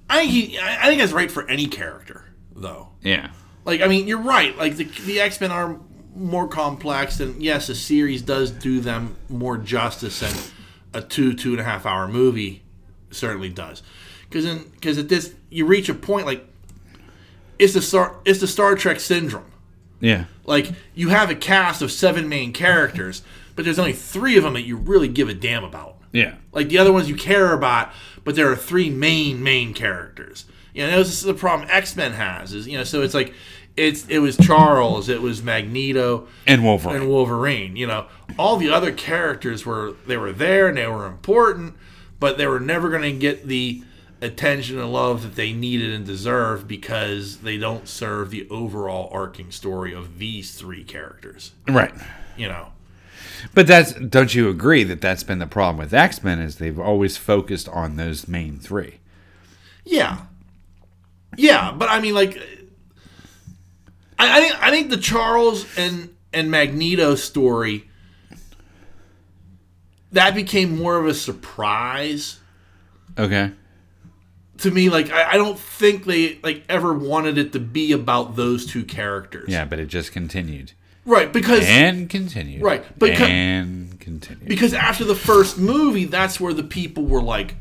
[0.09, 2.22] I think he, I I think that's right for any character,
[2.55, 2.89] though.
[3.01, 3.29] Yeah,
[3.65, 4.57] Like, I mean, you're right.
[4.57, 5.77] Like the the X Men are
[6.15, 10.33] more complex, and yes, a series does do them more justice than
[10.93, 12.63] a two two and a half hour movie
[13.11, 13.81] certainly does.
[14.29, 16.45] Because because at this you reach a point like
[17.59, 19.51] it's the Star it's the Star Trek syndrome.
[19.99, 23.21] yeah, Like you have a cast of seven main characters,
[23.55, 25.97] but there's only three of them that you really give a damn about.
[26.11, 27.91] yeah, Like the other ones you care about,
[28.23, 30.45] but there are three main main characters.
[30.73, 32.53] You know, this is the problem X Men has.
[32.53, 33.33] Is you know, so it's like
[33.77, 36.95] it's it was Charles, it was Magneto, and Wolverine.
[36.95, 37.75] and Wolverine.
[37.75, 41.75] You know, all the other characters were they were there and they were important,
[42.19, 43.83] but they were never going to get the
[44.21, 49.51] attention and love that they needed and deserved because they don't serve the overall arcing
[49.51, 51.51] story of these three characters.
[51.67, 51.93] right.
[52.37, 52.71] You know,
[53.53, 56.79] But that's don't you agree that that's been the problem with X Men is they've
[56.79, 58.99] always focused on those main three.
[59.85, 60.19] Yeah,
[61.37, 62.37] yeah, but I mean, like,
[64.19, 67.89] I, I think I think the Charles and and Magneto story
[70.11, 72.39] that became more of a surprise
[73.17, 73.51] Okay.
[74.59, 74.89] to me.
[74.89, 78.83] Like, I, I don't think they like ever wanted it to be about those two
[78.83, 79.49] characters.
[79.49, 80.73] Yeah, but it just continued
[81.05, 81.31] right.
[81.33, 82.61] Because and continued.
[82.61, 84.47] Right, but co- and continued.
[84.47, 87.55] because after the first movie, that's where the people were like,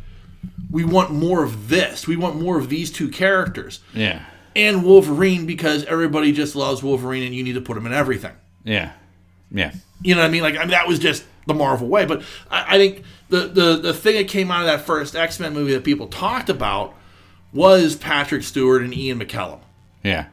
[0.73, 2.09] we want more of this.
[2.09, 3.79] We want more of these two characters.
[3.95, 4.25] yeah.
[4.57, 8.33] and Wolverine because everybody just loves Wolverine and you need to put him in everything.
[8.65, 8.93] Yeah.
[9.51, 9.73] Yeah.
[10.03, 10.43] You know what I mean?
[10.43, 12.07] Like I mean, that was just the Marvel way.
[12.07, 15.39] But I, I think the, the the thing that came out of that first X
[15.39, 16.95] Men movie that people talked about
[17.53, 19.61] was Patrick Stewart and Ian McKellen.
[20.03, 20.27] Yeah.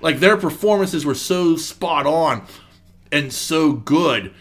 [0.00, 2.46] Like their performances were so spot on
[3.12, 4.32] and so good,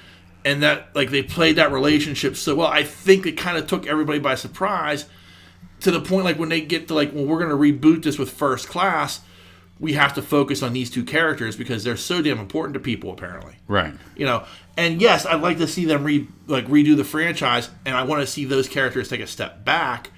[0.45, 2.67] and that like they played that relationship so well.
[2.67, 5.05] I think it kind of took everybody by surprise
[5.81, 8.17] to the point like when they get to like, well, we're going to reboot this
[8.17, 9.21] with First Class.
[9.79, 13.11] We have to focus on these two characters because they're so damn important to people.
[13.11, 13.93] Apparently, Right.
[14.15, 14.45] you know.
[14.77, 18.21] And yes, I'd like to see them re like redo the franchise, and I want
[18.21, 20.11] to see those characters take a step back,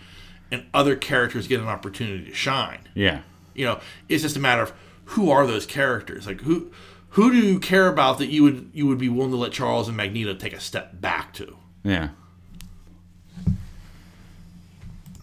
[0.51, 2.79] and other characters get an opportunity to shine.
[2.93, 3.21] Yeah.
[3.55, 3.79] You know,
[4.09, 4.73] it's just a matter of
[5.05, 6.27] who are those characters?
[6.27, 6.69] Like who
[7.09, 9.87] who do you care about that you would you would be willing to let Charles
[9.87, 11.55] and Magneto take a step back to?
[11.83, 12.09] Yeah.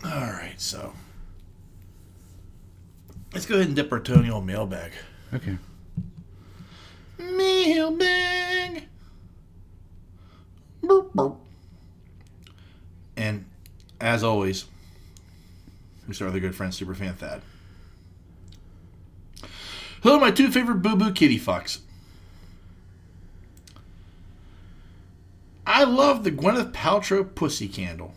[0.03, 0.93] All right, so
[3.35, 4.93] let's go ahead and dip our toe in the old mailbag.
[5.35, 5.59] Okay.
[7.19, 8.85] Mailbag.
[10.83, 11.37] Burp, burp.
[13.17, 13.45] And
[14.01, 14.65] as always,
[16.09, 17.43] we start with our good friend Superfan Thad.
[20.03, 21.81] Hello, my two favorite Boo Boo Kitty fucks?
[25.67, 28.15] I love the Gwyneth Paltrow pussy candle.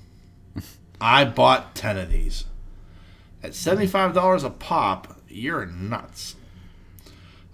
[1.04, 2.46] I bought 10 of these.
[3.44, 6.38] At $75 a pop, you're nuts.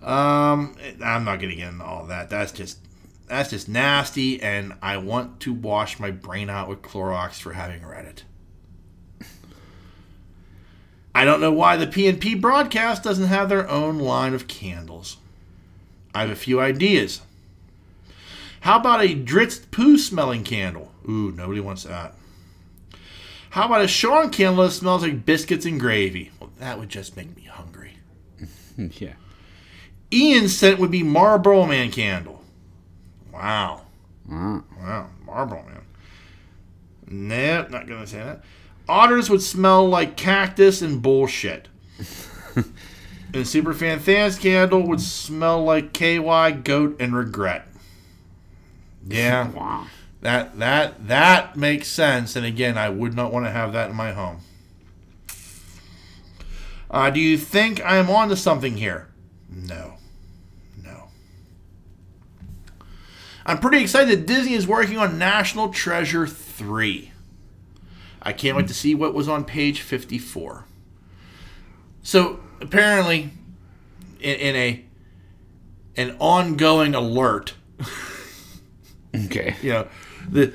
[0.04, 2.30] Um, I'm not gonna get into all that.
[2.30, 2.78] That's just
[3.28, 7.84] that's just nasty, and I want to wash my brain out with Clorox for having
[7.84, 8.24] read it.
[11.16, 15.18] I don't know why the PNP broadcast doesn't have their own line of candles.
[16.14, 17.22] I have a few ideas.
[18.62, 20.92] How about a Dritz poo smelling candle?
[21.08, 22.14] Ooh, nobody wants that.
[23.52, 26.32] How about a Sean candle that smells like biscuits and gravy?
[26.40, 27.94] Well, that would just make me hungry.
[28.78, 29.14] Yeah.
[30.12, 32.42] Ian's scent would be Marlboro Man candle.
[33.34, 33.82] Wow.
[34.28, 34.64] Wow.
[34.80, 35.10] Wow.
[35.26, 35.82] Marlboro Man.
[37.08, 38.42] Nope, not going to say that.
[38.88, 41.68] Otters would smell like cactus and bullshit.
[42.56, 42.66] and
[43.34, 47.68] Superfan Thad's candle would smell like KY, goat, and regret.
[49.08, 49.50] Yeah.
[49.54, 49.88] Wow.
[50.22, 52.36] That that that makes sense.
[52.36, 54.42] And again, I would not want to have that in my home.
[56.92, 59.08] Uh, do you think I'm onto something here?
[59.50, 59.94] No.
[60.84, 61.10] No.
[63.46, 67.12] I'm pretty excited that Disney is working on National Treasure 3.
[68.22, 70.66] I can't wait to see what was on page 54.
[72.02, 73.32] So apparently,
[74.20, 74.86] in, in a
[75.96, 77.54] an ongoing alert
[79.16, 79.56] Okay.
[79.62, 79.88] you know
[80.30, 80.54] the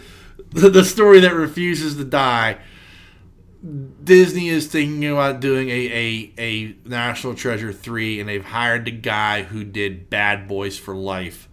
[0.53, 2.59] the, story that refuses to die
[4.05, 8.91] disney is thinking about doing a, a, a national treasure 3 and they've hired the
[8.93, 11.49] guy who did bad boys for life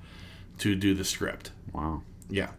[0.60, 2.03] to do the script Wow.
[2.30, 2.52] yeah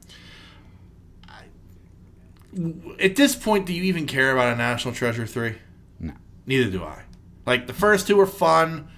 [3.00, 5.54] At this point, do you even care about a National Treasure three?
[5.98, 6.12] No.
[6.46, 7.02] Neither do I.
[7.46, 8.88] Like the first two were fun.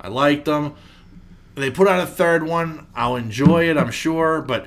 [0.00, 0.74] I liked them.
[1.54, 2.86] They put out a third one.
[2.94, 4.66] I'll enjoy it, I'm sure, but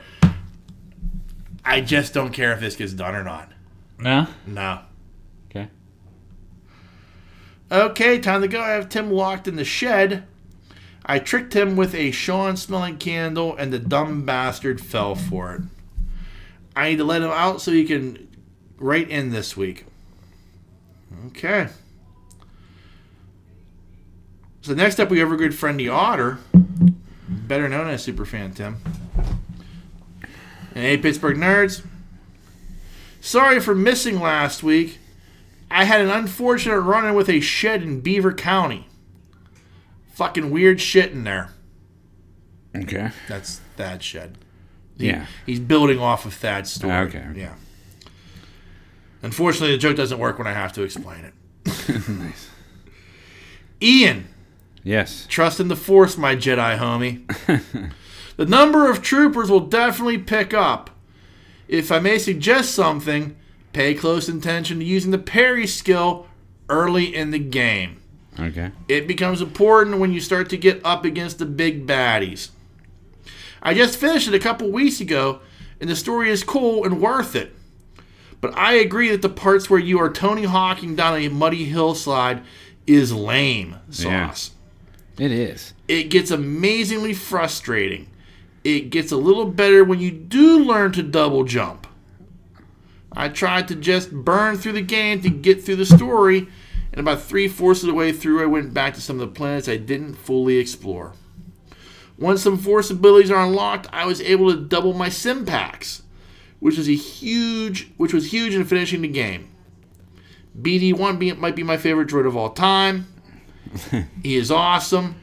[1.70, 3.52] I just don't care if this gets done or not.
[4.00, 4.26] No.
[4.48, 4.80] No.
[5.52, 5.68] Okay.
[7.72, 8.60] Okay, time to go.
[8.60, 10.24] I have Tim locked in the shed.
[11.06, 15.62] I tricked him with a Sean smelling candle, and the dumb bastard fell for it.
[16.76, 18.28] I need to let him out so he can
[18.78, 19.86] write in this week.
[21.28, 21.68] Okay.
[24.62, 26.40] So next up, we have our good friend the Otter,
[27.30, 28.78] better known as Superfan Tim.
[30.76, 31.84] And hey, Pittsburgh nerds.
[33.22, 35.00] Sorry for missing last week.
[35.72, 38.88] I had an unfortunate run in with a shed in Beaver County.
[40.14, 41.52] Fucking weird shit in there.
[42.76, 43.12] Okay.
[43.28, 44.38] That's Thad's shed.
[44.98, 45.26] Yeah.
[45.46, 46.94] He's building off of Thad's story.
[46.94, 47.26] Ah, okay.
[47.36, 47.56] Yeah.
[49.22, 51.34] Unfortunately, the joke doesn't work when I have to explain it.
[52.10, 52.50] nice.
[53.82, 54.28] Ian,
[54.84, 55.26] Yes.
[55.30, 57.91] trust in the Force, my Jedi homie.
[58.40, 60.91] the number of troopers will definitely pick up.
[61.68, 63.36] If I may suggest something,
[63.74, 66.26] pay close attention to using the parry skill
[66.70, 68.02] early in the game.
[68.40, 68.72] Okay.
[68.88, 72.52] It becomes important when you start to get up against the big baddies.
[73.61, 75.41] I just finished it a couple weeks ago,
[75.82, 77.53] and the story is cool and worth it.
[78.40, 82.41] But I agree that the parts where you are Tony Hawking down a muddy hillside
[82.88, 84.52] is lame sauce.
[85.18, 85.74] Yeah, It is.
[85.90, 88.09] It gets amazingly frustrating.
[88.64, 91.88] It gets a little better when you do learn to double jump.
[93.11, 96.48] I tried to just burn through the game to get through the story,
[96.91, 99.36] and about three fourths of the way through, I went back to some of the
[99.36, 101.14] planets I didn't fully explore.
[102.18, 106.03] Once some force abilities are unlocked, I was able to double my stim packs,
[106.60, 109.49] which was a huge, which was huge in finishing the game.
[110.60, 113.07] BD1 be, might be my favorite droid of all time.
[114.23, 115.15] he is awesome.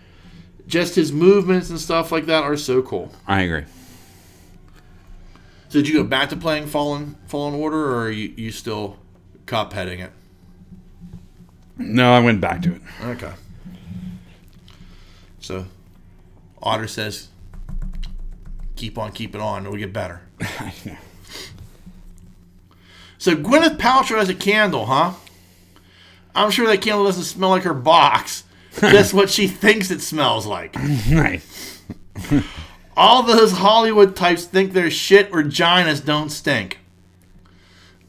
[0.66, 3.12] Just his movements and stuff like that are so cool.
[3.26, 3.64] I agree.
[5.68, 8.98] So did you go back to playing Fallen Fallen Order, or are you, you still
[9.47, 10.12] cop heading it?
[11.76, 12.82] No, I went back to it.
[13.02, 13.32] Okay.
[15.40, 15.66] So,
[16.62, 17.28] Otter says,
[18.76, 20.22] "Keep on keeping on, it'll get better."
[23.26, 25.12] So Gwyneth Paltrow has a candle, huh?
[26.34, 28.44] I'm sure that candle doesn't smell like her box.
[28.81, 30.74] Just what she thinks it smells like.
[31.11, 31.82] nice.
[32.97, 36.78] All those Hollywood types think their shit or ginas don't stink.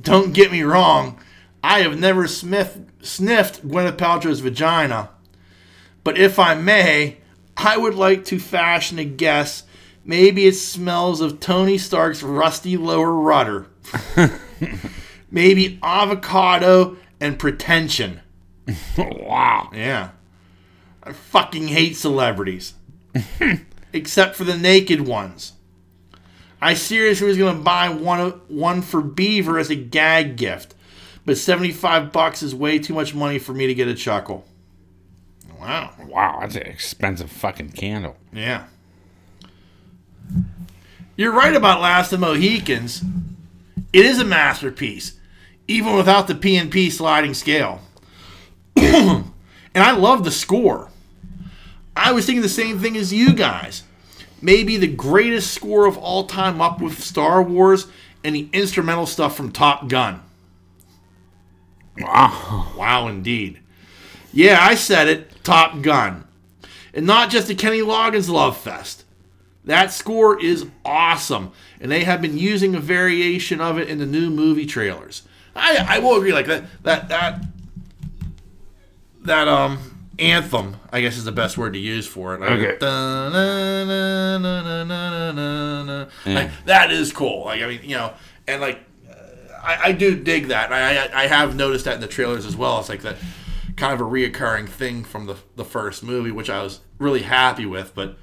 [0.02, 1.20] Don't get me wrong,
[1.64, 5.10] I have never smith, sniffed Gwyneth Paltrow's vagina.
[6.04, 7.18] But if I may,
[7.58, 9.64] I would like to fashion a guess.
[10.06, 13.68] Maybe it smells of Tony Stark's rusty lower rudder.
[15.32, 18.22] Maybe avocado and pretension.
[18.98, 19.70] wow.
[19.74, 20.12] Yeah.
[21.08, 22.74] I fucking hate celebrities.
[23.94, 25.54] Except for the naked ones.
[26.62, 30.76] I seriously was gonna buy one one for Beaver as a gag gift,
[31.26, 34.46] but 75 bucks is way too much money for me to get a chuckle.
[35.60, 35.94] Wow.
[36.08, 38.18] Wow, that's an expensive fucking candle.
[38.34, 38.66] Yeah.
[41.16, 43.04] You're right about Last of the Mohicans.
[43.94, 45.18] It is a masterpiece,
[45.68, 47.82] even without the P&P sliding scale.
[48.76, 49.26] and
[49.74, 50.90] I love the score.
[51.98, 53.84] I was thinking the same thing as you guys.
[54.42, 57.88] Maybe the greatest score of all time up with Star Wars
[58.24, 60.22] and the instrumental stuff from Top Gun.
[62.00, 62.74] Wow.
[62.78, 63.60] Wow, indeed.
[64.32, 65.44] Yeah, I said it.
[65.44, 66.26] Top Gun.
[66.94, 69.04] And not just the Kenny Loggins Love Fest.
[69.66, 71.52] That score is awesome.
[71.82, 75.24] And they have been using a variation of it in the new movie trailers.
[75.56, 77.44] I, I will agree, like that that that
[79.24, 82.42] that um anthem, I guess is the best word to use for it.
[82.42, 82.78] Like, okay.
[86.66, 87.46] That is cool.
[87.46, 88.14] Like I mean, you know,
[88.48, 88.80] and like
[89.10, 89.14] uh,
[89.64, 90.72] I, I, do dig that.
[90.72, 92.80] I, I, I have noticed that in the trailers as well.
[92.80, 93.18] It's like that
[93.76, 97.66] kind of a reoccurring thing from the the first movie, which I was really happy
[97.66, 97.94] with.
[97.94, 98.18] But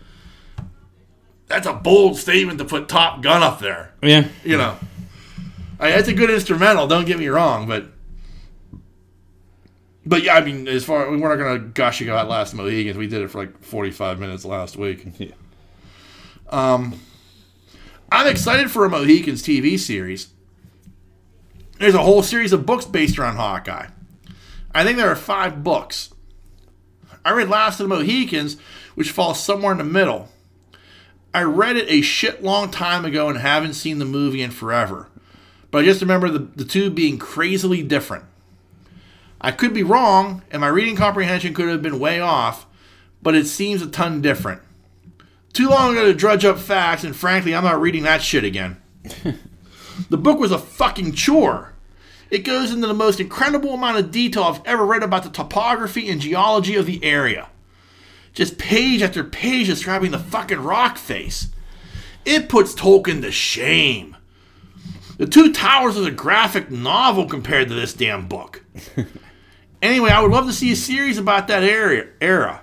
[1.47, 3.95] that's a bold statement to put Top Gun up there.
[4.03, 4.29] Yeah.
[4.45, 4.77] You know,
[5.79, 6.87] I that's a good instrumental.
[6.87, 7.94] Don't get me wrong, but
[10.07, 12.97] but yeah, I mean, as far we're not gonna gush about Last Mohicans.
[12.97, 15.07] We did it for like forty five minutes last week.
[15.19, 15.33] Yeah.
[16.51, 17.01] Um,
[18.13, 20.29] I'm excited for a Mohicans TV series.
[21.79, 23.89] There's a whole series of books based around Hawkeye.
[24.75, 26.13] I think there are five books.
[27.25, 28.57] I read Last of the Mohicans,
[28.95, 30.29] which falls somewhere in the middle.
[31.33, 35.09] I read it a shit long time ago and haven't seen the movie in forever.
[35.71, 38.25] but I just remember the, the two being crazily different.
[39.45, 42.65] I could be wrong, and my reading comprehension could have been way off,
[43.21, 44.63] but it seems a ton different.
[45.53, 48.81] Too long ago to drudge up facts, and frankly, I'm not reading that shit again.
[50.09, 51.75] the book was a fucking chore.
[52.31, 56.09] It goes into the most incredible amount of detail I've ever read about the topography
[56.09, 57.49] and geology of the area.
[58.33, 61.49] Just page after page describing the fucking rock face.
[62.25, 64.17] It puts Tolkien to shame.
[65.19, 68.65] The Two Towers is a graphic novel compared to this damn book.
[69.85, 72.63] anyway, I would love to see a series about that area era.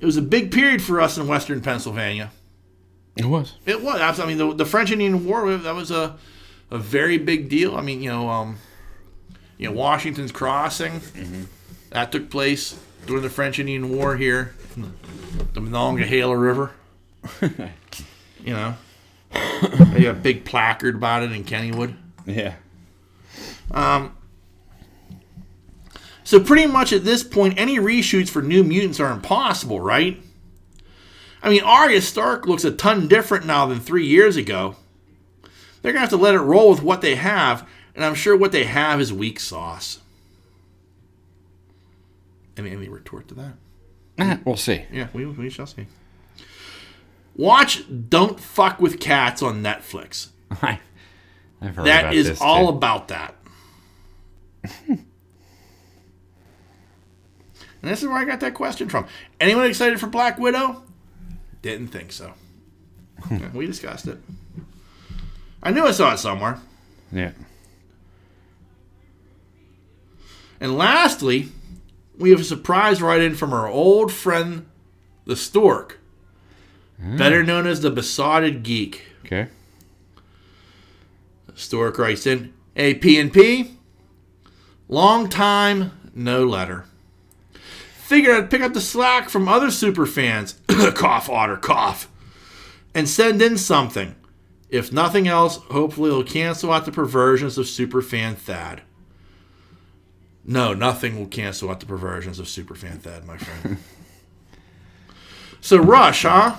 [0.00, 2.30] It was a big period for us in Western Pennsylvania.
[3.16, 3.54] It was.
[3.64, 4.18] It was.
[4.18, 6.16] I mean, the, the French Indian War that was a
[6.70, 7.76] a very big deal.
[7.76, 8.58] I mean, you know, um,
[9.58, 11.42] you know, Washington's Crossing mm-hmm.
[11.90, 14.54] that took place during the French Indian War here,
[15.52, 16.72] the Monongahela River.
[17.40, 18.74] you know,
[19.32, 21.94] they got a big placard about it in Kennywood.
[22.26, 22.54] Yeah.
[23.70, 24.16] Um,
[26.24, 30.20] So pretty much at this point, any reshoots for New Mutants are impossible, right?
[31.42, 34.76] I mean, Arya Stark looks a ton different now than three years ago.
[35.82, 38.52] They're gonna have to let it roll with what they have, and I'm sure what
[38.52, 40.00] they have is weak sauce.
[42.56, 43.52] Any, any retort to that?
[44.16, 44.84] Eh, we'll see.
[44.90, 45.86] Yeah, we, we shall see.
[47.36, 50.28] Watch Don't Fuck with Cats on Netflix.
[50.62, 53.34] I've heard That is all about that.
[57.84, 59.06] and this is where I got that question from.
[59.38, 60.84] Anyone excited for Black Widow?
[61.60, 62.32] Didn't think so.
[63.30, 64.16] Yeah, we discussed it.
[65.62, 66.60] I knew I saw it somewhere.
[67.12, 67.32] Yeah.
[70.60, 71.50] And lastly,
[72.16, 74.64] we have a surprise write in from our old friend,
[75.26, 75.98] the Stork,
[76.98, 77.18] hmm.
[77.18, 79.02] better known as the Besotted Geek.
[79.26, 79.48] Okay.
[81.54, 83.76] Stork writes in, Hey, P&P,
[84.88, 86.86] long time, no letter.
[88.14, 90.60] Figured I'd pick up the slack from other super fans,
[90.94, 92.08] cough, otter, cough,
[92.94, 94.14] and send in something.
[94.70, 98.82] If nothing else, hopefully it'll cancel out the perversions of superfan Thad.
[100.44, 103.78] No, nothing will cancel out the perversions of superfan Thad, my friend.
[105.60, 106.58] so Rush, huh?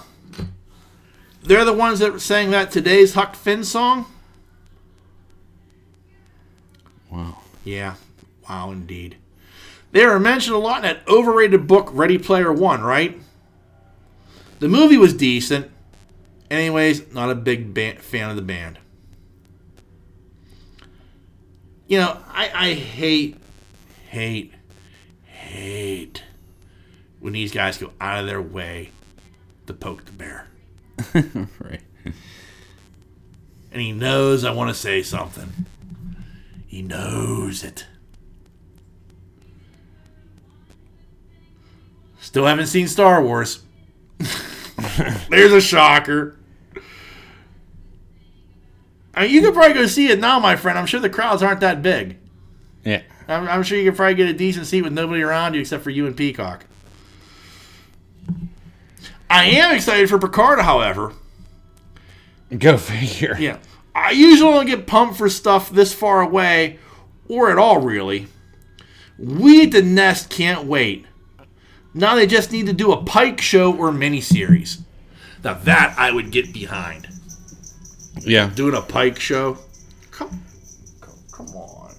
[1.41, 4.07] They're the ones that sang that today's Huck Finn song?
[7.09, 7.37] Wow.
[7.63, 7.95] Yeah,
[8.49, 9.15] wow, indeed.
[9.95, 13.17] They were mentioned a lot in that overrated book, Ready Player One, right?
[14.59, 15.71] The movie was decent.
[16.51, 18.77] Anyways, not a big fan of the band.
[21.87, 23.37] You know, I, I hate,
[24.09, 24.51] hate,
[25.23, 26.23] hate
[27.21, 28.89] when these guys go out of their way
[29.67, 30.47] to poke the bear.
[31.57, 31.79] Right.
[33.71, 35.53] And he knows I want to say something.
[36.67, 37.85] He knows it.
[42.35, 43.63] Still haven't seen Star Wars.
[45.29, 46.37] There's a shocker.
[49.13, 50.77] I mean, you could probably go see it now, my friend.
[50.77, 52.17] I'm sure the crowds aren't that big.
[52.83, 53.03] Yeah.
[53.29, 55.81] I'm, I'm sure you could probably get a decent seat with nobody around you except
[55.81, 56.65] for you and Peacock.
[59.29, 61.13] I am excited for Picard, however.
[62.57, 63.37] Go figure.
[63.39, 63.59] Yeah.
[63.95, 66.79] I usually don't get pumped for stuff this far away,
[67.29, 68.27] or at all, really.
[69.17, 71.05] We at the Nest can't wait.
[71.97, 74.81] Now they just need to do a Pike show or miniseries.
[75.45, 77.07] Now that I would get behind.
[78.19, 78.49] Yeah.
[78.53, 79.57] Doing a Pike show?
[80.11, 80.43] Come,
[80.99, 81.95] come, come on.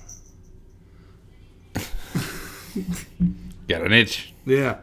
[3.68, 4.34] Got an itch.
[4.44, 4.80] Yeah.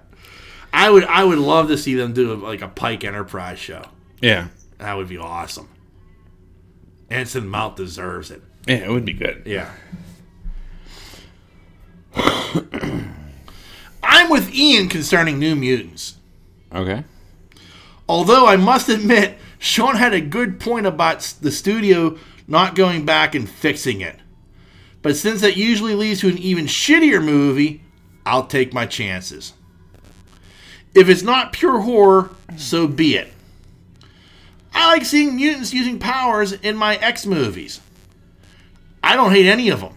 [0.74, 3.86] I would I would love to see them do like a Pike Enterprise show.
[4.20, 4.48] Yeah.
[4.80, 5.70] That would be awesome.
[7.12, 8.42] Anson Mount deserves it.
[8.68, 9.44] Yeah, it would be good.
[9.46, 9.70] Yeah.
[14.04, 16.18] I'm with Ian concerning New Mutants.
[16.74, 17.04] Okay.
[18.08, 22.18] Although I must admit, Sean had a good point about the studio
[22.48, 24.20] not going back and fixing it.
[25.02, 27.82] But since that usually leads to an even shittier movie,
[28.26, 29.54] I'll take my chances.
[30.94, 33.34] If it's not pure horror, so be it.
[34.74, 37.80] I like seeing mutants using powers in my X movies.
[39.04, 39.94] I don't hate any of them.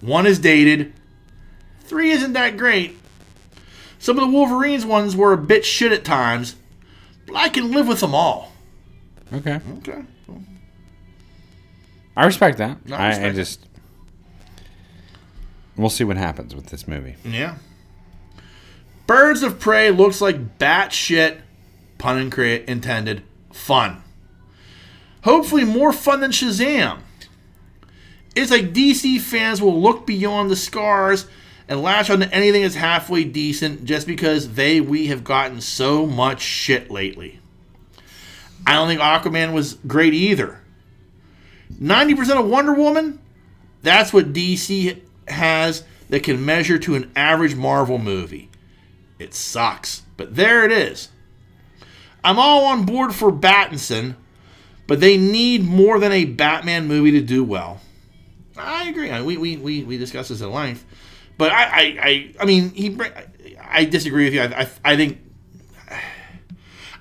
[0.00, 0.92] One is dated.
[1.84, 2.98] Three isn't that great.
[3.98, 6.56] Some of the Wolverines ones were a bit shit at times,
[7.26, 8.52] but I can live with them all.
[9.32, 9.60] Okay.
[9.78, 10.02] Okay.
[12.16, 12.86] I respect that.
[12.86, 13.66] No, I I, I respect just.
[15.76, 17.16] We'll see what happens with this movie.
[17.24, 17.56] Yeah.
[19.06, 21.40] Birds of Prey looks like batshit,
[21.98, 24.02] pun intended, fun.
[25.24, 27.00] Hopefully more fun than Shazam.
[28.34, 31.26] It's like DC fans will look beyond the scars
[31.68, 36.40] and latch onto anything that's halfway decent just because they we have gotten so much
[36.40, 37.40] shit lately.
[38.66, 40.60] I don't think Aquaman was great either.
[41.80, 43.18] 90% of Wonder Woman,
[43.82, 48.50] that's what DC has that can measure to an average Marvel movie.
[49.18, 51.08] It sucks, but there it is.
[52.22, 54.16] I'm all on board for Battinson,
[54.86, 57.80] but they need more than a Batman movie to do well.
[58.56, 59.10] I agree.
[59.22, 60.84] We, we, we, we discussed this at length.
[61.36, 62.96] But I, I, I, I mean, he.
[63.60, 64.42] I disagree with you.
[64.42, 65.18] I, I, I think.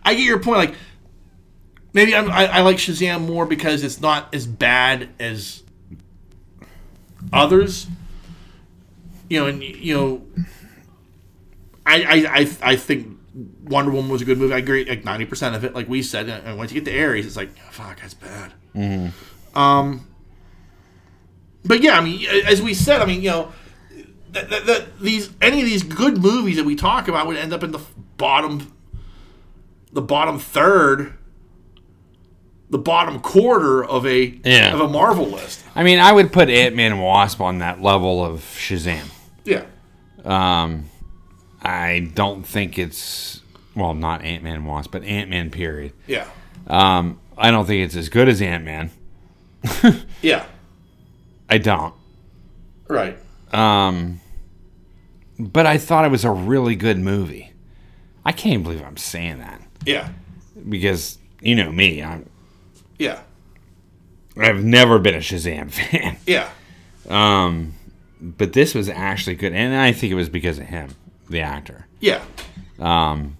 [0.03, 0.57] I get your point.
[0.57, 0.75] Like,
[1.93, 5.63] maybe I'm, I, I like Shazam more because it's not as bad as
[7.31, 7.87] others.
[9.29, 10.25] You know, and you know,
[11.85, 13.17] I, I, I, I think
[13.63, 14.53] Wonder Woman was a good movie.
[14.53, 15.73] I agree, like ninety percent of it.
[15.73, 18.53] Like we said, and once you get to Ares, it's like, fuck, that's bad.
[19.55, 20.07] Um,
[21.63, 23.53] but yeah, I mean, as we said, I mean, you know,
[24.33, 27.53] that, that, that these any of these good movies that we talk about would end
[27.53, 27.79] up in the
[28.17, 28.71] bottom,
[29.91, 31.13] the bottom third,
[32.69, 34.73] the bottom quarter of a Yeah.
[34.73, 35.63] of a Marvel list.
[35.75, 39.05] I mean, I would put Ant Man and Wasp on that level of Shazam.
[39.45, 39.63] Yeah,
[40.23, 40.85] Um,
[41.61, 43.41] I don't think it's
[43.75, 45.49] well, not Ant Man and Wasp, but Ant Man.
[45.49, 45.93] Period.
[46.07, 46.25] yeah,
[46.67, 48.91] Um, I don't think it's as good as Ant Man.
[50.21, 50.45] yeah,
[51.49, 51.93] I don't.
[52.87, 53.17] right.
[53.51, 54.19] Um,
[55.51, 57.51] but I thought it was a really good movie.
[58.25, 60.09] I can't even believe I'm saying that Yeah,
[60.69, 62.01] because you know me.
[62.01, 62.29] I'm,
[62.97, 63.21] yeah,
[64.37, 66.17] I've never been a Shazam fan.
[66.25, 66.49] yeah,
[67.09, 67.73] Um,
[68.21, 70.91] but this was actually good, and I think it was because of him,
[71.29, 71.85] the actor.
[71.99, 72.21] yeah,
[72.79, 73.37] Um,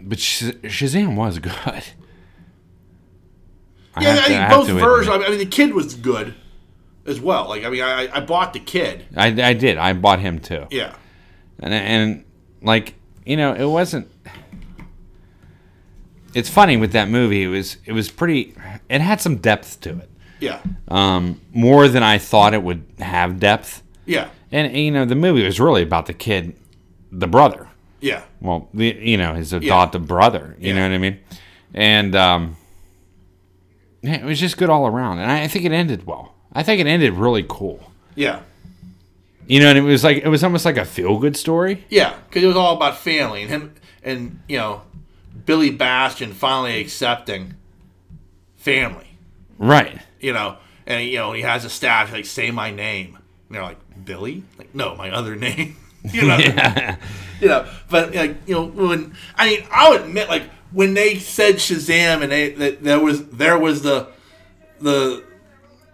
[0.00, 1.52] but Sh- Shazam was good.
[3.94, 4.12] I yeah.
[4.14, 5.22] I think both versions.
[5.24, 6.34] I mean, the kid was good
[7.06, 7.48] as well.
[7.48, 9.04] Like, I mean, I I bought the kid.
[9.16, 9.78] I, I did.
[9.78, 10.94] I bought him too, Yeah,
[11.60, 12.24] and and
[12.62, 12.94] like
[13.26, 14.08] you know, it wasn't.
[16.34, 17.42] It's funny with that movie.
[17.42, 18.54] It was it was pretty.
[18.88, 20.10] It had some depth to it,
[20.40, 23.82] yeah, um, more than I thought it would have depth.
[24.06, 26.56] yeah, And you know, the movie was really about the kid,
[27.10, 27.68] the brother.
[28.00, 30.56] yeah, well, the, you know, his adopted brother.
[30.58, 30.74] You Yeah.
[30.76, 31.18] know what I mean?
[31.74, 32.56] And um,
[34.02, 36.31] it was just good all around, and I, I think it ended well.
[36.54, 37.90] I think it ended really cool.
[38.14, 38.40] yeah.
[39.44, 41.84] You know, and it was like it was almost like a feel good story.
[41.90, 43.74] Yeah, because it was all about family and him
[44.04, 44.82] and you know
[45.44, 47.54] Billy Batson finally accepting
[48.56, 49.18] family.
[49.58, 49.98] Right.
[50.20, 53.18] You know, and you know he has a staff like say my name.
[53.48, 55.76] And they're like Billy, like no, my other name.
[56.12, 56.96] you know, yeah.
[57.40, 57.66] you know.
[57.90, 62.30] But like you know when I mean I'll admit like when they said Shazam and
[62.30, 64.08] they that there was there was the
[64.80, 65.24] the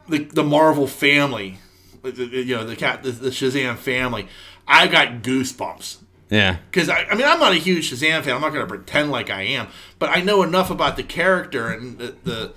[0.08, 1.58] the, the Marvel family,
[2.04, 4.28] you know the cat the, the Shazam family.
[4.66, 5.98] I got goosebumps
[6.30, 6.58] Yeah.
[6.70, 8.34] because I, I mean I'm not a huge Shazam fan.
[8.34, 9.68] I'm not going to pretend like I am,
[9.98, 12.52] but I know enough about the character and the, the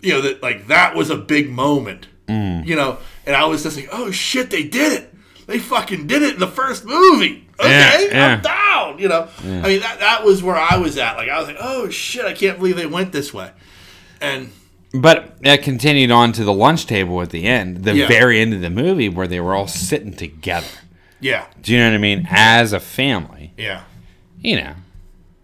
[0.00, 2.08] you know that like that was a big moment.
[2.28, 2.66] Mm.
[2.66, 5.14] You know, and I was just like, oh shit, they did it.
[5.46, 7.46] They fucking did it in the first movie.
[7.60, 8.98] Okay, Yeah, I'm down.
[8.98, 11.16] You know, I mean that that was where I was at.
[11.16, 13.50] Like I was like, oh shit, I can't believe they went this way.
[14.20, 14.50] And
[14.94, 18.06] But it continued on to the lunch table at the end, the Yeah.
[18.06, 20.66] very end of the movie, where they were all sitting together.
[21.20, 22.26] yeah, Do you know what I mean?
[22.30, 23.82] As a family, yeah,
[24.40, 24.74] you know.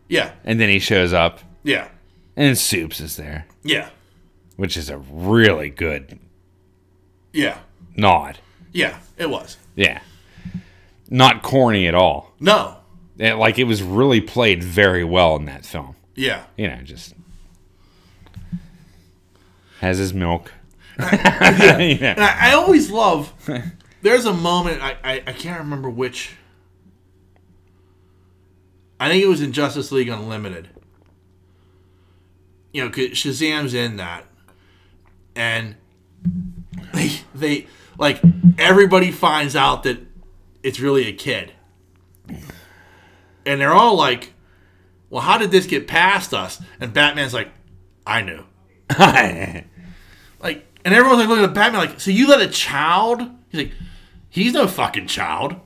[0.08, 1.88] yeah, And then he shows up, yeah,
[2.36, 3.88] and Soups is there, yeah,
[4.56, 6.18] which is a really good
[7.32, 7.58] yeah,
[7.96, 8.38] nod.
[8.72, 8.98] yeah.
[9.16, 10.00] It was Yeah.
[11.08, 12.32] Not corny at all.
[12.38, 12.76] no,
[13.18, 15.96] It- like it was really played very well in that film.
[16.14, 16.42] yeah.
[16.56, 17.14] You know, just
[19.80, 20.52] has his milk.
[20.98, 22.14] And yeah.
[22.18, 23.32] I, I always love.
[24.02, 26.32] There's a moment I, I I can't remember which.
[28.98, 30.68] I think it was in Justice League Unlimited.
[32.72, 34.26] You know, 'cause Shazam's in that,
[35.34, 35.74] and
[36.92, 37.66] they they
[37.98, 38.20] like
[38.58, 39.98] everybody finds out that
[40.62, 41.52] it's really a kid,
[42.28, 44.34] and they're all like,
[45.08, 47.48] "Well, how did this get past us?" And Batman's like,
[48.06, 48.44] "I knew."
[50.84, 53.22] And everyone's like looking at Batman like, so you let a child?
[53.50, 53.72] He's like,
[54.28, 55.56] he's no fucking child.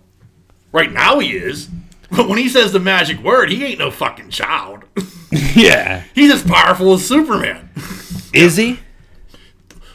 [0.73, 1.69] Right now he is.
[2.11, 4.85] But when he says the magic word, he ain't no fucking child.
[5.55, 6.05] yeah.
[6.15, 7.71] he's as powerful as Superman.
[8.33, 8.81] Is he?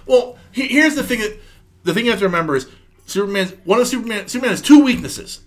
[0.06, 1.38] Well, he- here's the thing that
[1.84, 2.68] the thing you have to remember is
[3.06, 5.42] Superman's one of Superman Superman has two weaknesses.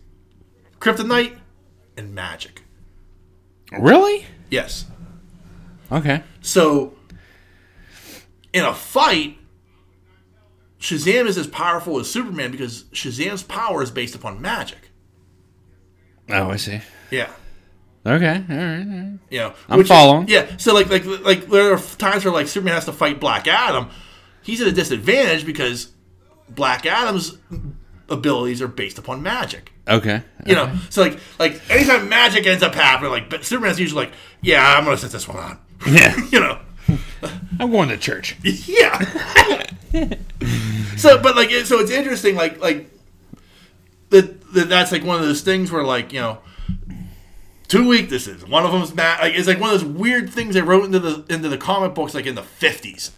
[0.80, 1.36] Kryptonite
[1.96, 2.62] and magic.
[3.78, 4.26] Really?
[4.50, 4.86] Yes.
[5.90, 6.22] Okay.
[6.42, 6.94] So
[8.52, 9.38] in a fight,
[10.82, 14.90] Shazam is as powerful as Superman because Shazam's power is based upon magic.
[16.28, 16.80] Oh, I see.
[17.12, 17.30] Yeah.
[18.04, 18.80] Okay, all right.
[18.80, 19.18] All right.
[19.30, 20.26] You know, I'm which following.
[20.26, 23.46] yeah, so like like like there are times where like Superman has to fight Black
[23.46, 23.90] Adam.
[24.42, 25.92] He's at a disadvantage because
[26.48, 27.38] Black Adam's
[28.08, 29.72] abilities are based upon magic.
[29.86, 30.22] Okay.
[30.44, 34.14] You know, so like like anytime magic ends up happening, like but Superman's usually like,
[34.40, 35.58] yeah, I'm gonna set this one on.
[35.88, 36.16] Yeah.
[36.32, 36.58] You know,
[37.60, 38.36] I'm going to church.
[38.42, 39.62] yeah.
[40.96, 42.90] so, but like, so it's interesting, like like
[44.10, 46.38] that that that's like one of those things where like you know.
[47.68, 48.46] Two weaknesses.
[48.46, 49.20] One of them's mad.
[49.22, 51.94] Like it's like one of those weird things they wrote into the into the comic
[51.94, 53.12] books, like in the fifties,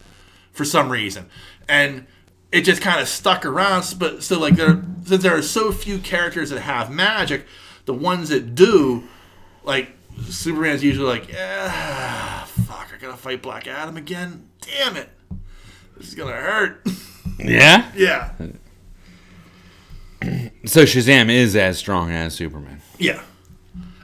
[0.53, 1.27] for some reason,
[1.69, 2.07] and
[2.53, 3.97] it just kind of stuck around.
[3.99, 7.47] But so like there, since there are so few characters that have magic,
[7.85, 9.03] the ones that do,
[9.65, 9.91] like
[10.29, 14.49] Superman's usually like, yeah, fuck, I gotta fight Black Adam again.
[14.61, 15.09] Damn it,
[15.97, 16.87] this is gonna hurt.
[17.39, 17.91] Yeah.
[17.97, 18.31] yeah,
[20.67, 22.81] So Shazam is as strong as Superman.
[22.99, 23.23] yeah.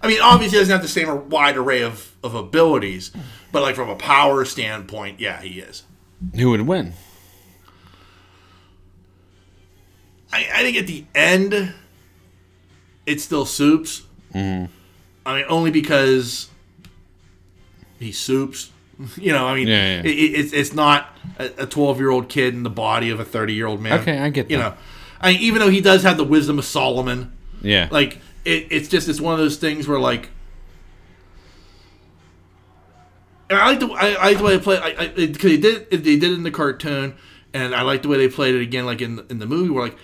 [0.03, 3.13] I mean, obviously, he doesn't have the same wide array of, of abilities,
[3.53, 5.83] but like from a power standpoint, yeah, he is.
[6.35, 6.95] Who would win?
[10.33, 11.75] I, I think at the end,
[13.07, 14.03] it's still Soups.
[14.35, 14.73] Mm-hmm.
[15.27, 16.49] I mean, only because
[17.99, 18.71] he Soups.
[19.17, 20.01] You know, I mean, Yeah, yeah.
[20.01, 23.25] It, it- it's it's not a twelve year old kid in the body of a
[23.25, 24.01] thirty year old man.
[24.01, 24.75] Okay, I get You know,
[25.21, 27.33] I mean, even though he does have the wisdom of Solomon,
[27.63, 27.89] Yeah.
[27.91, 30.31] like it, it's just it's one of those things where like.
[33.49, 35.91] And I like the I, I like the way they play I because they did
[35.91, 37.15] they did it in the cartoon,
[37.53, 39.71] and I like the way they played it again like in the, in the movie
[39.71, 39.97] where like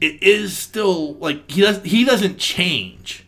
[0.00, 3.26] it is still like he does he doesn't change.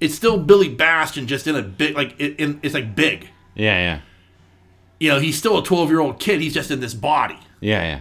[0.00, 3.28] It's still Billy Batson just in a big like it, in, it's like big.
[3.54, 4.00] Yeah, yeah.
[5.00, 6.40] You know, he's still a twelve year old kid.
[6.40, 8.00] He's just in this body, Yeah, yeah.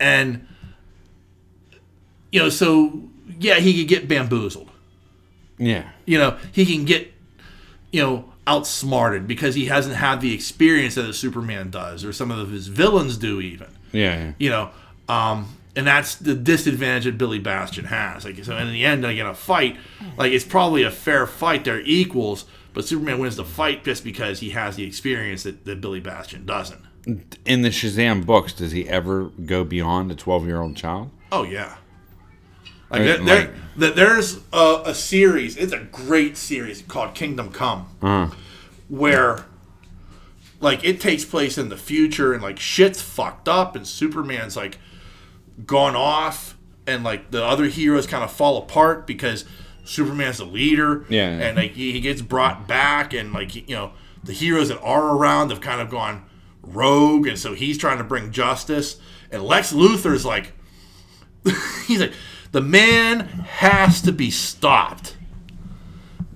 [0.00, 0.46] and
[2.30, 3.02] you know, so
[3.38, 4.70] yeah, he could get bamboozled.
[5.58, 5.84] Yeah.
[6.06, 7.12] you know, he can get,
[7.92, 12.30] you know, outsmarted because he hasn't had the experience that a Superman does, or some
[12.30, 13.68] of his villains do, even.
[13.92, 14.32] Yeah, yeah.
[14.38, 14.70] You know,
[15.08, 18.24] um, and that's the disadvantage that Billy Batson has.
[18.24, 19.76] Like, so in the end, like in a fight,
[20.16, 21.64] like it's probably a fair fight.
[21.64, 25.80] They're equals, but Superman wins the fight just because he has the experience that, that
[25.80, 26.80] Billy Batson doesn't.
[27.44, 31.10] In the Shazam books, does he ever go beyond a 12 year old child?
[31.30, 31.76] Oh yeah.
[32.90, 35.56] Like, there, there- there's a, a series.
[35.56, 38.34] It's a great series called Kingdom Come, Uh-huh.
[38.88, 39.46] where
[40.60, 44.78] like it takes place in the future and like shit's fucked up and Superman's like
[45.66, 49.44] gone off and like the other heroes kind of fall apart because
[49.84, 51.04] Superman's the leader.
[51.08, 51.28] Yeah.
[51.28, 53.92] and like he, he gets brought back and like you know
[54.24, 56.24] the heroes that are around have kind of gone
[56.62, 57.26] rogue.
[57.26, 58.98] And so he's trying to bring justice.
[59.30, 60.52] And Lex Luthor's like
[61.86, 62.12] he's like
[62.52, 65.16] the man has to be stopped.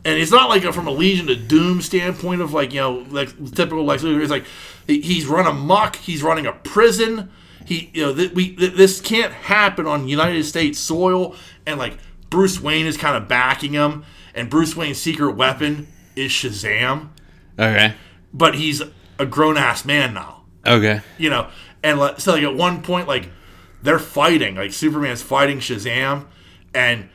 [0.04, 3.06] And it's not like a, from a legion of doom standpoint of like you know
[3.10, 4.20] like typical Lex Luthor.
[4.22, 4.44] It's like
[4.86, 5.96] he- he's run amok.
[5.96, 7.30] He's running a prison.
[7.64, 11.34] He you know th- we th- this can't happen on United States soil.
[11.66, 11.98] And like
[12.36, 14.04] Bruce Wayne is kind of backing him
[14.34, 17.08] and Bruce Wayne's secret weapon is Shazam.
[17.58, 17.94] Okay.
[18.30, 18.82] but he's
[19.18, 20.42] a grown ass man now.
[20.66, 21.00] Okay.
[21.16, 21.48] you know
[21.82, 23.30] and like, so like at one point like
[23.80, 26.26] they're fighting like superman's fighting shazam
[26.74, 27.08] and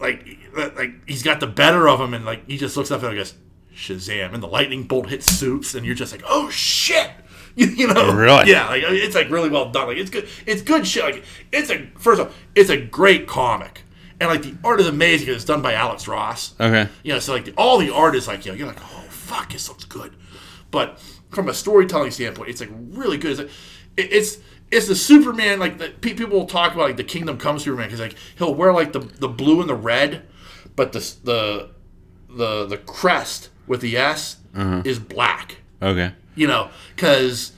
[0.00, 0.26] like
[0.56, 3.34] like he's got the better of him and like he just looks up and goes
[3.72, 4.34] shazam.
[4.34, 7.12] And the lightning bolt hits soups and you're just like oh shit.
[7.54, 8.12] You, you know?
[8.12, 8.50] Really?
[8.50, 9.86] yeah like it's like really well done.
[9.86, 11.04] Like it's good it's good shit.
[11.04, 13.82] Like it's a first off it's a great comic
[14.20, 16.88] and like the art is amazing 'cause it's done by alex ross Okay.
[17.02, 19.04] you know, so like the, all the art is like, you know, you're like, oh
[19.08, 20.12] fuck, this looks good.
[20.70, 21.00] But
[21.30, 23.32] from a storytelling standpoint, it's like really good.
[23.32, 23.50] It's like,
[23.96, 24.38] it, it's
[24.70, 27.86] it's the Superman like the pe- people will talk about like the Kingdom Come Superman
[27.86, 30.22] because like he'll wear like the the blue and the red,
[30.76, 31.70] but the the
[32.28, 34.82] the the crest with the S uh-huh.
[34.84, 35.58] is black.
[35.80, 36.12] Okay.
[36.34, 37.52] You know, because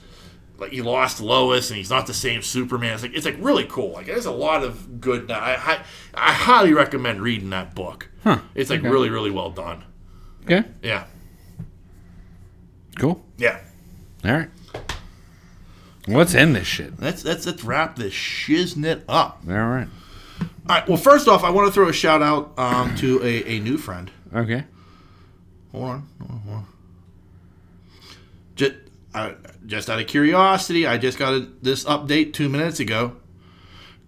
[0.61, 2.93] like he lost Lois and he's not the same Superman.
[2.93, 3.91] It's like it's like really cool.
[3.91, 5.29] Like there's a lot of good.
[5.31, 5.83] I I,
[6.13, 8.09] I highly recommend reading that book.
[8.23, 8.39] Huh.
[8.55, 9.83] It's like really really well done.
[10.43, 10.63] Okay.
[10.81, 11.05] Yeah.
[12.97, 13.23] Cool.
[13.37, 13.59] Yeah.
[14.23, 14.49] All right.
[16.07, 16.99] What's in this shit?
[17.01, 19.41] Let's let's let's wrap this shiznit up.
[19.47, 19.87] All right.
[20.69, 20.87] All right.
[20.87, 23.77] Well, first off, I want to throw a shout out um, to a, a new
[23.77, 24.11] friend.
[24.33, 24.63] Okay.
[25.71, 26.07] Hold on.
[26.19, 26.67] Hold on.
[29.13, 29.33] Just, uh,
[29.65, 33.17] just out of curiosity, I just got a, this update two minutes ago.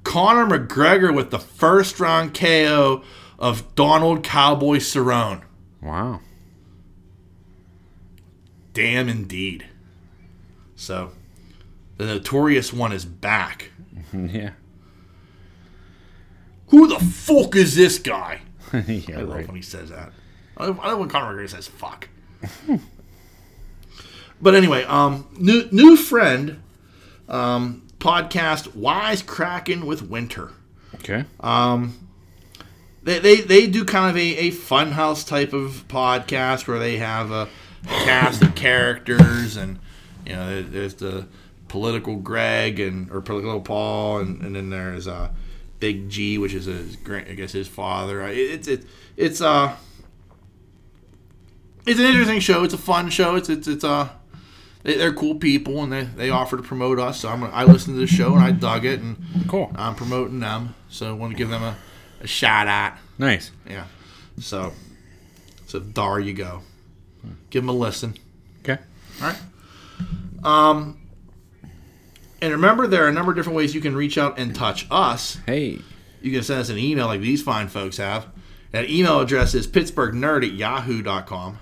[0.03, 3.03] Conor McGregor with the first round KO
[3.39, 5.41] of Donald Cowboy Cerrone.
[5.81, 6.21] Wow.
[8.73, 9.67] Damn indeed.
[10.75, 11.11] So
[11.97, 13.71] The notorious one is back.
[14.13, 14.51] yeah.
[16.67, 18.41] Who the fuck is this guy?
[18.73, 19.47] yeah, I love right.
[19.47, 20.11] when he says that.
[20.57, 22.09] I love when Conor McGregor says "fuck."
[24.44, 26.61] but anyway, um, new new friend,
[27.28, 30.52] um, podcast Wise Cracking with Winter.
[30.95, 31.26] Okay.
[31.40, 31.98] Um,
[33.03, 37.32] They, they, they do kind of a, a funhouse type of podcast where they have
[37.32, 37.49] a
[37.88, 39.80] cast of characters and
[40.26, 41.28] you know there's the
[41.68, 45.30] political Greg and or political Paul and, and then there's uh
[45.82, 48.24] Big G which is his I guess his father.
[48.24, 48.86] Uh, It- It's it,
[49.18, 49.76] it's uh
[51.86, 52.64] it's an interesting show.
[52.64, 53.36] It's a fun show.
[53.36, 54.07] It's it's it's uh
[54.84, 57.19] they, they're cool people and they, they offer to promote us.
[57.22, 59.72] So I'm I listened to the show and I dug it and Cool.
[59.76, 60.76] I'm promoting them.
[60.89, 61.76] So I want to give them a,
[62.22, 62.93] a shout out.
[63.18, 63.51] Nice.
[63.69, 63.85] Yeah.
[64.39, 64.73] So,
[65.68, 66.61] so there you go.
[67.49, 68.15] Give them a listen.
[68.61, 68.81] Okay.
[69.22, 69.38] All right.
[70.43, 70.99] Um,
[72.41, 74.85] and remember, there are a number of different ways you can reach out and touch
[74.91, 75.38] us.
[75.45, 75.80] Hey.
[76.22, 78.27] You can send us an email like these fine folks have.
[78.72, 81.60] That email address is pittsburghnerd at yahoo.com.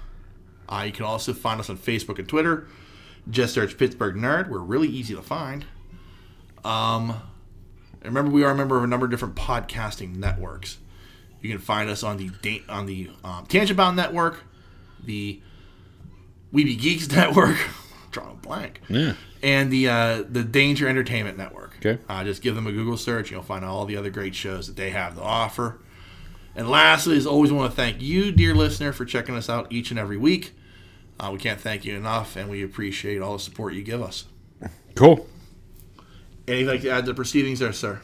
[0.70, 2.68] Uh, you can also find us on Facebook and Twitter.
[3.32, 4.50] Just search Pittsburgh Nerd.
[4.50, 5.66] We're really easy to find.
[6.64, 7.16] Um,
[8.04, 10.78] remember, we are a member of a number of different podcasting networks.
[11.42, 14.44] You can find us on the da- on the um, Tangent Bound Network,
[15.04, 15.42] the
[16.54, 17.58] Weeby Geeks Network,
[18.12, 19.14] drawing a blank, Yeah.
[19.42, 21.78] and the uh, the Danger Entertainment Network.
[21.84, 22.00] Okay.
[22.08, 23.32] Uh, just give them a Google search.
[23.32, 25.80] You'll find all the other great shows that they have to offer.
[26.56, 29.90] And lastly, as always, want to thank you, dear listener, for checking us out each
[29.90, 30.54] and every week.
[31.22, 34.26] Uh, we can't thank you enough, and we appreciate all the support you give us.
[34.96, 35.28] Cool.
[36.48, 38.02] Anything like to add to the proceedings there, sir?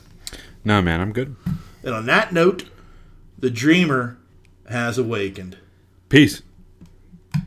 [0.63, 1.35] No, man, I'm good.
[1.81, 2.65] And on that note,
[3.39, 4.19] the dreamer
[4.69, 5.57] has awakened.
[6.09, 6.43] Peace.